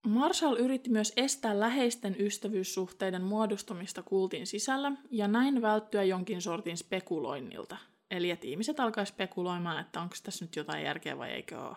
Marshall 0.07 0.57
yritti 0.57 0.89
myös 0.89 1.13
estää 1.15 1.59
läheisten 1.59 2.15
ystävyyssuhteiden 2.19 3.23
muodostumista 3.23 4.03
kultin 4.03 4.47
sisällä 4.47 4.91
ja 5.11 5.27
näin 5.27 5.61
välttyä 5.61 6.03
jonkin 6.03 6.41
sortin 6.41 6.77
spekuloinnilta. 6.77 7.77
Eli 8.11 8.31
että 8.31 8.47
ihmiset 8.47 8.79
alkaisivat 8.79 9.15
spekuloimaan, 9.15 9.79
että 9.79 10.01
onko 10.01 10.15
tässä 10.23 10.45
nyt 10.45 10.55
jotain 10.55 10.83
järkeä 10.83 11.17
vai 11.17 11.31
eikö 11.31 11.59
ole. 11.59 11.75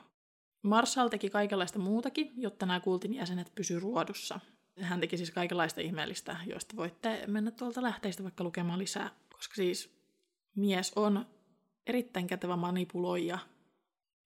Marshall 0.62 1.08
teki 1.08 1.30
kaikenlaista 1.30 1.78
muutakin, 1.78 2.32
jotta 2.36 2.66
nämä 2.66 2.80
kultin 2.80 3.14
jäsenet 3.14 3.52
pysy 3.54 3.80
ruodussa. 3.80 4.40
Hän 4.80 5.00
teki 5.00 5.16
siis 5.16 5.30
kaikenlaista 5.30 5.80
ihmeellistä, 5.80 6.36
joista 6.46 6.76
voitte 6.76 7.24
mennä 7.26 7.50
tuolta 7.50 7.82
lähteistä 7.82 8.22
vaikka 8.22 8.44
lukemaan 8.44 8.78
lisää, 8.78 9.10
koska 9.34 9.54
siis 9.54 9.90
mies 10.54 10.92
on 10.96 11.26
erittäin 11.86 12.26
kätevä 12.26 12.56
manipuloija. 12.56 13.38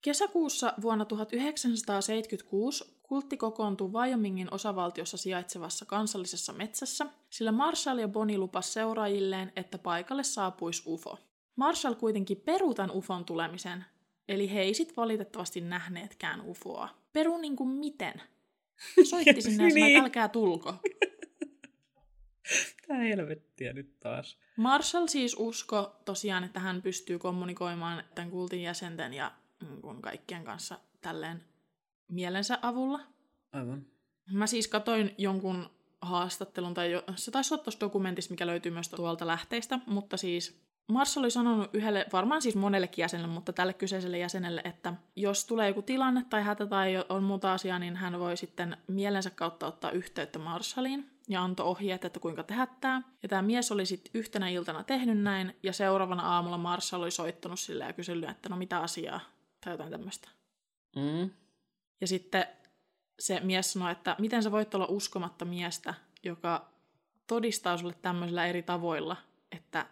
Kesäkuussa 0.01 0.75
vuonna 0.83 1.05
1976 1.05 2.94
kultti 3.09 3.37
kokoontuu 3.37 3.93
Wyomingin 3.93 4.55
osavaltiossa 4.55 5.17
sijaitsevassa 5.17 5.85
kansallisessa 5.85 6.53
metsässä, 6.53 7.07
sillä 7.31 7.53
Marshall 7.53 7.99
ja 7.99 8.09
Bonnie 8.09 8.39
lupas 8.39 8.73
seuraajilleen, 8.73 9.53
että 9.57 9.79
paikalle 9.79 10.25
saapuisi 10.25 10.83
UFO. 10.87 11.19
Marshall 11.57 11.95
kuitenkin 11.95 12.37
peru 12.37 12.75
tämän 12.75 12.91
UFOn 12.91 13.25
tulemisen, 13.25 13.85
eli 14.29 14.53
he 14.53 14.61
ei 14.61 14.75
sit 14.75 14.97
valitettavasti 14.97 15.61
nähneetkään 15.61 16.41
UFOa. 16.41 16.89
Peru 17.13 17.39
niin 17.39 17.57
kuin 17.57 17.69
miten? 17.69 18.23
Soitti 19.11 19.43
sinne 19.43 19.69
ja 19.69 19.75
niin. 19.75 20.01
älkää 20.01 20.29
tulko. 20.29 20.75
Tää 22.89 22.99
helvettiä 22.99 23.73
nyt 23.73 24.01
taas. 24.01 24.39
Marshall 24.57 25.07
siis 25.07 25.37
usko 25.39 25.97
tosiaan, 26.05 26.45
että 26.45 26.61
hän 26.61 26.83
pystyy 26.83 27.19
kommunikoimaan 27.19 28.05
tämän 28.15 28.31
kultin 28.31 28.63
jäsenten 28.63 29.15
ja 29.15 29.33
mm, 29.63 30.01
kaikkien 30.01 30.45
kanssa 30.45 30.79
tälleen 31.01 31.43
mielensä 32.09 32.59
avulla. 32.63 33.01
Aivan. 33.53 33.87
Mä 34.33 34.47
siis 34.47 34.69
katoin 34.69 35.15
jonkun 35.19 35.71
haastattelun, 36.01 36.75
tai 36.75 36.93
jo, 36.93 37.03
se 37.17 37.31
taisi 37.31 37.55
olla 37.55 37.65
tuossa 37.65 37.81
dokumentissa, 37.81 38.31
mikä 38.31 38.47
löytyy 38.47 38.73
myös 38.73 38.89
tuolta 38.89 39.27
lähteistä, 39.27 39.79
mutta 39.87 40.17
siis 40.17 40.65
Mars 40.89 41.19
oli 41.19 41.31
sanonut 41.31 41.71
yhdelle, 41.73 42.07
varmaan 42.13 42.43
siis 42.43 42.57
monellekin 42.57 43.03
jäsenelle, 43.03 43.35
mutta 43.35 43.53
tälle 43.53 43.73
kyseiselle 43.73 44.19
jäsenelle, 44.19 44.63
että 44.65 44.95
jos 45.17 45.45
tulee 45.45 45.69
joku 45.69 45.83
tilanne 45.83 46.25
tai 46.31 46.43
hätä 46.43 46.67
tai 46.67 47.05
on 47.09 47.23
muuta 47.23 47.53
asiaa, 47.53 47.79
niin 47.79 47.97
hän 47.97 48.19
voi 48.19 48.37
sitten 48.37 48.77
mielensä 48.87 49.31
kautta 49.31 49.67
ottaa 49.67 49.91
yhteyttä 49.91 50.39
Marshalliin 50.39 51.11
ja 51.29 51.43
antoi 51.43 51.67
ohjeet, 51.67 52.05
että 52.05 52.21
kuinka 52.21 52.43
tehdä 52.43 52.67
tämä. 52.81 53.03
Ja 53.23 53.29
tämä 53.29 53.43
mies 53.43 53.73
oli 53.73 53.87
sitten 53.87 54.11
yhtenä 54.15 54.49
iltana 54.49 54.85
tehnyt 54.85 55.19
näin, 55.19 55.57
ja 55.63 55.73
seuraavana 55.73 56.23
aamulla 56.23 56.59
Marshall 56.59 57.03
oli 57.03 57.11
soittanut 57.11 57.61
sille 57.61 57.85
ja 57.85 57.93
kysellyt, 57.93 58.31
että 58.31 58.49
no 58.49 58.57
mitä 58.57 58.79
asiaa, 58.79 59.21
tai 59.65 59.73
jotain 59.73 59.91
tämmöistä. 59.91 60.29
Mm. 60.97 61.31
Ja 62.05 62.09
sitten 62.09 62.47
se 63.19 63.41
mies 63.41 63.73
sanoi, 63.73 63.93
että 63.93 64.17
miten 64.19 64.43
sä 64.43 64.53
voit 64.53 64.75
olla 64.75 64.87
uskomatta 64.87 65.45
miestä, 65.45 65.95
joka 66.23 66.73
todistaa 67.27 67.77
sulle 67.79 67.95
tämmöisillä 68.03 68.47
eri 68.47 68.63
tavoilla, 68.63 69.17
että 69.53 69.87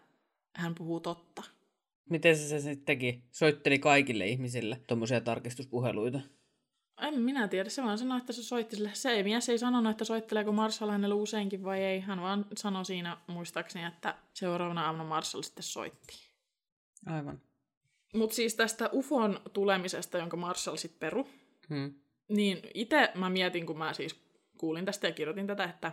hän 0.56 0.74
puhuu 0.74 1.00
totta. 1.00 1.42
Miten 2.10 2.36
se, 2.36 2.60
sitten 2.60 2.84
teki? 2.84 3.22
Soitteli 3.30 3.78
kaikille 3.78 4.26
ihmisille 4.26 4.80
tuommoisia 4.86 5.20
tarkistuspuheluita? 5.20 6.20
En 7.02 7.20
minä 7.20 7.48
tiedä, 7.48 7.70
se 7.70 7.82
vaan 7.82 7.98
sanoi, 7.98 8.18
että 8.18 8.32
se 8.32 8.42
soitti 8.42 8.76
sille. 8.76 8.90
Se 8.92 9.10
ei, 9.10 9.22
mies 9.22 9.48
ei 9.48 9.58
sanonut, 9.58 9.90
että 9.90 10.04
soitteleeko 10.04 10.52
Marshall 10.52 10.90
hänelle 10.90 11.14
useinkin 11.14 11.64
vai 11.64 11.80
ei. 11.80 12.00
Hän 12.00 12.20
vaan 12.20 12.46
sanoi 12.56 12.84
siinä 12.84 13.16
muistaakseni, 13.26 13.84
että 13.84 14.14
seuraavana 14.34 14.86
aamuna 14.86 15.04
Marshall 15.04 15.42
sitten 15.42 15.62
soitti. 15.62 16.14
Aivan. 17.06 17.40
Mutta 18.14 18.36
siis 18.36 18.54
tästä 18.54 18.90
UFOn 18.92 19.40
tulemisesta, 19.52 20.18
jonka 20.18 20.36
Marshall 20.36 20.76
sitten 20.76 21.00
peru, 21.00 21.28
hmm. 21.68 22.01
Niin 22.32 22.58
itse 22.74 23.12
mä 23.14 23.30
mietin, 23.30 23.66
kun 23.66 23.78
mä 23.78 23.92
siis 23.92 24.16
kuulin 24.58 24.84
tästä 24.84 25.06
ja 25.06 25.12
kirjoitin 25.12 25.46
tätä, 25.46 25.64
että 25.64 25.92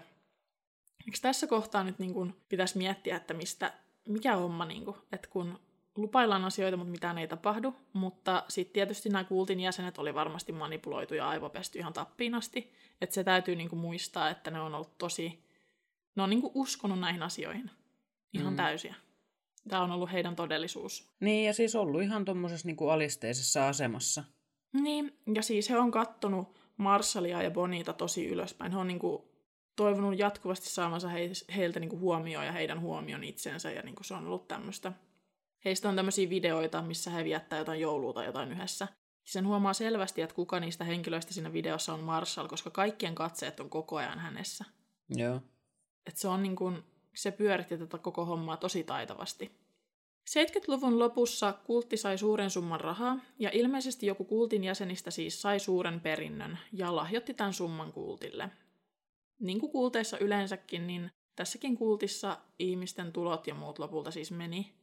eikö 1.08 1.18
tässä 1.22 1.48
kohtaa 1.48 1.84
nyt 1.84 2.00
niin 2.00 2.14
kun 2.14 2.36
pitäisi 2.50 2.78
miettiä, 2.78 3.16
että 3.16 3.34
mistä, 3.34 3.74
mikä 4.08 4.36
homma, 4.36 4.66
niin 4.66 4.86
kun, 4.86 4.98
että 5.12 5.30
kun 5.30 5.60
lupaillaan 5.96 6.46
asioita, 6.46 6.78
mutta 6.78 6.92
mitään 6.92 7.18
ei 7.18 7.28
tapahdu, 7.28 7.76
mutta 7.94 8.44
sitten 8.48 8.74
tietysti 8.74 9.10
nämä 9.10 9.24
kultin 9.24 9.60
jäsenet 9.60 9.98
oli 9.98 10.14
varmasti 10.14 10.52
manipuloitu 10.52 11.14
ja 11.14 11.30
aivopesty 11.30 11.80
ihan 11.80 11.94
tappiin 11.94 12.36
asti, 12.36 12.74
että 13.02 13.14
se 13.14 13.24
täytyy 13.24 13.56
niin 13.56 13.78
muistaa, 13.78 14.30
että 14.30 14.52
ne 14.52 14.60
on 14.60 14.76
ollut 14.76 14.98
tosi, 14.98 15.44
ne 16.16 16.24
on 16.24 16.30
niin 16.30 16.52
uskonut 16.54 17.00
näihin 17.00 17.24
asioihin 17.24 17.72
ihan 18.34 18.54
mm. 18.54 18.58
täysiä. 18.58 18.96
Tämä 19.70 19.84
on 19.84 19.92
ollut 19.92 20.12
heidän 20.12 20.36
todellisuus. 20.36 21.12
Niin, 21.20 21.46
ja 21.46 21.54
siis 21.54 21.76
ollut 21.76 22.02
ihan 22.02 22.26
tuommoisessa 22.26 22.68
niin 22.68 22.78
alisteisessa 22.92 23.68
asemassa. 23.68 24.24
Niin, 24.74 25.18
ja 25.34 25.44
siis 25.44 25.70
he 25.70 25.78
on 25.78 25.92
kattonut 25.92 26.60
Marshallia 26.78 27.44
ja 27.44 27.52
Bonita 27.52 27.94
tosi 27.94 28.28
ylöspäin. 28.28 28.72
He 28.72 28.78
on 28.78 28.88
niin 28.88 29.00
kuin 29.00 29.24
toivonut 29.76 30.20
jatkuvasti 30.20 30.70
saamansa 30.70 31.08
he, 31.10 31.32
heiltä 31.56 31.80
niin 31.80 31.90
kuin 31.90 32.00
huomioon 32.00 32.46
ja 32.46 32.52
heidän 32.52 32.82
huomion 32.82 33.24
itsensä, 33.24 33.72
ja 33.72 33.82
niin 33.82 33.96
kuin 33.96 34.06
se 34.06 34.14
on 34.14 34.26
ollut 34.26 34.48
tämmöistä. 34.48 34.92
Heistä 35.66 35.90
on 35.90 35.96
tämmöisiä 35.96 36.30
videoita, 36.30 36.82
missä 36.82 37.12
he 37.12 37.24
viettää 37.24 37.60
jotain 37.60 37.82
joulua 37.82 38.14
tai 38.14 38.26
jotain 38.26 38.52
yhdessä. 38.52 38.88
Sen 39.24 39.48
huomaa 39.48 39.74
selvästi, 39.74 40.22
että 40.22 40.36
kuka 40.36 40.60
niistä 40.60 40.84
henkilöistä 40.84 41.34
siinä 41.34 41.54
videossa 41.54 41.94
on 41.94 42.00
Marshall, 42.00 42.48
koska 42.48 42.70
kaikkien 42.70 43.16
katseet 43.16 43.60
on 43.60 43.70
koko 43.70 43.96
ajan 43.96 44.20
hänessä. 44.20 44.66
Joo. 45.10 45.42
Et 46.06 46.18
se 46.18 46.28
on 46.28 46.44
niin 46.44 46.56
kuin, 46.56 46.84
se 47.16 47.32
pyöritti 47.32 47.78
tätä 47.78 47.98
koko 47.98 48.26
hommaa 48.26 48.58
tosi 48.58 48.84
taitavasti. 48.84 49.52
70-luvun 50.30 51.00
lopussa 51.00 51.54
kultti 51.54 51.98
sai 51.98 52.18
suuren 52.18 52.50
summan 52.50 52.82
rahaa, 52.82 53.20
ja 53.40 53.50
ilmeisesti 53.54 54.06
joku 54.06 54.24
kultin 54.24 54.64
jäsenistä 54.64 55.12
siis 55.12 55.42
sai 55.42 55.60
suuren 55.60 56.00
perinnön 56.00 56.58
ja 56.74 56.96
lahjoitti 56.96 57.34
tämän 57.34 57.54
summan 57.54 57.94
kultille. 57.94 58.50
Niin 59.40 59.60
kuin 59.60 59.72
kulteissa 59.72 60.18
yleensäkin, 60.18 60.88
niin 60.88 61.12
tässäkin 61.36 61.78
kultissa 61.78 62.38
ihmisten 62.60 63.14
tulot 63.14 63.48
ja 63.48 63.56
muut 63.56 63.80
lopulta 63.80 64.12
siis 64.12 64.32
meni 64.32 64.74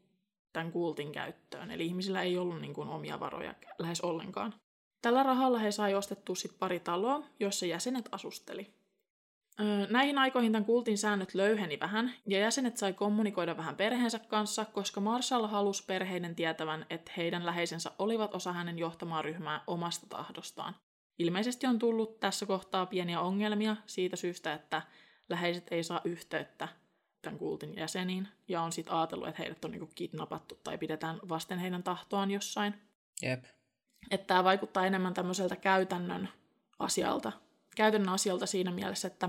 tämän 0.52 0.72
kultin 0.72 1.12
käyttöön. 1.12 1.70
Eli 1.70 1.86
ihmisillä 1.86 2.22
ei 2.22 2.38
ollut 2.38 2.60
niin 2.60 2.74
kuin 2.74 2.88
omia 2.88 3.20
varoja 3.20 3.54
lähes 3.78 4.00
ollenkaan. 4.00 4.54
Tällä 5.02 5.22
rahalla 5.22 5.58
he 5.58 5.72
sai 5.72 5.94
ostettua 5.94 6.34
sit 6.34 6.58
pari 6.58 6.80
taloa, 6.80 7.24
joissa 7.40 7.66
jäsenet 7.66 8.08
asusteli. 8.12 8.75
Näihin 9.90 10.18
aikoihin 10.18 10.52
tämän 10.52 10.64
kultin 10.64 10.98
säännöt 10.98 11.34
löyheni 11.34 11.80
vähän, 11.80 12.14
ja 12.26 12.38
jäsenet 12.38 12.76
sai 12.76 12.92
kommunikoida 12.92 13.56
vähän 13.56 13.76
perheensä 13.76 14.18
kanssa, 14.18 14.64
koska 14.64 15.00
Marshall 15.00 15.46
halusi 15.46 15.84
perheiden 15.86 16.34
tietävän, 16.34 16.86
että 16.90 17.12
heidän 17.16 17.46
läheisensä 17.46 17.90
olivat 17.98 18.34
osa 18.34 18.52
hänen 18.52 18.78
johtamaa 18.78 19.22
ryhmää 19.22 19.60
omasta 19.66 20.06
tahdostaan. 20.06 20.76
Ilmeisesti 21.18 21.66
on 21.66 21.78
tullut 21.78 22.20
tässä 22.20 22.46
kohtaa 22.46 22.86
pieniä 22.86 23.20
ongelmia 23.20 23.76
siitä 23.86 24.16
syystä, 24.16 24.52
että 24.52 24.82
läheiset 25.28 25.66
ei 25.70 25.84
saa 25.84 26.00
yhteyttä 26.04 26.68
tämän 27.22 27.38
kultin 27.38 27.76
jäseniin, 27.76 28.28
ja 28.48 28.62
on 28.62 28.72
sitten 28.72 28.94
ajatellut, 28.94 29.28
että 29.28 29.42
heidät 29.42 29.64
on 29.64 29.70
niinku 29.70 29.90
kidnappattu 29.94 30.58
tai 30.64 30.78
pidetään 30.78 31.18
vasten 31.28 31.58
heidän 31.58 31.82
tahtoaan 31.82 32.30
jossain. 32.30 32.74
Jep. 33.22 33.44
Että 34.10 34.26
tämä 34.26 34.44
vaikuttaa 34.44 34.86
enemmän 34.86 35.14
tämmöiseltä 35.14 35.56
käytännön 35.56 36.28
asialta, 36.78 37.32
käytännön 37.76 38.14
asialta 38.14 38.46
siinä 38.46 38.70
mielessä, 38.70 39.08
että 39.08 39.28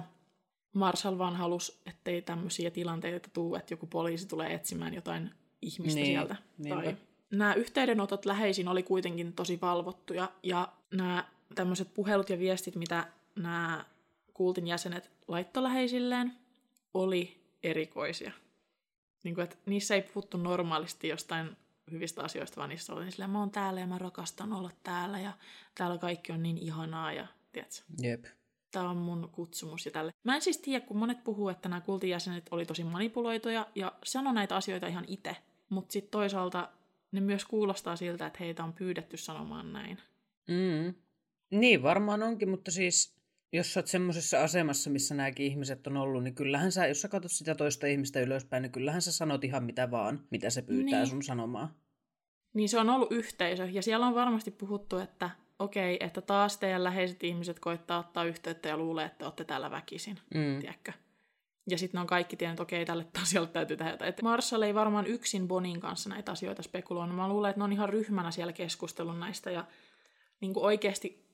Marshall 0.73 1.17
vaan 1.17 1.35
halusi, 1.35 1.81
ettei 1.85 2.21
tämmöisiä 2.21 2.71
tilanteita 2.71 3.29
tule, 3.33 3.57
että 3.57 3.73
joku 3.73 3.87
poliisi 3.87 4.27
tulee 4.27 4.53
etsimään 4.53 4.93
jotain 4.93 5.31
ihmistä 5.61 5.99
niin, 5.99 6.05
sieltä. 6.05 6.35
Tai... 6.69 6.97
Nämä 7.31 7.53
yhteydenotot 7.53 8.25
läheisiin 8.25 8.67
oli 8.67 8.83
kuitenkin 8.83 9.33
tosi 9.33 9.61
valvottuja, 9.61 10.31
ja 10.43 10.73
nämä 10.93 11.25
tämmöiset 11.55 11.93
puhelut 11.93 12.29
ja 12.29 12.39
viestit, 12.39 12.75
mitä 12.75 13.07
nämä 13.35 13.85
kultin 14.33 14.67
jäsenet 14.67 15.11
laittoi 15.27 15.63
läheisilleen, 15.63 16.33
oli 16.93 17.51
erikoisia. 17.63 18.31
Niin 19.23 19.35
kuin, 19.35 19.43
että 19.43 19.57
niissä 19.65 19.95
ei 19.95 20.01
puhuttu 20.01 20.37
normaalisti 20.37 21.07
jostain 21.07 21.57
hyvistä 21.91 22.23
asioista, 22.23 22.57
vaan 22.57 22.69
niissä 22.69 22.93
oli 22.93 23.11
silleen, 23.11 23.29
mä 23.29 23.39
oon 23.39 23.51
täällä 23.51 23.79
ja 23.79 23.87
mä 23.87 23.97
rakastan 23.97 24.53
olla 24.53 24.71
täällä 24.83 25.19
ja 25.19 25.31
täällä 25.75 25.97
kaikki 25.97 26.31
on 26.31 26.43
niin 26.43 26.57
ihanaa 26.57 27.13
ja 27.13 27.27
tiedätkö? 27.51 27.81
Jep. 28.01 28.25
Tämä 28.71 28.89
on 28.89 28.97
mun 28.97 29.29
kutsumus 29.31 29.85
ja 29.85 29.91
tälle. 29.91 30.13
Mä 30.23 30.35
en 30.35 30.41
siis 30.41 30.57
tiedä, 30.57 30.85
kun 30.85 30.97
monet 30.97 31.23
puhuu, 31.23 31.49
että 31.49 31.69
nämä 31.69 31.81
kultin 31.81 32.09
jäsenet 32.09 32.47
oli 32.51 32.65
tosi 32.65 32.83
manipuloituja 32.83 33.67
ja 33.75 33.93
sano 34.03 34.31
näitä 34.31 34.55
asioita 34.55 34.87
ihan 34.87 35.05
itse, 35.07 35.35
mutta 35.69 35.93
sitten 35.93 36.11
toisaalta 36.11 36.69
ne 37.11 37.21
myös 37.21 37.45
kuulostaa 37.45 37.95
siltä, 37.95 38.27
että 38.27 38.39
heitä 38.39 38.63
on 38.63 38.73
pyydetty 38.73 39.17
sanomaan 39.17 39.73
näin. 39.73 39.97
Mm. 40.47 40.93
Niin 41.59 41.83
varmaan 41.83 42.23
onkin, 42.23 42.49
mutta 42.49 42.71
siis 42.71 43.17
jos 43.53 43.73
sä 43.73 43.79
oot 43.79 43.87
semmoisessa 43.87 44.43
asemassa, 44.43 44.89
missä 44.89 45.15
nämäkin 45.15 45.45
ihmiset 45.45 45.87
on 45.87 45.97
ollut, 45.97 46.23
niin 46.23 46.35
kyllähän 46.35 46.71
sä, 46.71 46.87
jos 46.87 47.01
sä 47.01 47.07
katsot 47.07 47.31
sitä 47.31 47.55
toista 47.55 47.87
ihmistä 47.87 48.19
ylöspäin, 48.19 48.61
niin 48.61 48.71
kyllähän 48.71 49.01
sä 49.01 49.11
sanot 49.11 49.43
ihan 49.43 49.63
mitä 49.63 49.91
vaan, 49.91 50.27
mitä 50.31 50.49
se 50.49 50.61
pyytää 50.61 50.99
niin. 50.99 51.09
sun 51.09 51.23
sanomaan. 51.23 51.69
Niin 52.53 52.69
se 52.69 52.79
on 52.79 52.89
ollut 52.89 53.11
yhteisö, 53.11 53.65
ja 53.65 53.81
siellä 53.81 54.07
on 54.07 54.15
varmasti 54.15 54.51
puhuttu, 54.51 54.97
että 54.97 55.29
okei, 55.59 55.95
okay, 55.95 56.07
että 56.07 56.21
taas 56.21 56.57
teidän 56.57 56.83
läheiset 56.83 57.23
ihmiset 57.23 57.59
koittaa 57.59 57.99
ottaa 57.99 58.23
yhteyttä 58.23 58.69
ja 58.69 58.77
luulee, 58.77 59.05
että 59.05 59.25
olette 59.25 59.43
täällä 59.43 59.71
väkisin, 59.71 60.19
mm. 60.33 60.59
tiedätkö? 60.59 60.91
Ja 61.69 61.77
sitten 61.77 61.97
ne 61.97 62.01
on 62.01 62.07
kaikki 62.07 62.35
tiennyt, 62.35 62.53
että 62.53 62.63
okei, 62.63 62.85
tälle 62.85 63.05
asialle 63.21 63.47
täytyy 63.47 63.77
tehdä 63.77 63.91
jotain. 63.91 64.13
Marshall 64.21 64.61
ei 64.61 64.75
varmaan 64.75 65.07
yksin 65.07 65.47
Bonin 65.47 65.79
kanssa 65.79 66.09
näitä 66.09 66.31
asioita 66.31 66.63
spekuloinut. 66.63 67.15
Mä 67.15 67.27
luulen, 67.29 67.49
että 67.49 67.59
ne 67.59 67.63
on 67.63 67.73
ihan 67.73 67.89
ryhmänä 67.89 68.31
siellä 68.31 68.53
keskustelun 68.53 69.19
näistä 69.19 69.51
ja 69.51 69.65
niin 70.41 70.53
kuin 70.53 70.65
oikeasti 70.65 71.27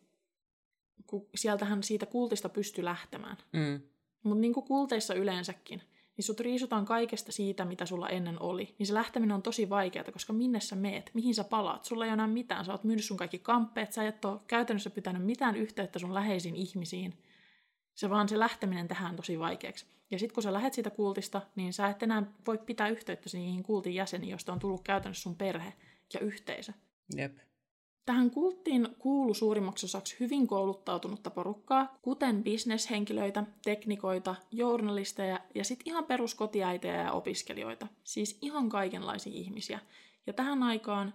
kun 1.08 1.30
sieltähän 1.36 1.84
siitä 1.84 2.06
kultista 2.06 2.50
pysty 2.50 2.84
lähtemään. 2.84 3.38
Mm. 3.52 3.82
Mutta 4.24 4.42
niin 4.42 4.54
kuin 4.54 4.66
kulteissa 4.66 5.14
yleensäkin, 5.14 5.82
niin 6.18 6.26
sut 6.26 6.40
riisutaan 6.40 6.86
kaikesta 6.86 7.32
siitä, 7.32 7.66
mitä 7.66 7.86
sulla 7.86 8.10
ennen 8.10 8.42
oli. 8.42 8.76
Niin 8.80 8.88
se 8.88 8.94
lähteminen 8.94 9.36
on 9.36 9.42
tosi 9.42 9.70
vaikeaa, 9.70 10.12
koska 10.14 10.34
minne 10.34 10.60
sä 10.60 10.76
meet, 10.76 11.12
mihin 11.14 11.36
sä 11.36 11.44
palaat, 11.44 11.86
sulla 11.86 12.06
ei 12.06 12.10
ole 12.10 12.14
enää 12.14 12.28
mitään. 12.28 12.66
Sä 12.66 12.72
oot 12.72 12.84
myynyt 12.84 13.06
sun 13.06 13.18
kaikki 13.18 13.40
kamppeet, 13.40 13.94
sä 13.94 14.08
et 14.08 14.26
ole 14.26 14.40
käytännössä 14.48 14.90
pitänyt 14.90 15.26
mitään 15.26 15.56
yhteyttä 15.56 16.00
sun 16.00 16.14
läheisiin 16.14 16.56
ihmisiin. 16.56 17.14
Se 17.96 18.10
vaan 18.10 18.30
se 18.30 18.40
lähteminen 18.40 18.88
tähän 18.88 19.16
tosi 19.16 19.40
vaikeaksi. 19.40 19.86
Ja 20.12 20.20
sitten 20.20 20.34
kun 20.34 20.44
sä 20.44 20.54
lähet 20.54 20.74
siitä 20.74 20.90
kultista, 20.90 21.42
niin 21.56 21.74
sä 21.74 21.88
et 21.88 22.04
enää 22.04 22.24
voi 22.48 22.58
pitää 22.58 22.90
yhteyttä 22.90 23.30
niihin 23.34 23.64
kultin 23.64 23.96
jäseniin, 23.96 24.32
joista 24.32 24.54
on 24.54 24.60
tullut 24.60 24.84
käytännössä 24.84 25.24
sun 25.24 25.36
perhe 25.36 25.74
ja 26.14 26.20
yhteisö. 26.20 26.74
Jep. 27.16 27.38
Tähän 28.06 28.32
kulttiin 28.32 28.96
kuulu 29.00 29.34
suurimmaksi 29.34 29.86
osaksi 29.86 30.16
hyvin 30.20 30.48
kouluttautunutta 30.48 31.30
porukkaa, 31.30 31.98
kuten 32.02 32.44
bisneshenkilöitä, 32.44 33.44
teknikoita, 33.64 34.36
journalisteja 34.52 35.40
ja 35.56 35.64
sitten 35.64 35.88
ihan 35.88 36.06
peruskotiäitejä 36.06 37.02
ja 37.02 37.12
opiskelijoita. 37.12 37.88
Siis 38.04 38.38
ihan 38.42 38.70
kaikenlaisia 38.70 39.34
ihmisiä. 39.34 39.80
Ja 40.28 40.34
tähän 40.34 40.64
aikaan 40.64 41.14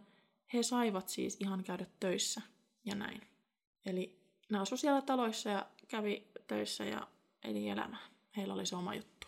he 0.54 0.62
saivat 0.62 1.08
siis 1.08 1.36
ihan 1.40 1.64
käydä 1.64 1.86
töissä 2.00 2.40
ja 2.84 2.94
näin. 2.94 3.20
Eli 3.86 4.18
nämä 4.50 4.62
asui 4.62 4.78
siellä 4.78 5.02
taloissa 5.02 5.50
ja 5.50 5.66
kävi 5.88 6.26
töissä 6.46 6.84
ja 6.84 7.08
eli 7.44 7.68
elämää. 7.68 8.06
Heillä 8.36 8.54
oli 8.54 8.66
se 8.66 8.76
oma 8.76 8.94
juttu. 8.94 9.26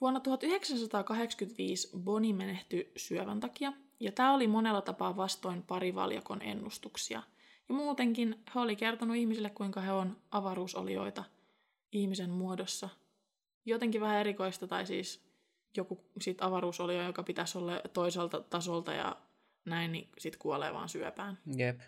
Vuonna 0.00 0.20
1985 0.20 1.90
Boni 1.98 2.32
menehtyi 2.32 2.92
syövän 2.96 3.40
takia 3.40 3.72
ja 4.00 4.12
tämä 4.12 4.34
oli 4.34 4.46
monella 4.46 4.80
tapaa 4.80 5.16
vastoin 5.16 5.62
parivaljakon 5.62 6.42
ennustuksia. 6.42 7.22
Ja 7.68 7.74
muutenkin 7.74 8.44
he 8.54 8.60
oli 8.60 8.76
kertonut 8.76 9.16
ihmisille, 9.16 9.50
kuinka 9.50 9.80
he 9.80 9.92
on 9.92 10.16
avaruusolioita 10.30 11.24
ihmisen 11.92 12.30
muodossa. 12.30 12.88
Jotenkin 13.64 14.00
vähän 14.00 14.20
erikoista, 14.20 14.66
tai 14.66 14.86
siis 14.86 15.24
joku 15.76 16.00
sit 16.20 16.42
avaruusolio, 16.42 17.02
joka 17.02 17.22
pitäisi 17.22 17.58
olla 17.58 17.80
toiselta 17.92 18.40
tasolta 18.40 18.92
ja 18.92 19.16
näin, 19.64 19.92
niin 19.92 20.08
sit 20.18 20.36
kuolee 20.36 20.74
vaan 20.74 20.88
syöpään. 20.88 21.38
Jep. 21.56 21.80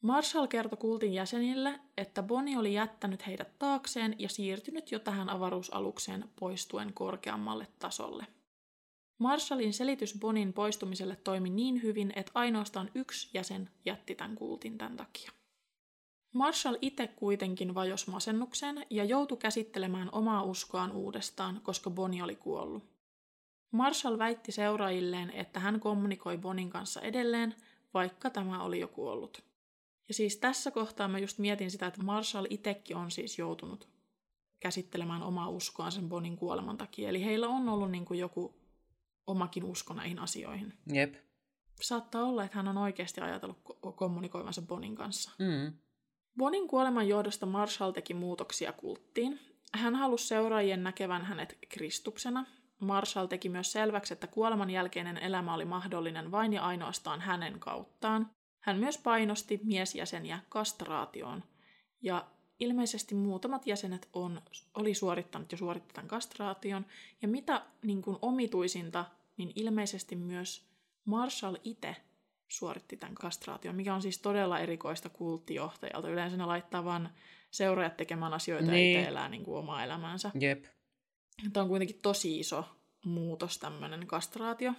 Marshall 0.00 0.46
kertoi 0.46 0.78
kultin 0.78 1.14
jäsenille, 1.14 1.80
että 1.96 2.22
Bonnie 2.22 2.58
oli 2.58 2.74
jättänyt 2.74 3.26
heidät 3.26 3.58
taakseen 3.58 4.14
ja 4.18 4.28
siirtynyt 4.28 4.92
jo 4.92 4.98
tähän 4.98 5.30
avaruusalukseen 5.30 6.24
poistuen 6.40 6.92
korkeammalle 6.92 7.66
tasolle. 7.78 8.26
Marshallin 9.18 9.72
selitys 9.72 10.18
Bonin 10.18 10.52
poistumiselle 10.52 11.16
toimi 11.16 11.50
niin 11.50 11.82
hyvin, 11.82 12.12
että 12.16 12.32
ainoastaan 12.34 12.90
yksi 12.94 13.30
jäsen 13.34 13.70
jätti 13.84 14.14
tämän 14.14 14.34
kultin 14.34 14.78
tämän 14.78 14.96
takia. 14.96 15.32
Marshall 16.32 16.76
itse 16.80 17.06
kuitenkin 17.06 17.74
vajos 17.74 18.06
masennukseen 18.06 18.86
ja 18.90 19.04
joutui 19.04 19.38
käsittelemään 19.38 20.08
omaa 20.12 20.42
uskoaan 20.42 20.92
uudestaan, 20.92 21.60
koska 21.62 21.90
Boni 21.90 22.22
oli 22.22 22.36
kuollut. 22.36 22.84
Marshall 23.70 24.18
väitti 24.18 24.52
seuraajilleen, 24.52 25.30
että 25.30 25.60
hän 25.60 25.80
kommunikoi 25.80 26.38
Bonin 26.38 26.70
kanssa 26.70 27.00
edelleen, 27.00 27.54
vaikka 27.94 28.30
tämä 28.30 28.62
oli 28.62 28.80
jo 28.80 28.88
kuollut. 28.88 29.44
Ja 30.08 30.14
siis 30.14 30.36
tässä 30.36 30.70
kohtaa 30.70 31.08
mä 31.08 31.18
just 31.18 31.38
mietin 31.38 31.70
sitä, 31.70 31.86
että 31.86 32.02
Marshall 32.02 32.46
itsekin 32.50 32.96
on 32.96 33.10
siis 33.10 33.38
joutunut 33.38 33.88
käsittelemään 34.60 35.22
omaa 35.22 35.48
uskoaan 35.48 35.92
sen 35.92 36.08
Bonin 36.08 36.36
kuoleman 36.36 36.78
takia. 36.78 37.08
Eli 37.08 37.24
heillä 37.24 37.48
on 37.48 37.68
ollut 37.68 37.90
niin 37.90 38.04
kuin 38.04 38.20
joku 38.20 38.54
omakin 39.26 39.64
usko 39.64 39.94
näihin 39.94 40.18
asioihin. 40.18 40.72
Jep. 40.92 41.14
Saattaa 41.80 42.24
olla, 42.24 42.44
että 42.44 42.56
hän 42.56 42.68
on 42.68 42.78
oikeasti 42.78 43.20
ajatellut 43.20 43.58
kommunikoivansa 43.96 44.62
Bonin 44.62 44.96
kanssa. 44.96 45.30
Mm. 45.38 45.72
Bonin 46.38 46.68
kuoleman 46.68 47.08
johdosta 47.08 47.46
Marshall 47.46 47.92
teki 47.92 48.14
muutoksia 48.14 48.72
kulttiin. 48.72 49.40
Hän 49.74 49.94
halusi 49.94 50.26
seuraajien 50.26 50.82
näkevän 50.82 51.24
hänet 51.24 51.58
Kristuksena. 51.68 52.46
Marshall 52.80 53.26
teki 53.26 53.48
myös 53.48 53.72
selväksi, 53.72 54.12
että 54.12 54.26
kuoleman 54.26 54.70
jälkeinen 54.70 55.18
elämä 55.18 55.54
oli 55.54 55.64
mahdollinen 55.64 56.30
vain 56.30 56.52
ja 56.52 56.62
ainoastaan 56.62 57.20
hänen 57.20 57.60
kauttaan. 57.60 58.30
Hän 58.60 58.78
myös 58.78 58.98
painosti 58.98 59.60
miesjäseniä 59.62 60.40
kastraatioon, 60.48 61.42
ja 62.02 62.26
ilmeisesti 62.60 63.14
muutamat 63.14 63.66
jäsenet 63.66 64.08
on, 64.12 64.42
oli 64.74 64.94
suorittanut 64.94 65.52
jo 65.52 65.58
suorittajan 65.58 66.08
kastraation, 66.08 66.86
ja 67.22 67.28
mitä 67.28 67.62
niin 67.82 68.02
kuin 68.02 68.18
omituisinta, 68.22 69.04
niin 69.36 69.52
ilmeisesti 69.54 70.16
myös 70.16 70.66
Marshall 71.04 71.56
itse 71.64 71.96
suoritti 72.48 72.96
tämän 72.96 73.14
kastraation, 73.14 73.74
mikä 73.74 73.94
on 73.94 74.02
siis 74.02 74.18
todella 74.18 74.58
erikoista 74.58 75.08
kulttijohtajalta. 75.08 76.10
Yleensä 76.10 76.36
ne 76.36 76.44
laittaa 76.44 76.84
vain 76.84 77.08
seuraajat 77.50 77.96
tekemään 77.96 78.34
asioita 78.34 78.70
niin. 78.70 78.92
ja 78.92 79.00
itse 79.00 79.10
elää 79.10 79.28
niin 79.28 79.44
kuin 79.44 79.58
omaa 79.58 79.84
elämäänsä. 79.84 80.30
Jep. 80.40 80.64
Tämä 81.52 81.62
on 81.62 81.68
kuitenkin 81.68 81.98
tosi 82.02 82.38
iso 82.38 82.64
muutos, 83.04 83.58
tämmöinen 83.58 84.06
kastraatio. 84.06 84.72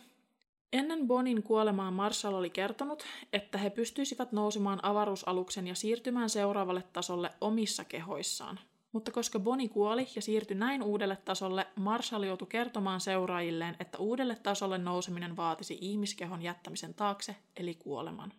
Ennen 0.73 1.07
Bonin 1.07 1.43
kuolemaa 1.43 1.91
Marshall 1.91 2.35
oli 2.35 2.49
kertonut, 2.49 3.03
että 3.33 3.57
he 3.57 3.69
pystyisivät 3.69 4.31
nousemaan 4.31 4.79
avaruusaluksen 4.85 5.67
ja 5.67 5.75
siirtymään 5.75 6.29
seuraavalle 6.29 6.83
tasolle 6.93 7.29
omissa 7.41 7.83
kehoissaan. 7.83 8.59
Mutta 8.97 9.11
koska 9.11 9.39
Boni 9.39 9.69
kuoli 9.69 10.07
ja 10.15 10.21
siirtyi 10.21 10.57
näin 10.57 10.83
uudelle 10.83 11.17
tasolle, 11.25 11.67
Marshall 11.75 12.23
joutui 12.23 12.47
kertomaan 12.47 13.01
seuraajilleen, 13.01 13.75
että 13.79 13.97
uudelle 13.97 14.35
tasolle 14.35 14.77
nouseminen 14.77 15.37
vaatisi 15.37 15.77
ihmiskehon 15.81 16.41
jättämisen 16.41 16.93
taakse, 16.93 17.35
eli 17.57 17.73
kuoleman. 17.73 18.33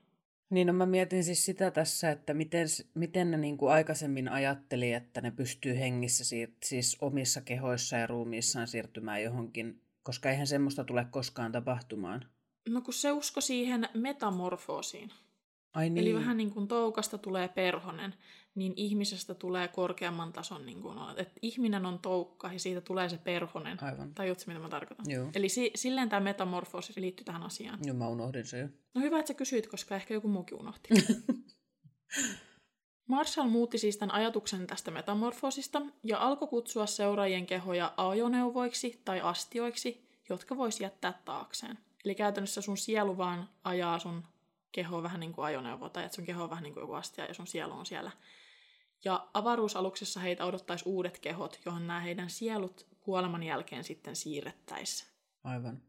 Niin, 0.51 0.67
no 0.67 0.73
mä 0.73 0.87
mietin 0.87 1.25
siis 1.25 1.45
sitä 1.45 1.71
tässä, 1.71 2.11
että 2.11 2.35
miten, 2.35 2.67
miten 2.95 3.31
ne 3.31 3.37
niin 3.37 3.57
kuin 3.59 3.73
aikaisemmin 3.73 4.29
ajatteli, 4.29 4.93
että 4.93 5.21
ne 5.21 5.31
pystyy 5.31 5.79
hengissä 5.79 6.25
siir- 6.25 6.57
siis 6.65 6.97
omissa 7.01 7.41
kehoissa 7.41 7.97
ja 7.97 8.07
ruumiissaan 8.07 8.69
siirtymään 8.69 9.23
johonkin 9.23 9.81
koska 10.03 10.31
eihän 10.31 10.47
semmoista 10.47 10.85
tule 10.85 11.07
koskaan 11.11 11.53
tapahtumaan. 11.53 12.25
No 12.69 12.81
kun 12.81 12.95
se 12.95 13.13
usko 13.13 13.41
siihen 13.41 13.89
metamorfoosiin. 13.95 15.11
Ai 15.75 15.91
niin. 15.91 15.99
Eli 15.99 16.15
vähän 16.15 16.37
niin 16.37 16.51
kuin 16.51 16.69
toukasta 16.69 17.19
tulee 17.19 17.49
perhonen, 17.49 18.15
niin 18.59 18.73
ihmisestä 18.77 19.35
tulee 19.35 19.69
korkeamman 19.69 20.33
tason, 20.33 20.67
niin 20.67 20.83
kuin, 20.83 20.99
että 21.17 21.39
ihminen 21.43 21.87
on 21.87 21.99
toukka 21.99 22.53
ja 22.53 22.59
siitä 22.59 22.81
tulee 22.81 23.09
se 23.09 23.19
perhonen. 23.19 23.83
Aivan. 23.83 24.15
Tajutko, 24.15 24.45
mitä 24.47 24.61
mä 24.61 24.69
tarkoitan? 24.69 25.07
Joo. 25.09 25.31
Eli 25.35 25.49
si- 25.49 25.71
silleen 25.75 26.09
tämä 26.09 26.21
metamorfoosi 26.21 26.93
liittyy 26.97 27.25
tähän 27.25 27.43
asiaan. 27.43 27.79
Joo, 27.85 27.97
mä 27.97 28.09
unohdin 28.09 28.47
se 28.47 28.59
jo. 28.59 28.69
No 28.95 29.01
hyvä, 29.01 29.19
että 29.19 29.29
sä 29.29 29.35
kysyit, 29.35 29.67
koska 29.67 29.97
ehkä 29.97 30.15
joku 30.15 30.29
muukin 30.29 30.59
unohti. 30.61 30.89
Marshall 33.09 33.49
muutti 33.49 33.79
siis 33.79 33.97
tämän 33.97 34.15
ajatuksen 34.15 34.67
tästä 34.67 34.91
metamorfoosista 34.91 35.83
ja 36.05 36.19
alkoi 36.19 36.49
kutsua 36.49 36.87
seuraajien 36.87 37.47
kehoja 37.47 37.93
ajoneuvoiksi 37.97 39.03
tai 39.05 39.21
astioiksi, 39.21 40.09
jotka 40.29 40.57
voisi 40.57 40.83
jättää 40.83 41.21
taakseen. 41.25 41.79
Eli 42.05 42.15
käytännössä 42.15 42.61
sun 42.61 42.77
sielu 42.77 43.19
vaan 43.19 43.49
ajaa 43.65 43.99
sun 43.99 44.23
kehoa 44.73 45.03
vähän 45.03 45.21
niin 45.21 45.33
kuin 45.33 45.45
ajoneuvo, 45.45 45.89
tai 45.89 46.05
että 46.05 46.17
sun 46.17 46.25
keho 46.25 46.45
on 46.45 46.51
vähän 46.51 46.63
niin 46.63 46.75
kuin 46.75 46.83
joku 46.83 46.93
astia 46.93 47.25
ja 47.25 47.35
sun 47.35 47.47
sielu 47.47 47.73
on 47.73 47.87
siellä. 47.87 48.11
Ja 49.05 49.29
avaruusaluksessa 49.35 50.21
heitä 50.21 50.45
odottaisi 50.45 50.85
uudet 50.89 51.19
kehot, 51.19 51.61
johon 51.65 51.87
nämä 51.87 52.01
heidän 52.01 52.31
sielut 52.31 52.87
kuoleman 53.01 53.43
jälkeen 53.43 53.85
sitten 53.85 54.17
siirrettäisiin. 54.17 55.11
Aivan. 55.45 55.83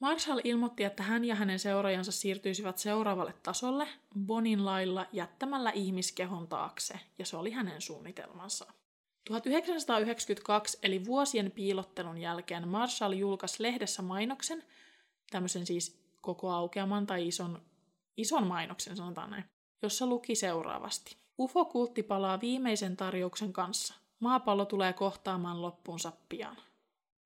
Marshall 0.00 0.40
ilmoitti, 0.44 0.84
että 0.84 1.02
hän 1.02 1.24
ja 1.24 1.34
hänen 1.34 1.58
seuraajansa 1.58 2.12
siirtyisivät 2.12 2.78
seuraavalle 2.78 3.34
tasolle 3.42 3.88
Bonin 4.26 4.64
lailla 4.64 5.06
jättämällä 5.12 5.70
ihmiskehon 5.70 6.48
taakse, 6.48 7.00
ja 7.18 7.26
se 7.26 7.36
oli 7.36 7.50
hänen 7.50 7.80
suunnitelmansa. 7.80 8.72
1992, 9.24 10.78
eli 10.82 11.04
vuosien 11.04 11.50
piilottelun 11.50 12.18
jälkeen, 12.18 12.68
Marshall 12.68 13.12
julkaisi 13.12 13.62
lehdessä 13.62 14.02
mainoksen, 14.02 14.64
tämmöisen 15.30 15.66
siis 15.66 16.00
koko 16.20 16.50
aukeaman 16.50 17.06
tai 17.06 17.28
ison, 17.28 17.62
ison 18.16 18.46
mainoksen, 18.46 18.96
sanotaan 18.96 19.30
näin, 19.30 19.44
jossa 19.82 20.06
luki 20.06 20.34
seuraavasti. 20.34 21.16
UFO-kultti 21.38 22.02
palaa 22.02 22.40
viimeisen 22.40 22.96
tarjouksen 22.96 23.52
kanssa. 23.52 23.94
Maapallo 24.20 24.64
tulee 24.64 24.92
kohtaamaan 24.92 25.62
loppuunsa 25.62 26.12
pian. 26.28 26.56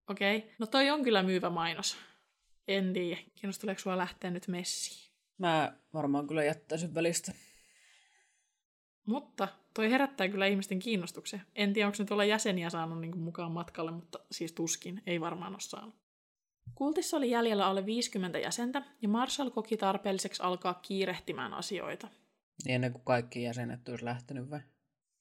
Okei, 0.09 0.37
okay. 0.37 0.51
no 0.59 0.67
toi 0.67 0.91
on 0.91 1.03
kyllä 1.05 1.23
myyvä 1.23 1.51
mainos. 1.51 1.97
En 2.69 2.93
tiedä. 2.93 3.21
Kiinnosteleeko 3.35 3.81
sua 3.81 3.99
lähteä 3.99 4.31
nyt 4.31 4.49
messiin? 4.49 5.11
Mä 5.39 5.73
varmaan 5.95 6.27
kyllä 6.27 6.45
jättäisin 6.45 6.95
välistä. 6.95 7.33
Mutta 9.07 9.49
toi 9.75 9.91
herättää 9.91 10.29
kyllä 10.29 10.47
ihmisten 10.47 10.79
kiinnostuksen. 10.79 11.43
En 11.55 11.73
tiedä, 11.73 11.87
onko 11.87 11.97
ne 11.99 12.05
tuolla 12.05 12.25
jäseniä 12.25 12.71
saanut 12.71 13.01
niin 13.01 13.19
mukaan 13.19 13.53
matkalle, 13.53 13.91
mutta 13.91 14.19
siis 14.31 14.53
tuskin. 14.53 15.03
Ei 15.07 15.21
varmaan 15.21 15.53
ole 15.53 15.61
saanut. 15.61 15.95
Kultissa 16.75 17.17
oli 17.17 17.31
jäljellä 17.31 17.67
alle 17.67 17.87
50 17.87 18.39
jäsentä, 18.39 18.83
ja 19.03 19.09
Marshall 19.09 19.51
koki 19.51 19.77
tarpeelliseksi 19.77 20.43
alkaa 20.43 20.75
kiirehtimään 20.75 21.55
asioita. 21.55 22.09
Niin 22.65 22.75
ennen 22.75 22.93
kuin 22.93 23.05
kaikki 23.05 23.43
jäsenet 23.43 23.89
olisi 23.89 24.05
lähtenyt 24.05 24.51
vai? 24.51 24.61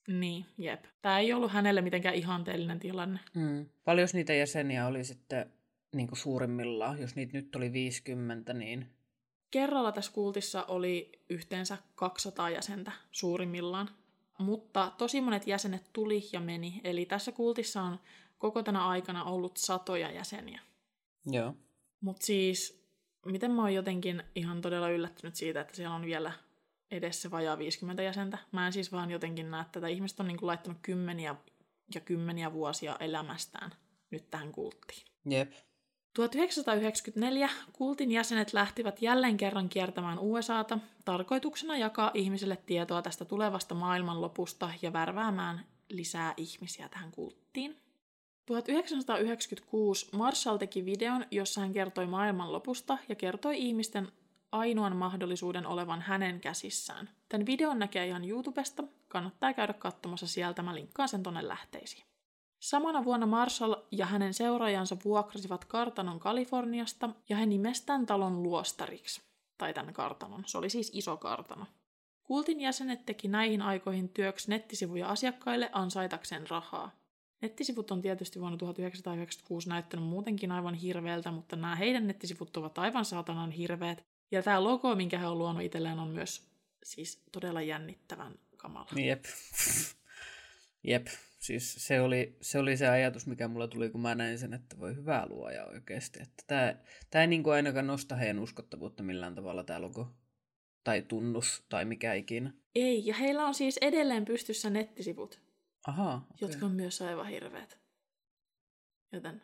Niin, 0.08 0.46
jep. 0.58 0.86
Tämä 1.02 1.20
ei 1.20 1.34
ollut 1.34 1.52
hänelle 1.52 1.82
mitenkään 1.82 2.16
ihanteellinen 2.16 2.80
tilanne. 2.80 3.20
Mm. 3.36 3.66
Paljon 3.86 4.08
niitä 4.14 4.34
jäseniä 4.34 4.88
oli 4.88 5.04
sitten 5.04 5.54
niin 5.96 6.08
kuin 6.08 6.18
suurimmillaan? 6.18 7.02
Jos 7.02 7.16
niitä 7.16 7.38
nyt 7.38 7.56
oli 7.56 7.74
50, 7.74 8.54
niin... 8.54 8.90
Kerralla 9.52 9.92
tässä 9.92 10.12
kultissa 10.12 10.64
oli 10.64 11.12
yhteensä 11.30 11.78
200 11.96 12.50
jäsentä 12.50 12.92
suurimmillaan. 13.12 13.90
Mutta 14.40 14.92
tosi 14.98 15.22
monet 15.22 15.48
jäsenet 15.48 15.84
tuli 15.94 16.30
ja 16.34 16.40
meni. 16.40 16.82
Eli 16.84 17.06
tässä 17.06 17.32
kultissa 17.32 17.82
on 17.82 18.00
koko 18.38 18.64
tänä 18.64 18.88
aikana 18.88 19.24
ollut 19.24 19.58
satoja 19.58 20.12
jäseniä. 20.12 20.62
Joo. 21.26 21.56
Mutta 22.02 22.26
siis, 22.26 22.86
miten 23.26 23.52
mä 23.52 23.62
oon 23.62 23.74
jotenkin 23.74 24.24
ihan 24.36 24.62
todella 24.62 24.90
yllättynyt 24.90 25.36
siitä, 25.36 25.62
että 25.62 25.76
siellä 25.76 25.96
on 25.96 26.06
vielä 26.06 26.32
edes 26.92 27.22
se 27.22 27.32
vajaa 27.32 27.58
50 27.58 28.04
jäsentä. 28.04 28.38
Mä 28.52 28.68
en 28.68 28.74
siis 28.74 28.92
vaan 28.92 29.12
jotenkin 29.12 29.52
näe 29.52 29.66
tätä. 29.72 29.88
Ihmiset 29.88 30.20
on 30.20 30.28
niinku 30.28 30.48
laittanut 30.48 30.78
kymmeniä 30.82 31.36
ja 31.96 32.02
kymmeniä 32.02 32.54
vuosia 32.54 32.96
elämästään 33.00 33.72
nyt 34.12 34.30
tähän 34.30 34.52
kulttiin. 34.52 35.06
Jep. 35.26 35.52
1994 36.14 37.50
kultin 37.74 38.12
jäsenet 38.12 38.54
lähtivät 38.54 39.02
jälleen 39.02 39.38
kerran 39.38 39.70
kiertämään 39.70 40.20
USAta 40.20 40.80
tarkoituksena 41.06 41.78
jakaa 41.78 42.12
ihmisille 42.14 42.58
tietoa 42.66 43.02
tästä 43.02 43.26
tulevasta 43.26 43.76
maailmanlopusta 43.76 44.72
ja 44.82 44.94
värväämään 44.94 45.66
lisää 45.90 46.34
ihmisiä 46.38 46.90
tähän 46.90 47.12
kulttiin. 47.12 47.78
1996 48.46 50.08
Marshall 50.14 50.58
teki 50.58 50.86
videon, 50.86 51.26
jossa 51.32 51.62
hän 51.62 51.74
kertoi 51.74 52.08
maailmanlopusta 52.08 52.98
ja 53.10 53.16
kertoi 53.16 53.58
ihmisten 53.58 54.12
ainoan 54.52 54.96
mahdollisuuden 54.96 55.66
olevan 55.66 56.02
hänen 56.02 56.40
käsissään. 56.40 57.10
Tämän 57.30 57.46
videon 57.46 57.80
näkee 57.80 58.08
ihan 58.08 58.30
YouTubesta, 58.30 58.84
kannattaa 59.08 59.54
käydä 59.54 59.74
katsomassa 59.74 60.28
sieltä, 60.28 60.64
mä 60.64 60.76
linkkaan 60.76 61.10
sen 61.10 61.24
tonne 61.24 61.48
lähteisiin. 61.48 62.04
Samana 62.60 63.04
vuonna 63.04 63.26
Marshall 63.26 63.76
ja 63.92 64.06
hänen 64.06 64.34
seuraajansa 64.34 64.98
vuokrasivat 65.06 65.66
kartanon 65.66 66.20
Kaliforniasta 66.20 67.10
ja 67.30 67.38
he 67.38 67.46
nimestään 67.46 68.06
talon 68.06 68.44
luostariksi. 68.44 69.22
Tai 69.58 69.74
tämän 69.74 69.94
kartanon. 69.94 70.44
Se 70.46 70.58
oli 70.58 70.70
siis 70.70 70.92
iso 70.94 71.18
kartano. 71.18 71.66
Kultin 72.24 72.62
jäsenet 72.62 73.06
teki 73.06 73.28
näihin 73.28 73.62
aikoihin 73.62 74.10
työksi 74.10 74.50
nettisivuja 74.50 75.10
asiakkaille 75.10 75.70
ansaitakseen 75.74 76.50
rahaa. 76.50 76.92
Nettisivut 77.42 77.92
on 77.92 78.02
tietysti 78.02 78.40
vuonna 78.40 78.58
1996 78.58 79.70
näyttänyt 79.70 80.06
muutenkin 80.06 80.52
aivan 80.52 80.74
hirveältä, 80.74 81.32
mutta 81.32 81.56
nämä 81.56 81.76
heidän 81.76 82.08
nettisivut 82.08 82.58
ovat 82.58 82.78
aivan 82.78 83.06
saatanan 83.06 83.52
hirveät. 83.52 84.09
Ja 84.32 84.44
tämä 84.44 84.64
logo, 84.64 84.96
minkä 84.96 85.20
he 85.20 85.28
on 85.28 85.38
luonut 85.38 85.64
itselleen, 85.64 86.00
on 86.00 86.08
myös 86.08 86.50
siis 86.84 87.24
todella 87.32 87.62
jännittävän 87.62 88.40
kamala. 88.58 88.90
Jep. 88.96 89.26
Jep. 90.84 91.08
Siis 91.40 91.76
se 91.88 92.02
oli, 92.02 92.38
se 92.42 92.60
oli 92.60 92.78
se 92.78 92.88
ajatus, 92.88 93.28
mikä 93.28 93.48
mulla 93.48 93.68
tuli, 93.68 93.90
kun 93.90 94.02
mä 94.02 94.16
näin 94.16 94.40
sen, 94.40 94.54
että 94.54 94.80
voi 94.80 94.96
hyvää 94.96 95.28
luoja 95.30 95.66
oikeasti. 95.66 96.22
Että 96.22 96.44
tämä, 96.48 96.76
tämä 97.10 97.22
ei 97.22 97.28
niin 97.28 97.44
kuin 97.44 97.54
ainakaan 97.54 97.88
nosta 97.88 98.16
heidän 98.16 98.40
uskottavuutta 98.40 99.04
millään 99.04 99.36
tavalla 99.36 99.64
tämä 99.64 99.82
logo. 99.82 100.16
Tai 100.84 101.02
tunnus, 101.02 101.66
tai 101.70 101.86
mikä 101.86 102.14
ikinä. 102.14 102.54
Ei, 102.76 103.06
ja 103.06 103.16
heillä 103.16 103.46
on 103.46 103.54
siis 103.54 103.78
edelleen 103.78 104.26
pystyssä 104.26 104.70
nettisivut. 104.70 105.42
Aha, 105.88 106.16
okay. 106.16 106.28
Jotka 106.42 106.66
on 106.66 106.72
myös 106.72 107.02
aivan 107.02 107.28
hirveät. 107.28 107.78
Joten 109.12 109.42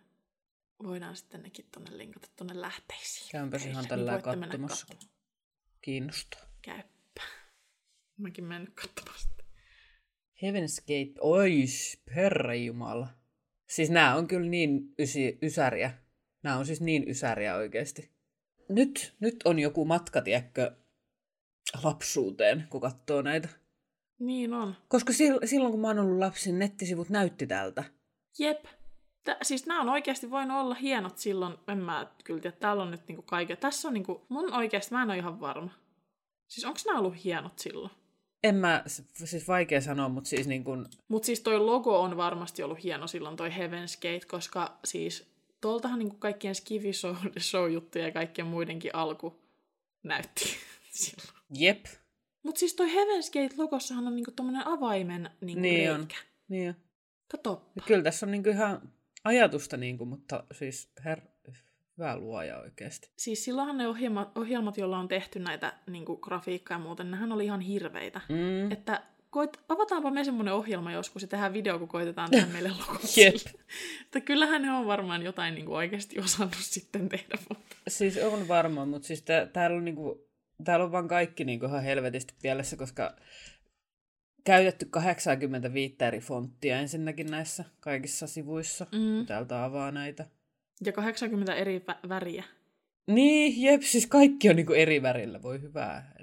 voidaan 0.84 1.16
sitten 1.16 1.44
nekin 1.44 1.66
tuonne 1.72 1.98
linkata 1.98 2.28
tuonne 2.36 2.62
lähteisiin. 2.62 3.32
Käympä 3.32 3.58
ihan 3.58 3.84
niin 3.84 3.90
tällä 3.90 4.22
katsomassa. 4.22 4.88
Kiinnostaa. 5.82 6.42
Käyppä. 6.62 7.22
Mäkin 8.18 8.44
mennyt 8.44 8.74
katsomaan 8.74 9.20
sitä. 9.20 9.44
Heaven's 10.42 10.82
Gate, 10.82 11.20
ois, 11.22 12.04
jumala. 12.66 13.08
Siis 13.68 13.90
nämä 13.90 14.16
on 14.16 14.28
kyllä 14.28 14.50
niin 14.50 14.94
ysi, 15.00 15.38
ysäriä. 15.42 15.92
Nämä 16.44 16.58
on 16.58 16.66
siis 16.66 16.82
niin 16.82 17.10
ysäriä 17.10 17.56
oikeasti. 17.56 18.12
Nyt, 18.70 19.16
nyt 19.20 19.36
on 19.46 19.60
joku 19.60 19.86
matka, 19.86 20.22
tiedätkö, 20.22 20.76
lapsuuteen, 21.84 22.68
kun 22.70 22.82
katsoo 22.82 23.22
näitä. 23.22 23.50
Niin 24.20 24.54
on. 24.54 24.76
Koska 24.88 25.14
silloin, 25.46 25.72
kun 25.72 25.80
mä 25.82 25.88
oon 25.88 26.00
ollut 26.00 26.20
lapsi, 26.20 26.50
niin 26.50 26.60
nettisivut 26.60 27.10
näytti 27.10 27.48
tältä. 27.48 27.84
Jep. 28.40 28.66
Tä, 29.26 29.38
siis 29.42 29.66
nämä 29.66 29.82
on 29.82 29.90
oikeasti 29.90 30.32
voinut 30.32 30.58
olla 30.58 30.76
hienot 30.76 31.18
silloin, 31.18 31.54
en 31.68 31.78
mä 31.78 32.08
kyllä 32.24 32.40
tiedä, 32.40 32.58
täällä 32.60 32.84
on 32.84 32.92
nyt 32.92 33.08
niinku 33.08 33.22
kaiken. 33.22 33.58
Tässä 33.58 33.88
on 33.88 33.94
niinku, 33.94 34.26
mun 34.30 34.54
oikeasti, 34.54 34.94
mä 34.94 35.04
en 35.04 35.10
ole 35.10 35.18
ihan 35.18 35.40
varma. 35.40 35.72
Siis 36.48 36.66
onko 36.66 36.80
nämä 36.86 37.00
ollut 37.00 37.24
hienot 37.24 37.60
silloin? 37.60 37.92
En 38.44 38.56
mä, 38.56 38.84
siis 39.26 39.48
vaikea 39.48 39.82
sanoa, 39.82 40.10
mutta 40.10 40.30
siis 40.30 40.48
niin 40.48 40.64
kun... 40.64 40.88
Mut 41.08 41.24
siis 41.24 41.40
toi 41.40 41.60
logo 41.60 42.02
on 42.02 42.18
varmasti 42.18 42.64
ollut 42.64 42.84
hieno 42.84 43.08
silloin, 43.08 43.36
toi 43.36 43.50
Heaven's 43.50 43.96
Gate, 44.02 44.26
koska 44.28 44.80
siis 44.86 45.28
tuoltahan 45.62 46.00
niin 46.00 46.20
kaikkien 46.20 46.56
skivi 46.56 46.92
show-juttuja 47.40 48.06
ja 48.08 48.12
kaikkien 48.12 48.48
muidenkin 48.48 48.96
alku 48.96 49.42
näytti 50.04 50.46
silloin. 50.92 51.36
Jep. 51.54 51.86
Mut 52.44 52.58
siis 52.58 52.74
toi 52.74 52.88
Heaven's 52.88 53.32
Gate-logossahan 53.32 54.08
on 54.08 54.16
niinku 54.16 54.32
tommonen 54.32 54.68
avaimen 54.68 55.30
niinku 55.42 55.62
niin 55.62 55.90
reikä. 55.90 55.94
On. 55.94 56.08
Niin 56.48 56.70
on. 56.70 56.76
Katoppa. 57.32 57.82
Kyllä 57.86 58.04
tässä 58.04 58.26
on 58.26 58.32
niinku 58.32 58.50
ihan 58.50 58.82
ajatusta, 59.26 59.78
niinku, 59.78 60.06
mutta 60.06 60.44
siis 60.52 60.92
her... 61.06 61.22
hyvä 61.98 62.18
luoja 62.18 62.60
oikeasti. 62.60 63.12
Siis 63.18 63.46
silloinhan 63.46 63.78
ne 63.78 63.88
ohjelmat, 63.88 64.38
ohjelmat 64.38 64.78
joilla 64.78 64.98
on 64.98 65.08
tehty 65.08 65.40
näitä 65.40 65.74
niinku, 65.88 66.18
grafiikkaa 66.18 66.76
ja 66.76 66.84
muuten, 66.84 67.12
nehän 67.12 67.32
oli 67.32 67.46
ihan 67.46 67.62
hirveitä. 67.62 68.22
Mm. 68.30 68.72
Että 68.72 69.02
koit, 69.30 69.58
avataanpa 69.70 70.12
me 70.12 70.24
semmoinen 70.24 70.54
ohjelma 70.54 70.92
joskus 70.92 71.22
ja 71.22 71.28
tehdään 71.28 71.54
video, 71.54 71.80
kun 71.80 71.88
koitetaan 71.88 72.32
tehdä 72.32 72.48
meille 72.48 72.70
logot. 72.70 73.18
Jep. 73.18 73.36
Että 74.06 74.22
kyllähän 74.22 74.62
ne 74.62 74.72
on 74.72 74.88
varmaan 74.88 75.24
jotain 75.24 75.56
niin 75.56 75.66
kuin 75.66 75.76
oikeasti 75.76 76.20
osannut 76.20 76.58
sitten 76.60 77.10
tehdä. 77.10 77.38
Mutta... 77.50 77.76
Siis 77.88 78.18
on 78.18 78.48
varmaan, 78.48 78.88
mutta 78.88 79.08
siis 79.08 79.22
tää, 79.22 79.46
täällä 79.46 79.78
on, 79.78 79.86
niin 79.86 79.96
kuin, 79.96 80.20
täällä 80.64 80.86
on 80.86 80.92
vaan 80.92 81.08
kaikki 81.08 81.44
niin 81.44 81.60
kuin 81.60 81.70
ihan 81.70 81.84
helvetisti 81.84 82.34
pielessä, 82.42 82.78
koska 82.78 83.16
käytetty 84.46 84.86
85 84.86 85.96
eri 86.00 86.20
fonttia 86.20 86.80
ensinnäkin 86.80 87.32
näissä 87.32 87.66
kaikissa 87.80 88.28
sivuissa. 88.28 88.88
Mm. 88.92 89.26
Täältä 89.26 89.64
avaa 89.64 89.92
näitä. 89.92 90.26
Ja 90.86 90.92
80 90.92 91.56
eri 91.56 91.80
vä- 91.92 92.10
väriä. 92.10 92.44
Niin, 93.08 93.62
jep, 93.62 93.82
siis 93.82 94.08
kaikki 94.08 94.50
on 94.50 94.56
niinku 94.56 94.74
eri 94.74 95.02
värillä, 95.02 95.42
voi 95.42 95.62
hyvää. 95.62 96.16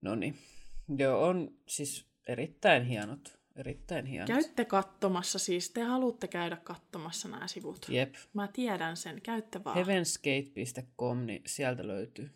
No 0.00 0.14
niin, 0.14 0.38
joo, 0.98 1.22
on 1.22 1.54
siis 1.68 2.06
erittäin 2.28 2.84
hienot, 2.84 3.38
erittäin 3.56 4.06
hienot. 4.06 4.26
Käytte 4.28 4.64
katsomassa 4.64 5.38
siis, 5.38 5.70
te 5.70 5.82
haluatte 5.82 6.28
käydä 6.28 6.56
katsomassa 6.56 7.28
nämä 7.28 7.46
sivut. 7.46 7.86
Jep. 7.88 8.14
Mä 8.32 8.48
tiedän 8.52 8.96
sen, 8.96 9.22
käytte 9.22 9.64
vaan. 9.64 9.76
Heavenskate.com, 9.76 11.18
niin 11.26 11.42
sieltä 11.46 11.86
löytyy. 11.86 12.30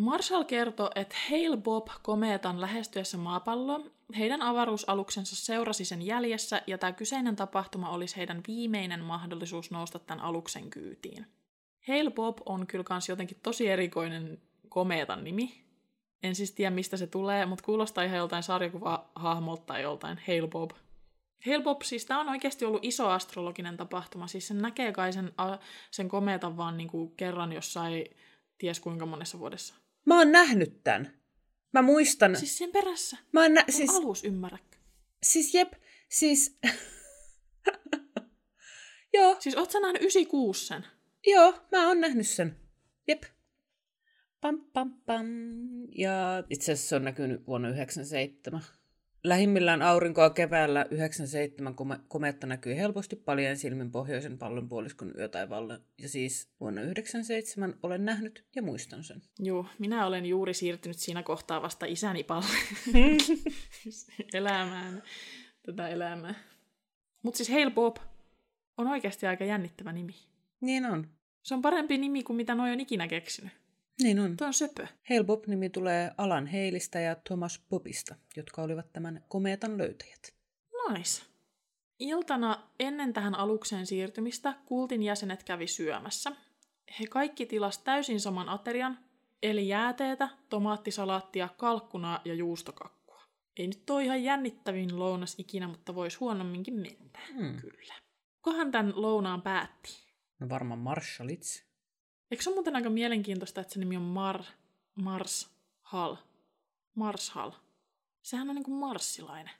Marshall 0.00 0.44
kertoi, 0.44 0.90
että 0.94 1.16
Hale 1.30 1.56
Bob 1.56 1.88
komeetan 2.02 2.60
lähestyessä 2.60 3.18
maapalloa. 3.18 3.80
Heidän 4.18 4.42
avaruusaluksensa 4.42 5.36
seurasi 5.36 5.84
sen 5.84 6.02
jäljessä, 6.02 6.62
ja 6.66 6.78
tämä 6.78 6.92
kyseinen 6.92 7.36
tapahtuma 7.36 7.90
olisi 7.90 8.16
heidän 8.16 8.42
viimeinen 8.48 9.00
mahdollisuus 9.00 9.70
nousta 9.70 9.98
tämän 9.98 10.24
aluksen 10.24 10.70
kyytiin. 10.70 11.26
Hale 11.88 12.10
Bob 12.10 12.38
on 12.46 12.66
kyllä 12.66 12.84
kans 12.84 13.08
jotenkin 13.08 13.40
tosi 13.42 13.68
erikoinen 13.68 14.38
komeetan 14.68 15.24
nimi. 15.24 15.64
En 16.22 16.34
siis 16.34 16.52
tiedä, 16.52 16.70
mistä 16.70 16.96
se 16.96 17.06
tulee, 17.06 17.46
mutta 17.46 17.64
kuulostaa 17.64 18.04
ihan 18.04 18.18
joltain 18.18 18.42
sarjakuva-hahmolta 18.42 19.66
tai 19.66 19.82
joltain 19.82 20.20
Hale 20.26 20.48
Bob. 20.48 20.70
Hale 21.46 21.62
Bob, 21.62 21.82
siis 21.82 22.06
tämä 22.06 22.20
on 22.20 22.28
oikeasti 22.28 22.64
ollut 22.64 22.84
iso 22.84 23.08
astrologinen 23.08 23.76
tapahtuma. 23.76 24.26
Siis 24.26 24.48
sen 24.48 24.62
näkee 24.62 24.92
kai 24.92 25.12
sen, 25.12 25.32
sen 25.90 26.08
komeetan 26.08 26.56
vaan 26.56 26.76
niinku 26.76 27.08
kerran 27.16 27.52
jossain 27.52 28.04
ties 28.58 28.80
kuinka 28.80 29.06
monessa 29.06 29.38
vuodessa. 29.38 29.85
Mä 30.06 30.18
oon 30.18 30.32
nähnyt 30.32 30.84
tän. 30.84 31.20
Mä 31.72 31.82
muistan. 31.82 32.36
Siis 32.36 32.58
sen 32.58 32.70
perässä. 32.72 33.16
Mä 33.32 33.42
oon 33.42 33.54
nä- 33.54 33.64
siis, 33.70 33.90
alus 33.90 34.24
ymmärrä. 34.24 34.58
siis 35.22 35.54
jep, 35.54 35.72
siis... 36.08 36.58
joo, 39.14 39.36
Siis 39.40 39.56
oot 39.56 39.70
sä 39.70 39.80
nähnyt 39.80 40.02
96 40.02 40.66
sen? 40.66 40.86
joo, 41.26 41.54
mä 41.72 41.88
oon 41.88 42.00
nähnyt 42.00 42.28
sen. 42.28 42.56
Jep. 43.08 43.22
Pam, 44.40 44.60
pam, 44.72 44.94
pam. 45.06 45.26
Ja 45.98 46.44
itse 46.50 46.72
asiassa 46.72 46.88
se 46.88 46.96
on 46.96 47.04
näkynyt 47.04 47.46
vuonna 47.46 47.68
97. 47.68 48.60
Lähimmillään 49.28 49.82
aurinkoa 49.82 50.30
keväällä 50.30 50.86
97 50.90 51.74
kome- 51.74 52.00
kometta 52.08 52.46
näkyy 52.46 52.76
helposti 52.76 53.16
paljon 53.16 53.56
silmin 53.56 53.90
pohjoisen 53.90 54.38
pallonpuoliskon 54.38 55.12
yötaivaalla. 55.18 55.78
Ja 55.98 56.08
siis 56.08 56.48
vuonna 56.60 56.82
97 56.82 57.74
olen 57.82 58.04
nähnyt 58.04 58.44
ja 58.56 58.62
muistan 58.62 59.04
sen. 59.04 59.22
Joo, 59.38 59.66
minä 59.78 60.06
olen 60.06 60.26
juuri 60.26 60.54
siirtynyt 60.54 60.98
siinä 60.98 61.22
kohtaa 61.22 61.62
vasta 61.62 61.86
isäni 61.86 62.24
palle 62.24 62.46
elämään 64.34 65.02
tätä 65.66 65.88
elämää. 65.88 66.34
Mutta 67.22 67.36
siis 67.36 67.48
Hale 67.48 67.70
Bob 67.70 67.96
on 68.76 68.86
oikeasti 68.86 69.26
aika 69.26 69.44
jännittävä 69.44 69.92
nimi. 69.92 70.14
Niin 70.60 70.86
on. 70.86 71.08
Se 71.42 71.54
on 71.54 71.62
parempi 71.62 71.98
nimi 71.98 72.22
kuin 72.22 72.36
mitä 72.36 72.54
noi 72.54 72.72
on 72.72 72.80
ikinä 72.80 73.08
keksinyt. 73.08 73.52
Niin 74.02 74.18
on. 74.18 74.36
Tuo 74.36 74.46
on 74.46 74.54
söpö. 74.54 74.86
Hale 75.08 75.24
Bob-nimi 75.24 75.70
tulee 75.70 76.10
Alan 76.18 76.46
Heilistä 76.46 77.00
ja 77.00 77.14
Thomas 77.14 77.62
Bobista, 77.70 78.14
jotka 78.36 78.62
olivat 78.62 78.92
tämän 78.92 79.24
komeetan 79.28 79.78
löytäjät. 79.78 80.34
Nice. 80.88 81.22
Iltana 81.98 82.62
ennen 82.80 83.12
tähän 83.12 83.34
alukseen 83.34 83.86
siirtymistä 83.86 84.54
kultin 84.66 85.02
jäsenet 85.02 85.42
kävi 85.42 85.66
syömässä. 85.66 86.32
He 87.00 87.06
kaikki 87.06 87.46
tilas 87.46 87.78
täysin 87.78 88.20
saman 88.20 88.48
aterian, 88.48 88.98
eli 89.42 89.68
jääteetä, 89.68 90.28
tomaattisalaattia, 90.48 91.48
kalkkunaa 91.56 92.20
ja 92.24 92.34
juustokakkua. 92.34 93.22
Ei 93.56 93.66
nyt 93.66 93.90
ole 93.90 94.04
ihan 94.04 94.24
jännittävin 94.24 94.98
lounas 94.98 95.34
ikinä, 95.38 95.68
mutta 95.68 95.94
voisi 95.94 96.18
huonomminkin 96.18 96.74
mennä. 96.74 97.20
Hmm. 97.34 97.60
Kyllä. 97.60 97.94
Kukahan 98.42 98.70
tämän 98.70 98.92
lounaan 98.96 99.42
päätti? 99.42 100.06
No 100.40 100.48
varmaan 100.48 100.78
Marshallits. 100.78 101.65
Eikö 102.30 102.42
se 102.42 102.50
ole 102.50 102.56
muuten 102.56 102.76
aika 102.76 102.90
mielenkiintoista, 102.90 103.60
että 103.60 103.72
se 103.74 103.80
nimi 103.80 103.96
on 103.96 104.02
Mar... 104.02 104.42
Mars 104.94 105.50
Hall? 105.82 106.16
Mars 106.94 107.30
Hall. 107.30 107.50
Sehän 108.22 108.48
on 108.48 108.54
niinku 108.54 108.70
marssilainen. 108.70 109.54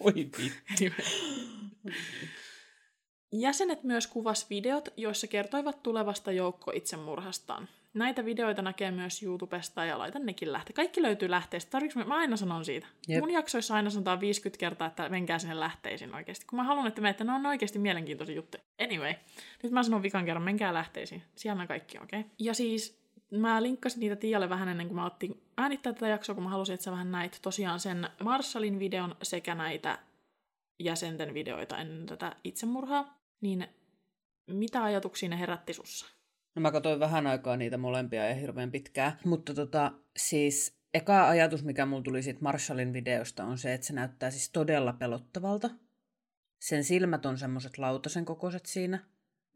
Oi 0.00 0.14
vittu. 0.14 0.84
Jäsenet 3.32 3.82
myös 3.82 4.06
kuvas 4.06 4.50
videot, 4.50 4.88
joissa 4.96 5.26
kertoivat 5.26 5.82
tulevasta 5.82 6.32
joukko 6.32 6.72
itsemurhastaan. 6.74 7.68
Näitä 7.94 8.24
videoita 8.24 8.62
näkee 8.62 8.90
myös 8.90 9.22
YouTubesta 9.22 9.84
ja 9.84 9.98
laitan 9.98 10.26
nekin 10.26 10.52
lähte. 10.52 10.72
Kaikki 10.72 11.02
löytyy 11.02 11.30
lähteistä. 11.30 11.70
Tarviks 11.70 11.96
mä, 11.96 12.04
aina 12.08 12.36
sanon 12.36 12.64
siitä. 12.64 12.86
Jep. 13.08 13.20
Mun 13.20 13.30
jaksoissa 13.30 13.74
aina 13.74 13.90
sanotaan 13.90 14.20
50 14.20 14.60
kertaa, 14.60 14.88
että 14.88 15.08
menkää 15.08 15.38
sinne 15.38 15.60
lähteisiin 15.60 16.14
oikeasti. 16.14 16.46
Kun 16.46 16.56
mä 16.56 16.64
haluan, 16.64 16.86
että 16.86 17.00
menette, 17.00 17.24
ne 17.24 17.32
on 17.32 17.46
oikeasti 17.46 17.78
mielenkiintoisia 17.78 18.36
juttuja. 18.36 18.62
Anyway, 18.82 19.14
nyt 19.62 19.72
mä 19.72 19.82
sanon 19.82 20.02
vikan 20.02 20.24
kerran, 20.24 20.42
menkää 20.42 20.74
lähteisiin. 20.74 21.22
Siellä 21.34 21.60
on 21.60 21.68
kaikki, 21.68 21.98
okei? 21.98 22.20
Okay? 22.20 22.30
Ja 22.38 22.54
siis 22.54 23.06
mä 23.30 23.62
linkkasin 23.62 24.00
niitä 24.00 24.16
Tialle 24.16 24.48
vähän 24.48 24.68
ennen 24.68 24.86
kuin 24.86 24.96
mä 24.96 25.06
ottin 25.06 25.42
äänittää 25.56 25.92
tätä 25.92 26.08
jaksoa, 26.08 26.34
kun 26.34 26.44
mä 26.44 26.50
halusin, 26.50 26.74
että 26.74 26.84
sä 26.84 26.90
vähän 26.90 27.10
näit 27.10 27.38
tosiaan 27.42 27.80
sen 27.80 28.08
Marshallin 28.22 28.78
videon 28.78 29.16
sekä 29.22 29.54
näitä 29.54 29.98
jäsenten 30.78 31.34
videoita 31.34 31.78
ennen 31.78 32.06
tätä 32.06 32.36
itsemurhaa. 32.44 33.15
Niin 33.40 33.68
mitä 34.46 34.84
ajatuksia 34.84 35.28
ne 35.28 35.40
herätti 35.40 35.72
sussa? 35.72 36.06
No 36.54 36.62
mä 36.62 36.72
katsoin 36.72 37.00
vähän 37.00 37.26
aikaa 37.26 37.56
niitä 37.56 37.78
molempia 37.78 38.28
ja 38.28 38.34
hirveän 38.34 38.70
pitkään. 38.70 39.18
Mutta 39.24 39.54
tota, 39.54 39.92
siis 40.16 40.78
eka 40.94 41.28
ajatus, 41.28 41.64
mikä 41.64 41.86
mulla 41.86 42.02
tuli 42.02 42.22
siitä 42.22 42.40
Marshallin 42.42 42.92
videosta, 42.92 43.44
on 43.44 43.58
se, 43.58 43.74
että 43.74 43.86
se 43.86 43.92
näyttää 43.92 44.30
siis 44.30 44.50
todella 44.50 44.92
pelottavalta. 44.92 45.70
Sen 46.58 46.84
silmät 46.84 47.26
on 47.26 47.38
semmoiset 47.38 47.78
lautasen 47.78 48.24
kokoiset 48.24 48.66
siinä 48.66 49.04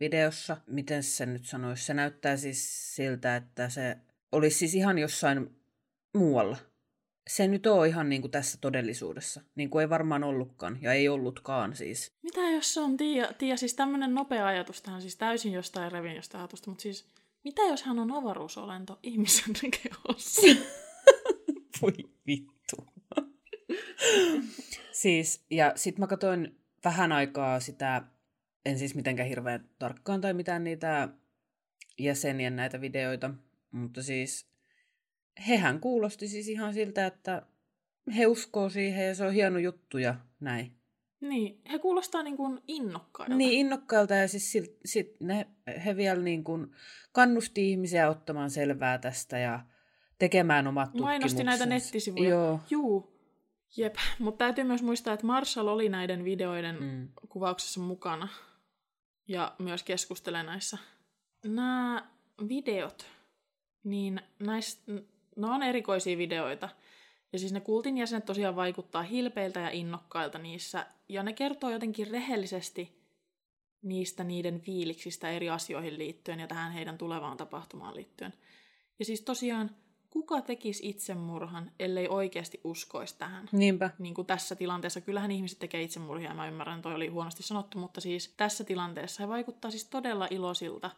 videossa. 0.01 0.57
Miten 0.66 1.03
se 1.03 1.26
nyt 1.26 1.45
sanoisi? 1.45 1.85
Se 1.85 1.95
näyttää 1.95 2.37
siis 2.37 2.95
siltä, 2.97 3.37
että 3.37 3.68
se 3.68 3.97
olisi 4.33 4.59
siis 4.59 4.74
ihan 4.74 4.99
jossain 4.99 5.57
muualla. 6.14 6.57
Se 7.31 7.49
nyt 7.49 7.66
on 7.66 7.87
ihan 7.87 8.09
niin 8.09 8.20
kuin 8.20 8.31
tässä 8.31 8.59
todellisuudessa. 8.61 9.41
Niin 9.55 9.70
kuin 9.70 9.81
ei 9.81 9.91
varmaan 9.91 10.24
ollutkaan, 10.24 10.78
ja 10.81 10.93
ei 10.93 11.09
ollutkaan 11.09 11.76
siis. 11.76 12.12
Mitä 12.22 12.41
jos 12.41 12.74
se 12.74 12.81
on 12.81 12.97
Tiia, 12.97 13.33
Tiia 13.39 13.57
siis 13.57 13.74
tämmönen 13.74 14.14
nopea 14.14 14.47
ajatus 14.47 14.83
tähän, 14.83 15.03
siis 15.03 15.16
täysin 15.16 15.53
jostain 15.53 15.93
revin 15.93 16.16
jostain 16.16 16.41
ajatusta, 16.41 16.70
mutta 16.70 16.83
siis 16.83 17.07
mitä 17.45 17.62
jos 17.62 17.83
hän 17.83 17.99
on 17.99 18.12
avaruusolento 18.12 18.99
ihmisen 19.03 19.55
kehossa? 19.83 20.43
Voi 21.83 21.93
vittu. 22.26 22.76
siis, 24.93 25.45
ja 25.51 25.72
sit 25.76 25.99
mä 25.99 26.07
katsoin 26.07 26.61
vähän 26.85 27.12
aikaa 27.12 27.61
sitä, 27.61 28.03
en 28.64 28.78
siis 28.78 28.95
mitenkään 28.95 29.28
hirveän 29.28 29.68
tarkkaan 29.78 30.20
tai 30.20 30.35
mitään 30.35 30.64
niitä 30.64 31.09
jäsenien 31.99 32.57
näitä 32.57 32.81
videoita, 32.81 33.31
mutta 33.70 34.03
siis 34.03 34.50
hehän 35.49 35.81
kuulosti 35.81 36.28
siis 36.28 36.49
ihan 36.49 36.74
siltä, 36.74 37.07
että 37.07 37.43
he 38.16 38.26
uskoo 38.26 38.68
siihen 38.68 39.07
ja 39.07 39.14
se 39.14 39.24
on 39.24 39.33
hieno 39.33 39.59
juttu 39.59 39.99
ja 39.99 40.14
näin. 40.41 40.72
niin, 41.20 41.61
he 41.72 41.78
kuulostaa 41.78 42.22
niin 42.22 42.37
kuin 42.37 42.61
innokkailta. 42.68 43.35
Niin 43.35 43.53
innokkailta 43.53 44.14
ja 44.14 44.28
siis 44.28 44.53
sit, 44.53 44.76
sit 44.85 45.20
ne, 45.20 45.47
he 45.85 45.97
vielä 45.97 46.22
niin 46.22 46.45
kuin 46.45 46.74
kannusti 47.12 47.70
ihmisiä 47.70 48.11
ottamaan 48.11 48.51
selvää 48.51 48.99
tästä 48.99 49.39
ja 49.39 49.61
tekemään 50.18 50.66
omat. 50.66 50.95
Mainosti 50.95 51.45
näitä 51.45 51.66
nettisivuja. 51.66 52.31
Joo. 52.31 52.61
Juu. 52.70 53.20
Jep, 53.76 53.95
mutta 54.18 54.39
täytyy 54.45 54.64
myös 54.64 54.83
muistaa, 54.83 55.14
että 55.14 55.26
Marshall 55.26 55.68
oli 55.68 55.89
näiden 55.89 56.24
videoiden 56.24 56.83
mm. 56.83 57.09
kuvauksessa 57.28 57.81
mukana 57.81 58.28
ja 59.28 59.55
myös 59.59 59.83
keskustelee 59.83 60.43
näissä. 60.43 60.78
Nämä 61.45 62.09
videot, 62.49 63.07
niin 63.85 64.20
näistä, 64.39 64.93
ne 65.41 65.55
on 65.55 65.62
erikoisia 65.62 66.18
videoita. 66.18 66.68
Ja 67.32 67.38
siis 67.38 67.53
ne 67.53 67.61
kultin 67.61 67.99
jäsenet 67.99 68.24
tosiaan 68.24 68.57
vaikuttaa 68.57 69.03
hilpeiltä 69.03 69.61
ja 69.61 69.70
innokkailta 69.70 70.38
niissä. 70.38 70.86
Ja 71.09 71.22
ne 71.22 71.32
kertoo 71.32 71.70
jotenkin 71.70 72.07
rehellisesti 72.07 73.01
niistä 73.82 74.24
niiden 74.24 74.61
fiiliksistä 74.61 75.30
eri 75.30 75.51
asioihin 75.51 75.99
liittyen 75.99 76.41
ja 76.41 76.47
tähän 76.47 76.72
heidän 76.72 76.99
tulevaan 76.99 77.36
tapahtumaan 77.36 77.95
liittyen. 77.95 78.34
Ja 78.99 79.05
siis 79.05 79.22
tosiaan, 79.22 79.70
kuka 80.11 80.41
tekisi 80.41 80.88
itsemurhan, 80.88 81.72
ellei 81.78 82.09
oikeasti 82.09 82.61
uskoisi 82.64 83.18
tähän? 83.18 83.49
Niinpä. 83.53 83.91
niin 83.99 84.14
kuin 84.14 84.26
tässä 84.26 84.57
tilanteessa, 84.57 85.01
kyllähän 85.01 85.30
ihmiset 85.30 85.59
tekee 85.59 85.82
itsemurhia, 85.82 86.34
mä 86.34 86.49
ymmärrän, 86.49 86.82
toi 86.82 86.95
oli 86.95 87.09
huonosti 87.09 87.43
sanottu, 87.43 87.78
mutta 87.78 88.01
siis 88.01 88.34
tässä 88.36 88.64
tilanteessa 88.64 89.22
he 89.22 89.28
vaikuttaa 89.28 89.70
siis 89.70 89.84
todella 89.84 90.28
iloisilta 90.30 90.91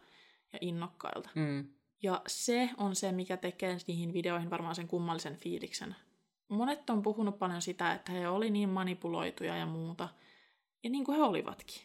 ja 0.53 0.59
innokkailta. 0.61 1.29
Mm. 1.35 1.67
Ja 2.03 2.21
se 2.27 2.69
on 2.77 2.95
se, 2.95 3.11
mikä 3.11 3.37
tekee 3.37 3.77
niihin 3.87 4.13
videoihin 4.13 4.49
varmaan 4.49 4.75
sen 4.75 4.87
kummallisen 4.87 5.35
fiiliksen. 5.35 5.95
Monet 6.49 6.89
on 6.89 7.01
puhunut 7.01 7.39
paljon 7.39 7.61
sitä, 7.61 7.93
että 7.93 8.11
he 8.11 8.27
oli 8.27 8.49
niin 8.49 8.69
manipuloituja 8.69 9.57
ja 9.57 9.65
muuta. 9.65 10.09
Ja 10.83 10.89
niin 10.89 11.05
kuin 11.05 11.17
he 11.17 11.23
olivatkin. 11.23 11.81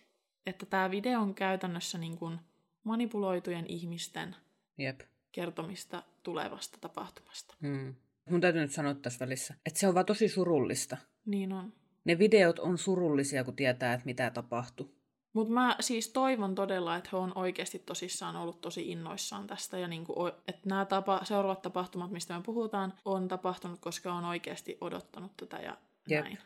Että 0.46 0.66
tämä 0.66 0.90
video 0.90 1.20
on 1.20 1.34
käytännössä 1.34 1.98
niin 1.98 2.18
kuin 2.18 2.38
manipuloitujen 2.84 3.66
ihmisten 3.66 4.36
Jep. 4.78 5.00
kertomista 5.32 6.02
tulevasta 6.22 6.78
tapahtumasta. 6.80 7.54
Mm. 7.60 7.94
Mun 8.30 8.40
täytyy 8.40 8.60
nyt 8.60 8.72
sanoa 8.72 8.94
tässä 8.94 9.26
välissä, 9.26 9.54
että 9.66 9.80
se 9.80 9.88
on 9.88 9.94
vaan 9.94 10.06
tosi 10.06 10.28
surullista. 10.28 10.96
Niin 11.26 11.52
on. 11.52 11.72
Ne 12.04 12.18
videot 12.18 12.58
on 12.58 12.78
surullisia, 12.78 13.44
kun 13.44 13.56
tietää, 13.56 13.94
että 13.94 14.06
mitä 14.06 14.30
tapahtui. 14.30 14.97
Mutta 15.38 15.54
mä 15.54 15.76
siis 15.80 16.08
toivon 16.08 16.54
todella, 16.54 16.96
että 16.96 17.10
he 17.12 17.16
on 17.16 17.32
oikeasti 17.34 17.78
tosissaan 17.78 18.36
ollut 18.36 18.60
tosi 18.60 18.90
innoissaan 18.90 19.46
tästä 19.46 19.78
ja 19.78 19.88
niinku, 19.88 20.14
että 20.26 20.68
nämä 20.68 20.84
tapa, 20.84 21.20
seuraavat 21.24 21.62
tapahtumat, 21.62 22.10
mistä 22.10 22.34
me 22.34 22.42
puhutaan, 22.42 22.94
on 23.04 23.28
tapahtunut, 23.28 23.80
koska 23.80 24.12
on 24.12 24.24
oikeasti 24.24 24.78
odottanut 24.80 25.36
tätä 25.36 25.56
ja 25.56 25.76
Jep. 26.08 26.24
näin. 26.24 26.38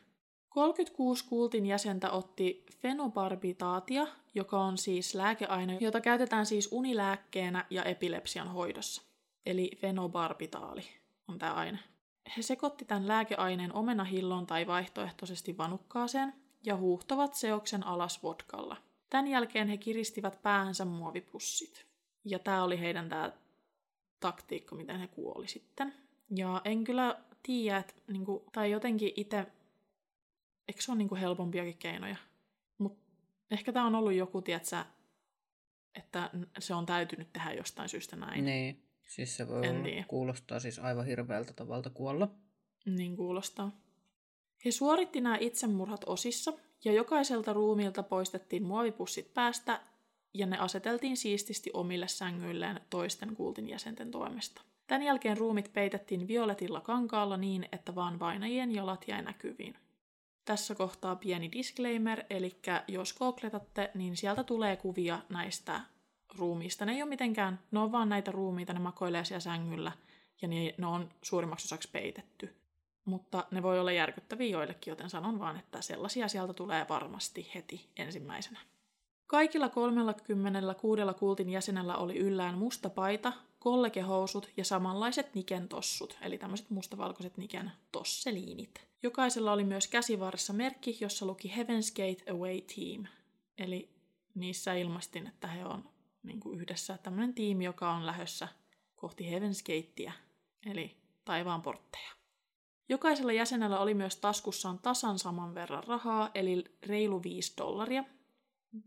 36 0.48 1.24
kultin 1.28 1.66
jäsentä 1.66 2.10
otti 2.10 2.66
fenobarbitaatia, 2.80 4.06
joka 4.34 4.60
on 4.60 4.78
siis 4.78 5.14
lääkeaine, 5.14 5.78
jota 5.80 6.00
käytetään 6.00 6.46
siis 6.46 6.68
unilääkkeenä 6.72 7.66
ja 7.70 7.84
epilepsian 7.84 8.48
hoidossa. 8.48 9.02
Eli 9.46 9.70
fenobarbitaali 9.76 10.82
on 11.28 11.38
tämä 11.38 11.52
aine. 11.52 11.78
He 12.36 12.42
sekoitti 12.42 12.84
tämän 12.84 13.08
lääkeaineen 13.08 13.74
omenahilloon 13.74 14.46
tai 14.46 14.66
vaihtoehtoisesti 14.66 15.58
vanukkaaseen 15.58 16.41
ja 16.64 16.76
huuhtovat 16.76 17.34
seoksen 17.34 17.86
alas 17.86 18.22
vodkalla. 18.22 18.76
Tämän 19.10 19.28
jälkeen 19.28 19.68
he 19.68 19.76
kiristivät 19.76 20.42
päähänsä 20.42 20.84
muovipussit. 20.84 21.86
Ja 22.24 22.38
tämä 22.38 22.64
oli 22.64 22.80
heidän 22.80 23.08
tämä 23.08 23.32
taktiikka, 24.20 24.74
miten 24.74 25.00
he 25.00 25.06
kuoli 25.06 25.48
sitten. 25.48 25.94
Ja 26.36 26.60
en 26.64 26.84
kyllä 26.84 27.20
tiedä, 27.42 27.78
että 27.78 27.94
niinku, 28.08 28.44
tai 28.52 28.70
jotenkin 28.70 29.12
itse, 29.16 29.46
eikö 30.68 30.82
se 30.82 30.92
ole 30.92 30.98
niinku 30.98 31.14
helpompiakin 31.14 31.78
keinoja? 31.78 32.16
Mutta 32.78 33.02
ehkä 33.50 33.72
tämä 33.72 33.86
on 33.86 33.94
ollut 33.94 34.12
joku, 34.12 34.42
tietsä, 34.42 34.86
että 35.94 36.30
se 36.58 36.74
on 36.74 36.86
täytynyt 36.86 37.32
tehdä 37.32 37.52
jostain 37.52 37.88
syystä 37.88 38.16
näin. 38.16 38.44
Niin, 38.44 38.82
siis 39.06 39.36
se 39.36 39.48
voi 39.48 39.66
en 39.66 39.76
olla, 39.76 40.04
kuulostaa 40.08 40.60
siis 40.60 40.78
aivan 40.78 41.06
hirveältä 41.06 41.52
tavalta 41.52 41.90
kuolla. 41.90 42.28
Niin 42.86 43.16
kuulostaa. 43.16 43.72
He 44.64 44.70
suoritti 44.70 45.20
nämä 45.20 45.36
itsemurhat 45.40 46.04
osissa, 46.06 46.52
ja 46.84 46.92
jokaiselta 46.92 47.52
ruumiilta 47.52 48.02
poistettiin 48.02 48.62
muovipussit 48.62 49.34
päästä, 49.34 49.80
ja 50.34 50.46
ne 50.46 50.58
aseteltiin 50.58 51.16
siististi 51.16 51.70
omille 51.72 52.08
sängyilleen 52.08 52.80
toisten 52.90 53.36
kultin 53.36 53.68
jäsenten 53.68 54.10
toimesta. 54.10 54.62
Tämän 54.86 55.02
jälkeen 55.02 55.36
ruumit 55.36 55.72
peitettiin 55.72 56.28
violetilla 56.28 56.80
kankaalla 56.80 57.36
niin, 57.36 57.68
että 57.72 57.94
vaan 57.94 58.18
vainajien 58.18 58.74
jalat 58.74 59.04
jäi 59.08 59.22
näkyviin. 59.22 59.76
Tässä 60.44 60.74
kohtaa 60.74 61.16
pieni 61.16 61.52
disclaimer, 61.52 62.24
eli 62.30 62.56
jos 62.88 63.14
googletatte, 63.14 63.90
niin 63.94 64.16
sieltä 64.16 64.44
tulee 64.44 64.76
kuvia 64.76 65.18
näistä 65.28 65.80
ruumiista. 66.38 66.84
Ne 66.86 66.92
ei 66.92 67.02
ole 67.02 67.08
mitenkään, 67.08 67.60
ne 67.70 67.78
on 67.78 67.92
vaan 67.92 68.08
näitä 68.08 68.32
ruumiita, 68.32 68.72
ne 68.72 68.78
makoilee 68.78 69.24
siellä 69.24 69.40
sängyllä, 69.40 69.92
ja 70.42 70.48
ne 70.48 70.86
on 70.86 71.08
suurimmaksi 71.22 71.66
osaksi 71.66 71.88
peitetty. 71.92 72.61
Mutta 73.04 73.44
ne 73.50 73.62
voi 73.62 73.78
olla 73.78 73.92
järkyttäviä 73.92 74.48
joillekin, 74.48 74.90
joten 74.90 75.10
sanon 75.10 75.38
vaan, 75.38 75.58
että 75.58 75.82
sellaisia 75.82 76.28
sieltä 76.28 76.52
tulee 76.52 76.86
varmasti 76.88 77.50
heti 77.54 77.90
ensimmäisenä. 77.96 78.60
Kaikilla 79.26 79.68
36 79.68 81.02
kultin 81.18 81.50
jäsenellä 81.50 81.96
oli 81.96 82.18
yllään 82.18 82.58
musta 82.58 82.90
paita, 82.90 83.32
kollegehousut 83.58 84.50
ja 84.56 84.64
samanlaiset 84.64 85.34
Niken 85.34 85.68
tossut, 85.68 86.18
eli 86.20 86.38
tämmöiset 86.38 86.70
mustavalkoiset 86.70 87.36
Niken 87.36 87.72
tosseliinit. 87.92 88.86
Jokaisella 89.02 89.52
oli 89.52 89.64
myös 89.64 89.86
käsivarressa 89.86 90.52
merkki, 90.52 90.98
jossa 91.00 91.26
luki 91.26 91.52
Heaven's 91.56 91.92
Gate 91.94 92.32
Away 92.32 92.60
Team, 92.60 93.06
eli 93.58 93.90
niissä 94.34 94.74
ilmastin, 94.74 95.26
että 95.26 95.46
he 95.46 95.64
on 95.64 95.88
niin 96.22 96.40
kuin 96.40 96.60
yhdessä 96.60 96.98
tämmöinen 97.02 97.34
tiimi, 97.34 97.64
joka 97.64 97.92
on 97.92 98.06
lähössä 98.06 98.48
kohti 98.96 99.24
Heaven's 99.24 99.62
Gatea, 99.66 100.12
eli 100.66 100.96
taivaan 101.24 101.62
portteja. 101.62 102.21
Jokaisella 102.88 103.32
jäsenellä 103.32 103.78
oli 103.78 103.94
myös 103.94 104.16
taskussaan 104.16 104.78
tasan 104.78 105.18
saman 105.18 105.54
verran 105.54 105.84
rahaa, 105.84 106.30
eli 106.34 106.64
reilu 106.86 107.22
5 107.22 107.52
dollaria. 107.56 108.04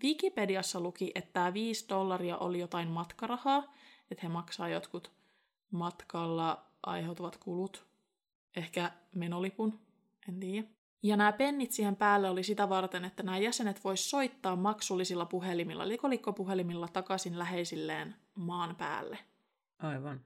Wikipediassa 0.03 0.79
luki, 0.79 1.11
että 1.15 1.33
tämä 1.33 1.53
5 1.53 1.85
dollaria 1.89 2.37
oli 2.37 2.59
jotain 2.59 2.87
matkarahaa, 2.87 3.73
että 4.11 4.21
he 4.23 4.29
maksaa 4.29 4.69
jotkut 4.69 5.11
matkalla 5.71 6.65
aiheutuvat 6.83 7.37
kulut, 7.37 7.85
ehkä 8.55 8.91
menolipun, 9.15 9.79
en 10.29 10.39
tiedä. 10.39 10.67
Ja 11.03 11.17
nämä 11.17 11.31
pennit 11.31 11.71
siihen 11.71 11.95
päälle 11.95 12.29
oli 12.29 12.43
sitä 12.43 12.69
varten, 12.69 13.05
että 13.05 13.23
nämä 13.23 13.37
jäsenet 13.37 13.83
vois 13.83 14.09
soittaa 14.09 14.55
maksullisilla 14.55 15.25
puhelimilla, 15.25 15.83
eli 15.83 15.97
kolikkopuhelimilla 15.97 16.87
takaisin 16.87 17.39
läheisilleen 17.39 18.15
maan 18.35 18.75
päälle. 18.75 19.17
Aivan. 19.79 20.25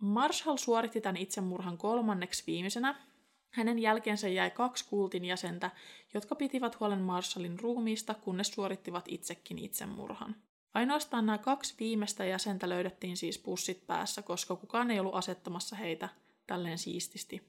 Marshall 0.00 0.56
suoritti 0.56 1.00
tämän 1.00 1.16
itsemurhan 1.16 1.78
kolmanneksi 1.78 2.44
viimeisenä, 2.46 3.07
hänen 3.50 3.78
jälkeensä 3.78 4.28
jäi 4.28 4.50
kaksi 4.50 4.84
kultin 4.88 5.24
jäsentä, 5.24 5.70
jotka 6.14 6.34
pitivät 6.34 6.80
huolen 6.80 7.00
Marshallin 7.00 7.58
ruumiista, 7.60 8.14
kunnes 8.14 8.48
suorittivat 8.48 9.04
itsekin 9.08 9.58
itsemurhan. 9.58 10.36
Ainoastaan 10.74 11.26
nämä 11.26 11.38
kaksi 11.38 11.74
viimeistä 11.80 12.24
jäsentä 12.24 12.68
löydettiin 12.68 13.16
siis 13.16 13.38
pussit 13.38 13.86
päässä, 13.86 14.22
koska 14.22 14.56
kukaan 14.56 14.90
ei 14.90 15.00
ollut 15.00 15.14
asettamassa 15.14 15.76
heitä 15.76 16.08
tälleen 16.46 16.78
siististi. 16.78 17.42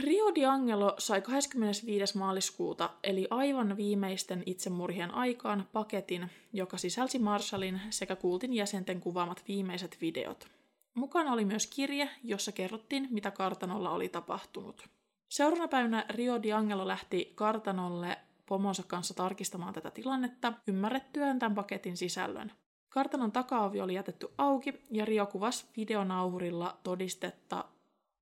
Rio 0.00 0.34
di 0.34 0.44
Angelo 0.44 0.94
sai 0.98 1.22
25. 1.22 2.18
maaliskuuta, 2.18 2.90
eli 3.02 3.26
aivan 3.30 3.76
viimeisten 3.76 4.42
itsemurhien 4.46 5.14
aikaan, 5.14 5.68
paketin, 5.72 6.30
joka 6.52 6.76
sisälsi 6.78 7.18
Marshallin 7.18 7.80
sekä 7.90 8.16
kultin 8.16 8.52
jäsenten 8.52 9.00
kuvaamat 9.00 9.42
viimeiset 9.48 9.96
videot. 10.00 10.48
Mukana 10.94 11.32
oli 11.32 11.44
myös 11.44 11.66
kirje, 11.66 12.10
jossa 12.24 12.52
kerrottiin, 12.52 13.08
mitä 13.10 13.30
kartanolla 13.30 13.90
oli 13.90 14.08
tapahtunut. 14.08 14.88
Seuraavana 15.30 15.68
päivänä 15.68 16.04
Rio 16.08 16.34
Angelo 16.56 16.88
lähti 16.88 17.32
kartanolle 17.34 18.18
pomonsa 18.46 18.82
kanssa 18.82 19.14
tarkistamaan 19.14 19.74
tätä 19.74 19.90
tilannetta, 19.90 20.52
ymmärrettyään 20.66 21.38
tämän 21.38 21.54
paketin 21.54 21.96
sisällön. 21.96 22.52
Kartanon 22.88 23.32
takaovi 23.32 23.80
oli 23.80 23.94
jätetty 23.94 24.28
auki 24.38 24.86
ja 24.90 25.04
Rio 25.04 25.26
kuvasi 25.26 25.66
videonauhurilla 25.76 26.78
todistetta 26.82 27.64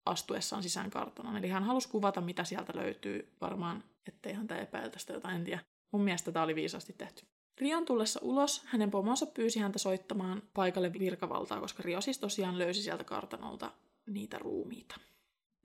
astuessaan 0.06 0.62
sisään 0.62 0.90
kartanon. 0.90 1.36
Eli 1.36 1.48
hän 1.48 1.64
halusi 1.64 1.88
kuvata, 1.88 2.20
mitä 2.20 2.44
sieltä 2.44 2.72
löytyy. 2.76 3.32
Varmaan, 3.40 3.84
ettei 4.06 4.32
häntä 4.32 4.58
epäiltä 4.58 4.98
sitä 4.98 5.12
jotain, 5.12 5.36
en 5.36 5.44
tiedä. 5.44 5.60
Mun 5.92 6.02
mielestä 6.02 6.32
tämä 6.32 6.44
oli 6.44 6.54
viisasti 6.54 6.92
tehty. 6.92 7.26
Rion 7.60 7.84
tullessa 7.84 8.20
ulos 8.22 8.62
hänen 8.64 8.90
pomonsa 8.90 9.26
pyysi 9.26 9.60
häntä 9.60 9.78
soittamaan 9.78 10.42
paikalle 10.54 10.92
virkavaltaa, 10.92 11.60
koska 11.60 11.82
Rio 11.82 12.00
siis 12.00 12.18
tosiaan 12.18 12.58
löysi 12.58 12.82
sieltä 12.82 13.04
kartanolta 13.04 13.70
niitä 14.06 14.38
ruumiita. 14.38 14.94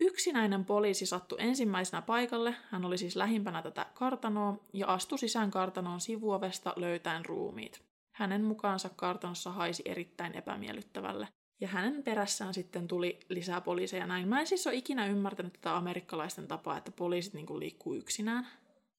Yksinäinen 0.03 0.65
poliisi 0.65 1.05
sattui 1.05 1.37
ensimmäisenä 1.41 2.01
paikalle, 2.01 2.55
hän 2.69 2.85
oli 2.85 2.97
siis 2.97 3.15
lähimpänä 3.15 3.61
tätä 3.61 3.85
kartanoa, 3.93 4.57
ja 4.73 4.87
astui 4.87 5.17
sisään 5.17 5.51
kartanoon 5.51 6.01
sivuovesta 6.01 6.73
löytäen 6.75 7.25
ruumiit. 7.25 7.81
Hänen 8.11 8.43
mukaansa 8.43 8.89
kartanossa 8.95 9.51
haisi 9.51 9.83
erittäin 9.85 10.33
epämiellyttävälle, 10.33 11.27
ja 11.61 11.67
hänen 11.67 12.03
perässään 12.03 12.53
sitten 12.53 12.87
tuli 12.87 13.19
lisää 13.29 13.61
poliiseja 13.61 14.07
näin. 14.07 14.27
Mä 14.27 14.39
en 14.39 14.47
siis 14.47 14.67
ole 14.67 14.75
ikinä 14.75 15.05
ymmärtänyt 15.05 15.53
tätä 15.53 15.77
amerikkalaisten 15.77 16.47
tapaa, 16.47 16.77
että 16.77 16.91
poliisit 16.91 17.33
niin 17.33 17.59
liikkuu 17.59 17.95
yksinään. 17.95 18.47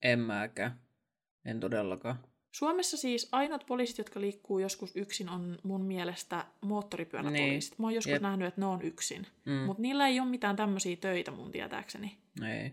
En 0.02 0.18
mäkään. 0.18 0.80
En 1.44 1.60
todellakaan. 1.60 2.18
Suomessa 2.54 2.96
siis 2.96 3.28
ainoat 3.32 3.66
poliisit, 3.66 3.98
jotka 3.98 4.20
liikkuu 4.20 4.58
joskus 4.58 4.96
yksin, 4.96 5.28
on 5.28 5.58
mun 5.62 5.80
mielestä 5.80 6.46
moottoripyöräpoliisit. 6.60 7.70
Niin. 7.72 7.82
Mä 7.82 7.86
oon 7.86 7.94
joskus 7.94 8.12
Jep. 8.12 8.22
nähnyt, 8.22 8.48
että 8.48 8.60
ne 8.60 8.66
on 8.66 8.82
yksin. 8.82 9.26
Mm. 9.44 9.52
Mutta 9.52 9.82
niillä 9.82 10.08
ei 10.08 10.20
ole 10.20 10.28
mitään 10.28 10.56
tämmöisiä 10.56 10.96
töitä 10.96 11.30
mun 11.30 11.52
tietääkseni. 11.52 12.18
Ei. 12.42 12.72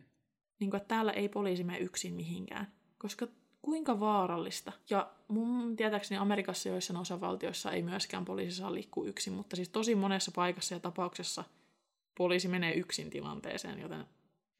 Niin 0.59 0.69
kuin, 0.69 0.75
että 0.75 0.87
täällä 0.87 1.11
ei 1.11 1.29
poliisi 1.29 1.63
mene 1.63 1.79
yksin 1.79 2.13
mihinkään. 2.13 2.71
Koska 2.97 3.27
kuinka 3.61 3.99
vaarallista. 3.99 4.71
Ja 4.89 5.11
mun 5.27 5.75
tietääkseni 5.75 6.19
Amerikassa 6.19 6.69
joissain 6.69 6.99
osavaltioissa 6.99 7.71
ei 7.71 7.81
myöskään 7.81 8.25
poliisi 8.25 8.57
saa 8.57 8.73
liikkua 8.73 9.07
yksin, 9.07 9.33
mutta 9.33 9.55
siis 9.55 9.69
tosi 9.69 9.95
monessa 9.95 10.31
paikassa 10.35 10.73
ja 10.73 10.79
tapauksessa 10.79 11.43
poliisi 12.17 12.47
menee 12.47 12.73
yksin 12.73 13.09
tilanteeseen, 13.09 13.79
joten 13.79 14.05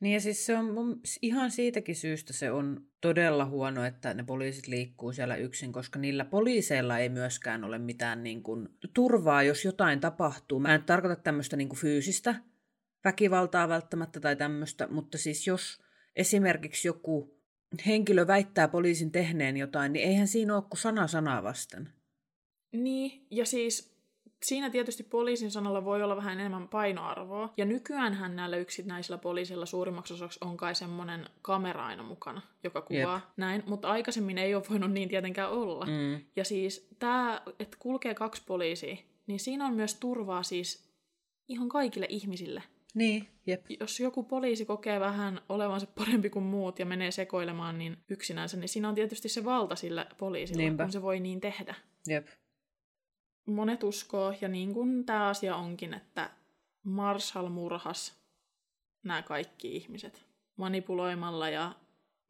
niin 0.02 0.14
ja 0.14 0.22
siis 0.22 0.46
se 0.46 0.58
on 0.58 0.74
mun, 0.74 1.02
ihan 1.22 1.52
siitäkin 1.52 1.96
syystä 1.96 2.34
se 2.34 2.52
on 2.52 2.86
todella 3.02 3.46
huono, 3.46 3.86
että 3.86 4.14
ne 4.14 4.24
poliisit 4.24 4.68
liikkuu 4.68 5.14
siellä 5.14 5.36
yksin, 5.36 5.72
koska 5.72 6.00
niillä 6.00 6.26
poliiseilla 6.26 6.98
ei 6.98 7.10
myöskään 7.10 7.64
ole 7.64 7.78
mitään 7.78 8.24
niin 8.24 8.44
kuin, 8.44 8.70
turvaa, 8.94 9.44
jos 9.44 9.66
jotain 9.66 10.00
tapahtuu. 10.00 10.60
Mä 10.60 10.76
en 10.76 10.84
tarkoita 10.84 11.22
tämmöistä 11.22 11.58
niin 11.58 11.70
kuin 11.70 11.80
fyysistä 11.80 12.36
väkivaltaa 13.04 13.70
välttämättä 13.70 14.20
tai 14.20 14.36
tämmöistä, 14.36 14.88
mutta 14.88 15.18
siis 15.18 15.48
jos 15.48 15.82
esimerkiksi 16.16 16.88
joku 16.88 17.42
henkilö 17.86 18.28
väittää 18.28 18.68
poliisin 18.68 19.12
tehneen 19.12 19.58
jotain, 19.58 19.94
niin 19.94 20.08
eihän 20.08 20.28
siinä 20.28 20.56
ole 20.56 20.64
kuin 20.70 20.80
sana 20.80 21.08
sanaa 21.08 21.44
vasten. 21.44 21.90
Niin, 22.72 23.26
ja 23.32 23.46
siis 23.46 23.91
siinä 24.44 24.70
tietysti 24.70 25.04
poliisin 25.04 25.52
sanalla 25.52 25.86
voi 25.86 26.04
olla 26.04 26.16
vähän 26.16 26.40
enemmän 26.40 26.68
painoarvoa. 26.68 27.54
Ja 27.58 27.66
nykyäänhän 27.66 28.36
näillä 28.36 28.58
yksinäisillä 28.58 29.18
poliisilla 29.18 29.66
suurimmaksi 29.66 30.14
osaksi 30.14 30.40
on 30.42 30.58
kai 30.58 30.76
semmoinen 30.76 31.26
kamera 31.42 31.86
aina 31.86 32.04
mukana, 32.04 32.42
joka 32.64 32.82
kuvaa 32.82 33.16
Jep. 33.16 33.24
näin. 33.38 33.64
Mutta 33.68 33.90
aikaisemmin 33.92 34.38
ei 34.38 34.56
ole 34.56 34.64
voinut 34.70 34.92
niin 34.92 35.10
tietenkään 35.10 35.52
olla. 35.52 35.86
Mm. 35.86 36.26
Ja 36.36 36.44
siis 36.46 36.88
tämä, 37.00 37.42
että 37.60 37.78
kulkee 37.80 38.14
kaksi 38.14 38.42
poliisia, 38.46 38.96
niin 39.28 39.40
siinä 39.40 39.66
on 39.66 39.74
myös 39.74 39.96
turvaa 39.96 40.44
siis 40.44 40.92
ihan 41.48 41.70
kaikille 41.70 42.06
ihmisille. 42.10 42.64
Niin, 42.94 43.28
jep. 43.48 43.66
Jos 43.80 44.00
joku 44.00 44.24
poliisi 44.24 44.66
kokee 44.66 45.00
vähän 45.00 45.42
olevansa 45.50 45.88
parempi 45.98 46.30
kuin 46.30 46.46
muut 46.46 46.80
ja 46.80 46.86
menee 46.86 47.12
sekoilemaan 47.12 47.78
niin 47.78 47.98
yksinänsä, 48.10 48.58
niin 48.58 48.70
siinä 48.70 48.90
on 48.90 48.96
tietysti 48.96 49.30
se 49.30 49.46
valta 49.46 49.76
sillä 49.76 50.06
poliisilla, 50.18 50.62
Niinpä. 50.62 50.84
kun 50.84 50.92
se 50.92 51.02
voi 51.02 51.20
niin 51.20 51.42
tehdä. 51.42 51.76
Jep. 52.08 52.28
Monet 53.52 53.84
uskoo, 53.84 54.34
ja 54.42 54.48
niin 54.48 54.74
kuin 54.74 55.06
tämä 55.06 55.28
asia 55.28 55.56
onkin, 55.56 55.94
että 55.94 56.30
Marshall 56.84 57.50
murhas 57.50 58.22
nämä 59.04 59.22
kaikki 59.22 59.76
ihmiset 59.76 60.26
manipuloimalla 60.56 61.50
ja 61.50 61.76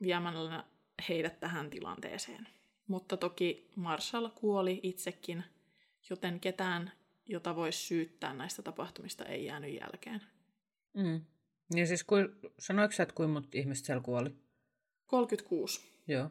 viemällä 0.01 0.63
heidät 1.09 1.39
tähän 1.39 1.69
tilanteeseen. 1.69 2.47
Mutta 2.87 3.17
toki 3.17 3.69
Marshall 3.75 4.29
kuoli 4.29 4.79
itsekin, 4.83 5.43
joten 6.09 6.39
ketään, 6.39 6.91
jota 7.25 7.55
voisi 7.55 7.79
syyttää 7.79 8.33
näistä 8.33 8.61
tapahtumista, 8.61 9.25
ei 9.25 9.45
jäänyt 9.45 9.79
jälkeen. 9.79 10.21
Mm. 10.93 11.21
Ja 11.75 11.87
siis 11.87 12.03
kui, 12.03 12.35
sanoiko 12.59 12.91
sä, 12.91 13.03
että 13.03 13.15
kuinka 13.15 13.33
monta 13.33 13.49
ihmistä 13.53 13.85
siellä 13.85 14.03
kuoli? 14.03 14.29
36. 15.07 15.81
Joo. 16.07 16.29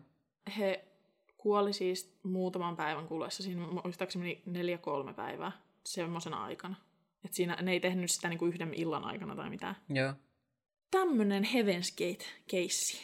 He 0.58 0.89
kuoli 1.42 1.72
siis 1.72 2.18
muutaman 2.22 2.76
päivän 2.76 3.06
kuluessa, 3.06 3.42
siinä 3.42 3.66
muistaakseni 3.84 4.42
neljä 4.46 4.78
kolme 4.78 5.14
päivää 5.14 5.52
semmoisena 5.86 6.44
aikana. 6.44 6.76
Et 7.24 7.34
siinä 7.34 7.56
ne 7.62 7.72
ei 7.72 7.80
tehnyt 7.80 8.10
sitä 8.10 8.28
niinku 8.28 8.46
yhden 8.46 8.74
illan 8.74 9.04
aikana 9.04 9.36
tai 9.36 9.50
mitään. 9.50 9.76
Joo. 9.88 10.14
Tämmönen 10.90 11.44
Heaven's 11.44 11.94
Gate-keissi. 11.98 13.00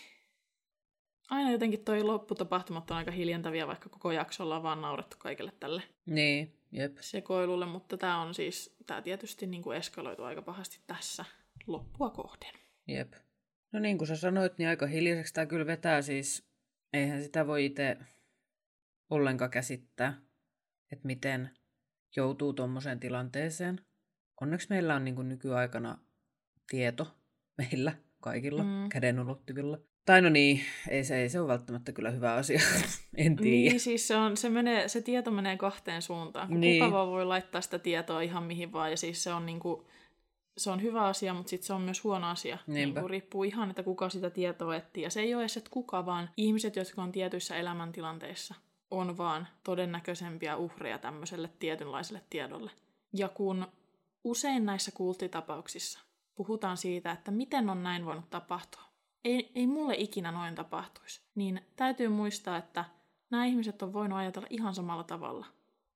Aina 1.30 1.51
jotenkin 1.51 1.84
toi 1.84 2.03
lopputapahtumat 2.03 2.91
on 2.91 2.97
aika 2.97 3.11
hiljentäviä, 3.11 3.66
vaikka 3.66 3.89
koko 3.89 4.12
jaksolla 4.12 4.57
on 4.57 4.62
vaan 4.62 4.80
naurettu 4.80 5.16
kaikille 5.18 5.53
tälle 5.61 5.82
Niin, 6.07 6.53
jep. 6.72 6.97
sekoilulle, 7.01 7.66
mutta 7.66 7.97
tämä 7.97 8.20
on 8.20 8.34
siis, 8.34 8.76
tämä 8.87 9.03
tietysti 9.03 9.47
niin 9.47 9.62
kuin 9.62 9.76
eskaloitu 9.76 10.22
aika 10.22 10.43
pahasti 10.43 10.80
tässä 10.87 11.24
loppua 11.66 12.11
kohden. 12.11 12.55
Jep. 12.87 13.12
No 13.72 13.80
niin 13.80 13.99
kuin 13.99 14.09
sä 14.09 14.16
sanoit, 14.16 14.59
niin 14.59 14.68
aika 14.68 14.87
hiljaiseksi 14.87 15.34
tämä 15.34 15.47
kyllä 15.47 15.66
vetää 15.66 16.03
siis. 16.03 16.47
Eihän 16.93 17.22
sitä 17.22 17.47
voi 17.47 17.64
itse 17.64 17.97
ollenkaan 19.11 19.50
käsittää, 19.50 20.14
että 20.92 21.07
miten 21.07 21.50
joutuu 22.16 22.52
tuommoiseen 22.52 23.00
tilanteeseen. 23.00 23.80
Onneksi 24.40 24.66
meillä 24.70 24.94
on 24.94 25.04
niin 25.04 25.14
kuin 25.14 25.28
nykyaikana 25.28 25.98
tieto 26.70 27.16
meillä 27.59 27.92
kaikilla 28.22 28.62
Mm. 28.62 28.88
käden 28.88 29.20
ulottuvilla. 29.20 29.78
Tai 30.04 30.22
no 30.22 30.28
niin, 30.28 30.61
ei 30.88 31.04
se, 31.04 31.16
ei 31.16 31.28
se 31.28 31.40
ole 31.40 31.48
välttämättä 31.48 31.92
kyllä 31.92 32.11
hyvä 32.11 32.34
asia. 32.34 32.61
en 33.16 33.36
tiedä. 33.36 33.70
Niin, 33.70 33.80
siis 33.80 34.09
se, 34.09 34.16
on, 34.16 34.36
se, 34.36 34.48
menee, 34.48 34.88
se 34.88 35.00
tieto 35.02 35.30
menee 35.30 35.57
kahteen 35.57 36.02
suuntaan. 36.02 36.61
Niin. 36.61 36.84
Kuka 36.84 36.96
vaan 36.96 37.09
voi 37.09 37.24
laittaa 37.24 37.61
sitä 37.61 37.78
tietoa 37.78 38.20
ihan 38.20 38.42
mihin 38.42 38.72
vaan, 38.72 38.90
ja 38.90 38.96
siis 38.96 39.22
se 39.22 39.32
on, 39.32 39.46
niinku, 39.46 39.86
se 40.59 40.70
on 40.70 40.82
hyvä 40.82 41.04
asia, 41.04 41.34
mutta 41.34 41.50
sitten 41.50 41.66
se 41.66 41.72
on 41.72 41.82
myös 41.82 42.04
huono 42.04 42.30
asia. 42.30 42.59
Niinku, 42.66 43.09
riippuu 43.09 43.44
ihan, 43.44 43.70
että 43.70 43.82
kuka 43.82 44.09
sitä 44.09 44.30
tietoa 44.30 44.76
etsii. 44.76 45.02
Ja 45.02 45.11
se 45.11 45.20
ei 45.20 45.34
ole 45.34 45.42
edes, 45.42 45.57
että 45.57 45.70
kuka, 45.70 46.07
vaan 46.07 46.30
ihmiset, 46.36 46.76
jotka 46.76 47.02
on 47.02 47.12
tietyissä 47.12 47.57
elämäntilanteissa, 47.57 48.54
on 48.91 49.18
vaan 49.18 49.49
todennäköisempiä 49.64 50.57
uhreja 50.57 50.99
tämmöiselle 50.99 51.51
tietynlaiselle 51.59 52.22
tiedolle. 52.30 52.70
Ja 53.12 53.28
kun 53.28 53.66
usein 54.24 54.66
näissä 54.66 54.91
kulttitapauksissa 54.91 56.01
puhutaan 56.34 56.76
siitä, 56.76 57.11
että 57.11 57.30
miten 57.30 57.70
on 57.70 57.82
näin 57.82 58.07
voinut 58.07 58.30
tapahtua, 58.30 58.82
ei, 59.24 59.53
ei 59.55 59.66
mulle 59.66 59.95
ikinä 59.99 60.32
noin 60.32 60.55
tapahtuisi, 60.55 61.20
niin 61.34 61.61
täytyy 61.76 62.09
muistaa, 62.09 62.57
että 62.57 62.84
nämä 63.30 63.47
ihmiset 63.47 63.82
on 63.82 63.93
voinut 63.93 64.18
ajatella 64.18 64.47
ihan 64.51 64.74
samalla 64.74 65.05
tavalla. 65.05 65.47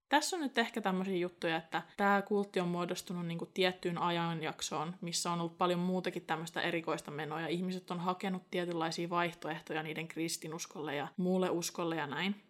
Tässä 0.09 0.37
on 0.37 0.43
nyt 0.43 0.59
ehkä 0.59 0.81
tämmöisiä 0.81 1.17
juttuja, 1.17 1.57
että 1.57 1.83
tämä 1.97 2.23
kultti 2.23 2.61
on 2.61 2.69
muodostunut 2.69 3.27
niin 3.27 3.39
kuin 3.39 3.51
tiettyyn 3.55 3.99
ajanjaksoon, 3.99 4.97
missä 5.01 5.33
on 5.33 5.41
ollut 5.41 5.59
paljon 5.59 5.81
muutakin 5.81 6.25
tämmöistä 6.25 6.61
erikoista 6.61 7.11
menoa, 7.11 7.41
ja 7.41 7.49
ihmiset 7.49 7.91
on 7.91 8.01
hakenut 8.01 8.51
tietynlaisia 8.51 9.11
vaihtoehtoja 9.11 9.83
niiden 9.83 10.09
kristinuskolle 10.09 10.97
ja 10.97 11.09
muulle 11.17 11.51
uskolle 11.51 11.97
ja 11.97 12.07
näin. 12.07 12.50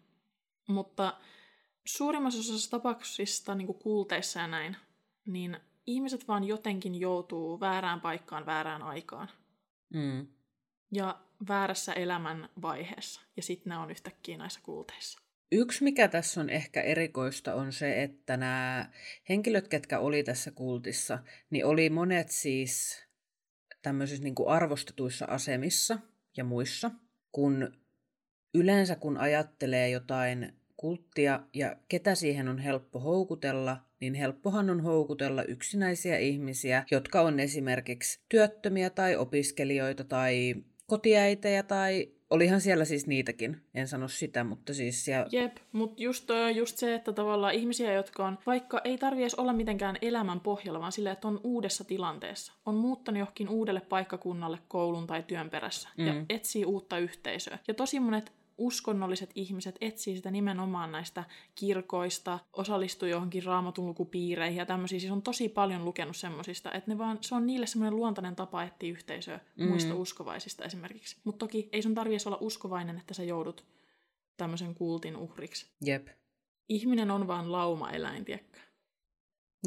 Mutta 0.71 1.19
suurimmassa 1.85 2.41
osassa 2.41 2.71
tapauksista 2.71 3.55
niin 3.55 3.67
kuin 3.67 3.79
kulteissa 3.79 4.41
ja 4.41 4.47
näin, 4.47 4.77
niin 5.27 5.57
ihmiset 5.87 6.29
vaan 6.29 6.45
jotenkin 6.45 6.95
joutuu 7.01 7.61
väärään 7.61 8.01
paikkaan 8.01 8.47
väärään 8.47 8.83
aikaan 8.83 9.29
Mm. 9.95 10.27
ja 10.93 11.21
väärässä 11.49 11.93
elämän 11.93 12.49
vaiheessa. 12.63 13.21
Ja 13.37 13.43
sitten 13.43 13.71
ne 13.71 13.77
on 13.77 13.91
yhtäkkiä 13.91 14.37
näissä 14.37 14.61
kulteissa. 14.63 15.21
Yksi, 15.53 15.85
mikä 15.85 16.09
tässä 16.09 16.41
on 16.41 16.51
ehkä 16.51 16.83
erikoista, 16.83 17.55
on 17.55 17.73
se, 17.73 18.03
että 18.03 18.37
nämä 18.37 18.91
henkilöt, 19.29 19.69
ketkä 19.69 19.99
oli 19.99 20.23
tässä 20.23 20.51
kultissa, 20.51 21.19
niin 21.51 21.67
oli 21.67 21.91
monet 21.91 22.29
siis 22.29 23.03
tämmöisissä 23.83 24.25
niin 24.25 24.35
kuin 24.35 24.49
arvostetuissa 24.49 25.25
asemissa 25.25 25.99
ja 26.37 26.45
muissa, 26.45 26.91
kun 27.33 27.73
yleensä 28.55 28.97
kun 28.97 29.17
ajattelee 29.17 29.91
jotain 29.91 30.60
kulttia 30.81 31.41
ja 31.55 31.77
ketä 31.89 32.15
siihen 32.15 32.49
on 32.49 32.59
helppo 32.59 33.01
houkutella, 33.01 33.77
niin 34.01 34.15
helppohan 34.15 34.71
on 34.71 34.81
houkutella 34.81 35.43
yksinäisiä 35.43 36.19
ihmisiä, 36.19 36.85
jotka 36.91 37.21
on 37.21 37.41
esimerkiksi 37.41 38.21
työttömiä 38.29 38.91
tai 38.91 39.17
opiskelijoita 39.17 40.05
tai 40.05 40.55
kotiäitejä 40.87 41.63
tai 41.63 42.09
olihan 42.31 42.61
siellä 42.61 42.85
siis 42.85 43.07
niitäkin, 43.07 43.61
en 43.75 43.89
sano 43.89 44.09
sitä, 44.09 44.45
mutta 44.45 44.75
siis 44.75 45.05
siellä... 45.05 45.27
Jep, 45.33 45.57
mutta 45.73 46.03
just, 46.03 46.29
just 46.55 46.77
se, 46.77 46.95
että 46.95 47.13
tavallaan 47.13 47.55
ihmisiä, 47.55 47.93
jotka 47.93 48.27
on, 48.27 48.39
vaikka 48.47 48.81
ei 48.85 48.99
tarvi 48.99 49.23
edes 49.23 49.35
olla 49.35 49.53
mitenkään 49.53 49.97
elämän 50.03 50.41
pohjalla, 50.41 50.81
vaan 50.81 50.93
silleen, 50.93 51.13
että 51.13 51.29
on 51.29 51.41
uudessa 51.45 51.85
tilanteessa, 51.85 52.53
on 52.67 52.75
muuttanut 52.75 53.19
johonkin 53.19 53.49
uudelle 53.49 53.81
paikkakunnalle 53.81 54.59
koulun 54.69 55.07
tai 55.07 55.23
työn 55.23 55.51
perässä 55.51 55.89
mm. 55.97 56.07
ja 56.07 56.15
etsii 56.29 56.65
uutta 56.65 56.99
yhteisöä. 56.99 57.59
Ja 57.69 57.75
tosi 57.75 58.01
monet 58.01 58.33
uskonnolliset 58.61 59.31
ihmiset 59.35 59.77
etsii 59.81 60.17
sitä 60.17 60.31
nimenomaan 60.31 60.93
näistä 60.93 61.25
kirkoista, 61.55 62.39
osallistuu 62.53 63.09
johonkin 63.09 63.45
raamatun 63.45 63.87
lukupiireihin 63.87 64.59
ja 64.59 64.67
tämmöisiä. 64.67 65.01
Siis 65.01 65.13
on 65.13 65.23
tosi 65.23 65.49
paljon 65.49 65.85
lukenut 65.85 66.17
semmosista, 66.17 66.73
että 66.73 66.91
ne 66.91 66.99
vaan, 66.99 67.19
se 67.21 67.35
on 67.35 67.47
niille 67.47 67.67
semmoinen 67.67 67.97
luontainen 67.97 68.37
tapa 68.37 68.63
etsiä 68.63 68.91
yhteisöä 68.91 69.41
mm. 69.57 69.69
muista 69.69 69.95
uskovaisista 69.95 70.65
esimerkiksi. 70.65 71.17
Mutta 71.25 71.39
toki 71.39 71.69
ei 71.73 71.83
sun 71.83 71.95
tarvitse 71.95 72.29
olla 72.29 72.39
uskovainen, 72.41 72.99
että 72.99 73.15
sä 73.15 73.25
joudut 73.25 73.65
tämmöisen 74.37 74.75
kultin 74.75 75.17
uhriksi. 75.17 75.67
Jep. 75.85 76.09
Ihminen 76.69 77.11
on 77.11 77.27
vaan 77.27 77.53
lauma-eläin, 77.53 78.25
tiedätkö? 78.25 78.59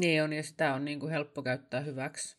Niin 0.00 0.22
on, 0.22 0.32
ja 0.32 0.42
sitä 0.42 0.74
on 0.74 0.84
niin 0.84 1.00
kuin 1.00 1.12
helppo 1.12 1.42
käyttää 1.42 1.80
hyväksi. 1.80 2.36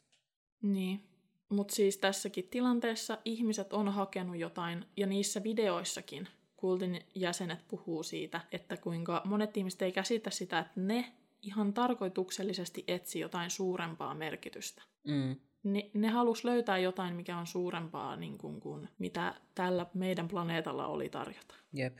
Niin. 0.61 1.03
Mutta 1.49 1.75
siis 1.75 1.97
tässäkin 1.97 2.47
tilanteessa 2.47 3.17
ihmiset 3.25 3.73
on 3.73 3.89
hakenut 3.89 4.37
jotain, 4.37 4.85
ja 4.97 5.07
niissä 5.07 5.43
videoissakin 5.43 6.27
kultin 6.57 7.01
jäsenet 7.15 7.67
puhuu 7.67 8.03
siitä, 8.03 8.41
että 8.51 8.77
kuinka 8.77 9.21
monet 9.25 9.57
ihmiset 9.57 9.81
ei 9.81 9.91
käsitä 9.91 10.29
sitä, 10.29 10.59
että 10.59 10.71
ne 10.75 11.13
ihan 11.41 11.73
tarkoituksellisesti 11.73 12.83
etsi 12.87 13.19
jotain 13.19 13.51
suurempaa 13.51 14.15
merkitystä. 14.15 14.83
Mm. 15.07 15.35
Ne, 15.63 15.89
ne 15.93 16.07
halus 16.07 16.43
löytää 16.43 16.77
jotain, 16.77 17.15
mikä 17.15 17.37
on 17.37 17.47
suurempaa 17.47 18.15
niin 18.15 18.37
kuin, 18.37 18.59
kuin 18.59 18.89
mitä 18.99 19.33
tällä 19.55 19.85
meidän 19.93 20.27
planeetalla 20.27 20.87
oli 20.87 21.09
tarjota. 21.09 21.55
Jep. 21.73 21.97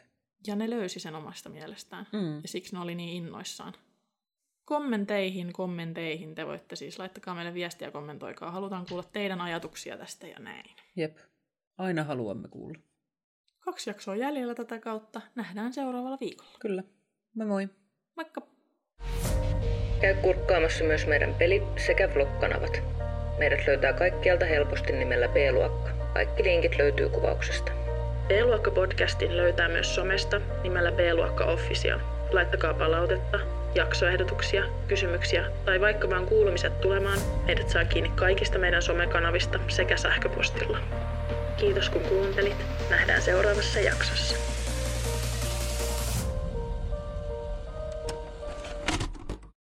Ja 0.48 0.56
ne 0.56 0.70
löysi 0.70 1.00
sen 1.00 1.16
omasta 1.16 1.50
mielestään. 1.50 2.08
Mm. 2.12 2.36
Ja 2.36 2.48
siksi 2.48 2.76
ne 2.76 2.82
oli 2.82 2.96
niin 2.96 3.24
innoissaan. 3.24 3.74
Kommenteihin, 4.66 5.54
kommenteihin 5.54 6.36
te 6.36 6.46
voitte 6.46 6.76
siis 6.76 7.00
laittakaa 7.00 7.36
meille 7.36 7.54
viestiä 7.54 7.88
ja 7.88 7.92
kommentoikaa. 7.92 8.52
Halutaan 8.52 8.86
kuulla 8.86 9.04
teidän 9.04 9.42
ajatuksia 9.42 9.98
tästä 9.98 10.28
ja 10.28 10.40
näin. 10.40 10.76
Jep. 10.96 11.18
Aina 11.78 12.04
haluamme 12.04 12.48
kuulla. 12.48 12.80
Kaksi 13.66 13.90
jaksoa 13.90 14.16
jäljellä 14.16 14.56
tätä 14.56 14.80
kautta. 14.80 15.22
Nähdään 15.36 15.74
seuraavalla 15.74 16.18
viikolla. 16.22 16.52
Kyllä. 16.60 16.84
Moi 17.36 17.48
moi. 17.48 17.70
Moikka! 18.16 18.42
Käy 20.02 20.16
kurkkaamassa 20.22 20.84
myös 20.84 21.08
meidän 21.08 21.34
peli- 21.34 21.64
sekä 21.78 22.10
vlog-kanavat. 22.14 22.84
Meidät 23.38 23.68
löytää 23.68 23.94
kaikkialta 23.94 24.46
helposti 24.46 24.94
nimellä 24.94 25.28
B-luokka. 25.28 25.90
Kaikki 26.14 26.44
linkit 26.44 26.78
löytyy 26.78 27.10
kuvauksesta. 27.10 27.72
B-luokka-podcastin 28.28 29.38
löytää 29.38 29.68
myös 29.70 29.96
somesta 29.96 30.42
nimellä 30.64 30.92
B-luokka 30.92 31.46
Official. 31.46 32.00
Laittakaa 32.32 32.74
palautetta, 32.74 33.40
jaksoehdotuksia, 33.76 34.64
kysymyksiä 34.88 35.52
tai 35.66 35.82
vaikka 35.82 36.10
vaan 36.10 36.26
kuulumiset 36.26 36.82
tulemaan. 36.82 37.20
Meidät 37.46 37.70
saa 37.70 37.86
kiinni 37.86 38.10
kaikista 38.16 38.60
meidän 38.60 38.82
somekanavista 38.82 39.60
sekä 39.68 39.98
sähköpostilla. 39.98 40.78
Kiitos 41.58 41.90
kun 41.90 42.02
kuuntelit. 42.02 42.66
Nähdään 42.90 43.22
seuraavassa 43.22 43.80
jaksossa. 43.80 44.55